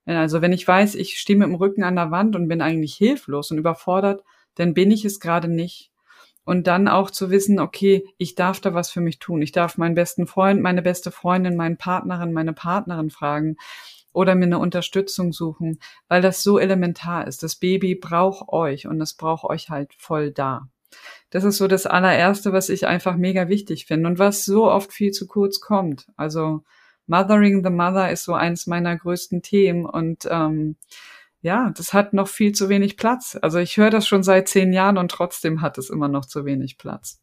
Also 0.05 0.41
wenn 0.41 0.53
ich 0.53 0.67
weiß, 0.67 0.95
ich 0.95 1.19
stehe 1.19 1.37
mit 1.37 1.47
dem 1.47 1.55
Rücken 1.55 1.83
an 1.83 1.95
der 1.95 2.09
Wand 2.09 2.35
und 2.35 2.47
bin 2.47 2.61
eigentlich 2.61 2.95
hilflos 2.95 3.51
und 3.51 3.59
überfordert, 3.59 4.23
dann 4.55 4.73
bin 4.73 4.91
ich 4.91 5.05
es 5.05 5.19
gerade 5.19 5.47
nicht 5.47 5.91
und 6.49 6.65
dann 6.65 6.87
auch 6.87 7.11
zu 7.11 7.29
wissen, 7.29 7.59
okay, 7.59 8.03
ich 8.17 8.33
darf 8.33 8.59
da 8.59 8.73
was 8.73 8.89
für 8.89 9.01
mich 9.01 9.19
tun. 9.19 9.43
Ich 9.43 9.51
darf 9.51 9.77
meinen 9.77 9.93
besten 9.93 10.25
Freund, 10.25 10.63
meine 10.63 10.81
beste 10.81 11.11
Freundin, 11.11 11.55
meinen 11.55 11.77
Partnerin, 11.77 12.33
meine 12.33 12.53
Partnerin 12.53 13.11
fragen 13.11 13.57
oder 14.13 14.33
mir 14.33 14.45
eine 14.45 14.57
Unterstützung 14.57 15.31
suchen, 15.31 15.77
weil 16.07 16.23
das 16.23 16.41
so 16.41 16.57
elementar 16.57 17.27
ist. 17.27 17.43
Das 17.43 17.55
Baby 17.55 17.93
braucht 17.93 18.49
euch 18.49 18.87
und 18.87 18.99
es 18.99 19.13
braucht 19.13 19.43
euch 19.43 19.69
halt 19.69 19.93
voll 19.99 20.31
da. 20.31 20.67
Das 21.29 21.43
ist 21.43 21.57
so 21.57 21.67
das 21.67 21.85
allererste, 21.85 22.51
was 22.51 22.69
ich 22.69 22.87
einfach 22.87 23.15
mega 23.15 23.47
wichtig 23.47 23.85
finde 23.85 24.09
und 24.09 24.17
was 24.17 24.43
so 24.43 24.71
oft 24.71 24.91
viel 24.91 25.11
zu 25.11 25.27
kurz 25.27 25.59
kommt. 25.59 26.07
Also 26.17 26.63
Mothering 27.05 27.63
the 27.63 27.69
Mother 27.69 28.09
ist 28.09 28.23
so 28.23 28.33
eins 28.33 28.65
meiner 28.65 28.97
größten 28.97 29.43
Themen 29.43 29.85
und 29.85 30.27
ähm, 30.31 30.77
ja, 31.41 31.71
das 31.75 31.93
hat 31.93 32.13
noch 32.13 32.27
viel 32.27 32.51
zu 32.51 32.69
wenig 32.69 32.97
Platz. 32.97 33.37
Also 33.41 33.59
ich 33.59 33.77
höre 33.77 33.89
das 33.89 34.07
schon 34.07 34.23
seit 34.23 34.49
zehn 34.49 34.73
Jahren 34.73 34.97
und 34.97 35.11
trotzdem 35.11 35.61
hat 35.61 35.77
es 35.77 35.89
immer 35.89 36.07
noch 36.07 36.25
zu 36.25 36.45
wenig 36.45 36.77
Platz. 36.77 37.21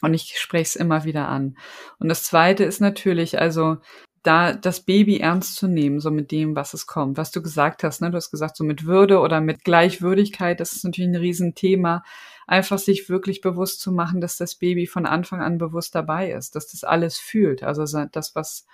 Und 0.00 0.14
ich 0.14 0.38
spreche 0.38 0.62
es 0.62 0.76
immer 0.76 1.04
wieder 1.04 1.28
an. 1.28 1.56
Und 1.98 2.08
das 2.08 2.24
Zweite 2.24 2.64
ist 2.64 2.80
natürlich, 2.80 3.40
also 3.40 3.78
da 4.22 4.52
das 4.52 4.80
Baby 4.80 5.18
ernst 5.18 5.56
zu 5.56 5.66
nehmen, 5.66 6.00
so 6.00 6.10
mit 6.10 6.30
dem, 6.30 6.54
was 6.54 6.74
es 6.74 6.86
kommt. 6.86 7.16
Was 7.16 7.32
du 7.32 7.42
gesagt 7.42 7.82
hast, 7.82 8.00
ne? 8.00 8.10
Du 8.10 8.16
hast 8.16 8.30
gesagt, 8.30 8.56
so 8.56 8.64
mit 8.64 8.86
Würde 8.86 9.18
oder 9.18 9.40
mit 9.40 9.64
Gleichwürdigkeit, 9.64 10.60
das 10.60 10.72
ist 10.72 10.84
natürlich 10.84 11.10
ein 11.10 11.16
Riesenthema. 11.16 12.04
Einfach 12.46 12.78
sich 12.78 13.08
wirklich 13.08 13.40
bewusst 13.40 13.80
zu 13.80 13.90
machen, 13.90 14.20
dass 14.20 14.36
das 14.36 14.54
Baby 14.54 14.86
von 14.86 15.06
Anfang 15.06 15.40
an 15.40 15.58
bewusst 15.58 15.94
dabei 15.94 16.30
ist, 16.32 16.54
dass 16.54 16.68
das 16.68 16.84
alles 16.84 17.18
fühlt. 17.18 17.62
Also 17.62 17.84
das, 18.12 18.34
was, 18.36 18.66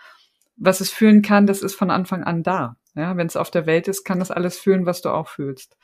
was 0.56 0.80
es 0.80 0.90
fühlen 0.90 1.22
kann, 1.22 1.46
das 1.46 1.62
ist 1.62 1.74
von 1.74 1.90
Anfang 1.90 2.24
an 2.24 2.42
da. 2.42 2.76
Ja, 2.98 3.16
wenn 3.16 3.26
es 3.26 3.36
auf 3.36 3.50
der 3.50 3.66
Welt 3.66 3.88
ist, 3.88 4.04
kann 4.04 4.18
das 4.18 4.30
alles 4.30 4.58
fühlen, 4.58 4.86
was 4.86 5.02
du 5.02 5.10
auch 5.10 5.28
fühlst. 5.28 5.76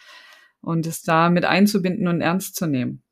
Und 0.61 0.87
es 0.87 1.03
da 1.03 1.31
mit 1.31 1.45
einzubinden 1.45 2.09
und 2.09 2.21
ernst 2.21 2.57
zu 2.57 2.67
nehmen. 2.67 3.03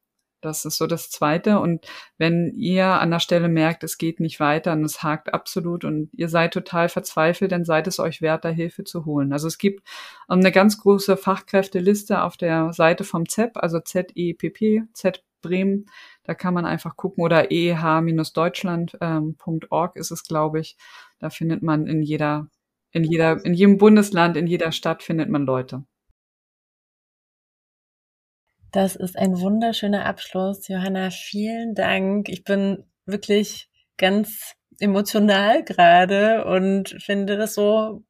Das 0.42 0.64
ist 0.64 0.76
so 0.76 0.86
das 0.88 1.08
Zweite. 1.10 1.60
Und 1.60 1.86
wenn 2.18 2.52
ihr 2.54 2.86
an 2.86 3.12
der 3.12 3.20
Stelle 3.20 3.48
merkt, 3.48 3.84
es 3.84 3.96
geht 3.96 4.18
nicht 4.20 4.40
weiter 4.40 4.72
und 4.72 4.84
es 4.84 5.02
hakt 5.02 5.32
absolut 5.32 5.84
und 5.84 6.10
ihr 6.12 6.28
seid 6.28 6.52
total 6.52 6.88
verzweifelt, 6.88 7.52
dann 7.52 7.64
seid 7.64 7.86
es 7.86 8.00
euch 8.00 8.20
wert, 8.20 8.44
da 8.44 8.48
Hilfe 8.48 8.82
zu 8.84 9.04
holen. 9.04 9.32
Also 9.32 9.46
es 9.46 9.58
gibt 9.58 9.86
eine 10.26 10.50
ganz 10.50 10.78
große 10.78 11.16
Fachkräfteliste 11.16 12.22
auf 12.22 12.36
der 12.36 12.72
Seite 12.72 13.04
vom 13.04 13.28
ZEP, 13.28 13.56
also 13.56 13.78
ZEPP, 13.80 14.82
Z 14.92 15.22
Bremen. 15.42 15.86
Da 16.24 16.34
kann 16.34 16.54
man 16.54 16.64
einfach 16.64 16.96
gucken 16.96 17.22
oder 17.22 17.50
eh-deutschland.org 17.50 19.96
ist 19.96 20.10
es, 20.10 20.24
glaube 20.24 20.60
ich. 20.60 20.78
Da 21.18 21.28
findet 21.30 21.62
man 21.62 21.86
in 21.86 22.02
jeder, 22.02 22.48
in 22.92 23.04
jeder, 23.04 23.44
in 23.44 23.54
jedem 23.54 23.78
Bundesland, 23.78 24.36
in 24.36 24.46
jeder 24.46 24.72
Stadt 24.72 25.02
findet 25.02 25.28
man 25.28 25.44
Leute. 25.44 25.84
Das 28.70 28.96
ist 28.96 29.18
ein 29.18 29.38
wunderschöner 29.38 30.06
Abschluss. 30.06 30.66
Johanna, 30.68 31.10
vielen 31.10 31.74
Dank. 31.74 32.28
Ich 32.28 32.44
bin 32.44 32.84
wirklich 33.04 33.68
ganz 33.98 34.54
emotional 34.80 35.62
gerade 35.64 36.44
und 36.46 36.96
finde 37.02 37.36
das 37.36 37.54
so 37.54 38.02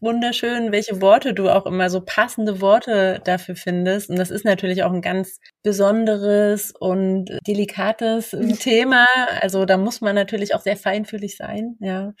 wunderschön, 0.00 0.70
welche 0.70 1.00
Worte 1.00 1.34
du 1.34 1.48
auch 1.48 1.66
immer 1.66 1.90
so 1.90 2.00
passende 2.00 2.60
Worte 2.60 3.20
dafür 3.24 3.56
findest. 3.56 4.08
Und 4.08 4.18
das 4.18 4.30
ist 4.30 4.44
natürlich 4.44 4.84
auch 4.84 4.92
ein 4.92 5.02
ganz 5.02 5.40
besonderes 5.64 6.72
und 6.78 7.26
delikates 7.46 8.30
Thema. 8.60 9.06
Also 9.40 9.64
da 9.64 9.76
muss 9.76 10.00
man 10.00 10.14
natürlich 10.14 10.54
auch 10.54 10.60
sehr 10.60 10.76
feinfühlig 10.76 11.36
sein. 11.36 11.76
Ja. 11.80 12.12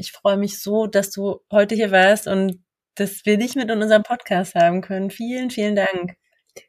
Ich 0.00 0.12
freue 0.12 0.36
mich 0.36 0.60
so, 0.60 0.86
dass 0.86 1.10
du 1.10 1.40
heute 1.52 1.74
hier 1.74 1.90
warst 1.90 2.26
und 2.26 2.64
dass 2.96 3.24
wir 3.24 3.38
dich 3.38 3.54
mit 3.54 3.70
in 3.70 3.82
unserem 3.82 4.02
Podcast 4.02 4.54
haben 4.54 4.80
können. 4.80 5.10
Vielen, 5.10 5.50
vielen 5.50 5.76
Dank 5.76 6.16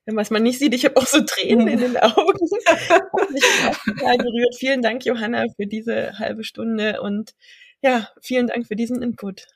was 0.05 0.29
man 0.29 0.43
nicht 0.43 0.59
sieht, 0.59 0.73
ich 0.73 0.85
habe 0.85 0.97
auch 0.97 1.07
so 1.07 1.21
Tränen 1.21 1.67
in 1.67 1.79
den 1.79 1.97
Augen. 1.97 2.37
ich 2.41 3.85
bin 3.85 3.95
total 3.95 4.17
gerührt. 4.17 4.55
Vielen 4.57 4.81
Dank, 4.81 5.05
Johanna, 5.05 5.45
für 5.55 5.67
diese 5.67 6.17
halbe 6.19 6.43
Stunde 6.43 7.01
und 7.01 7.33
ja, 7.81 8.09
vielen 8.21 8.47
Dank 8.47 8.67
für 8.67 8.75
diesen 8.75 9.01
Input. 9.01 9.47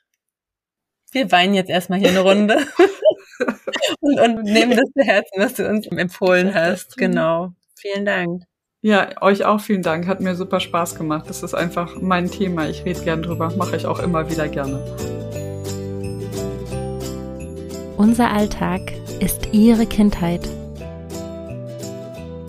Wir 1.12 1.30
weinen 1.30 1.54
jetzt 1.54 1.70
erstmal 1.70 1.98
hier 1.98 2.08
eine 2.08 2.20
Runde 2.20 2.56
und, 4.00 4.20
und, 4.20 4.42
nehmen 4.42 4.72
das 4.72 4.90
zu 4.92 5.04
Herzen, 5.04 5.40
was 5.40 5.54
du 5.54 5.68
uns 5.68 5.86
empfohlen 5.86 6.52
hast. 6.52 6.96
Genau. 6.96 7.52
Vielen 7.76 8.04
Dank. 8.04 8.42
Ja, 8.82 9.08
euch 9.20 9.44
auch 9.44 9.60
vielen 9.60 9.82
Dank. 9.82 10.06
Hat 10.06 10.20
mir 10.20 10.34
super 10.36 10.60
Spaß 10.60 10.96
gemacht. 10.96 11.24
Das 11.28 11.42
ist 11.42 11.54
einfach 11.54 12.00
mein 12.00 12.30
Thema. 12.30 12.68
Ich 12.68 12.84
rede 12.84 13.00
gern 13.00 13.22
drüber. 13.22 13.52
Mache 13.56 13.76
ich 13.76 13.86
auch 13.86 13.98
immer 13.98 14.30
wieder 14.30 14.48
gerne. 14.48 14.80
Unser 17.96 18.30
Alltag 18.30 18.92
ist 19.20 19.48
ihre 19.52 19.86
Kindheit. 19.86 20.46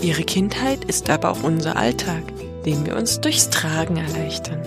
Ihre 0.02 0.24
Kindheit 0.24 0.84
ist 0.86 1.10
aber 1.10 1.32
auch 1.32 1.44
unser 1.44 1.78
Alltag, 1.78 2.24
den 2.66 2.86
wir 2.86 2.98
uns 2.98 3.22
durchs 3.22 3.50
Tragen 3.50 3.98
erleichtern. 3.98 4.62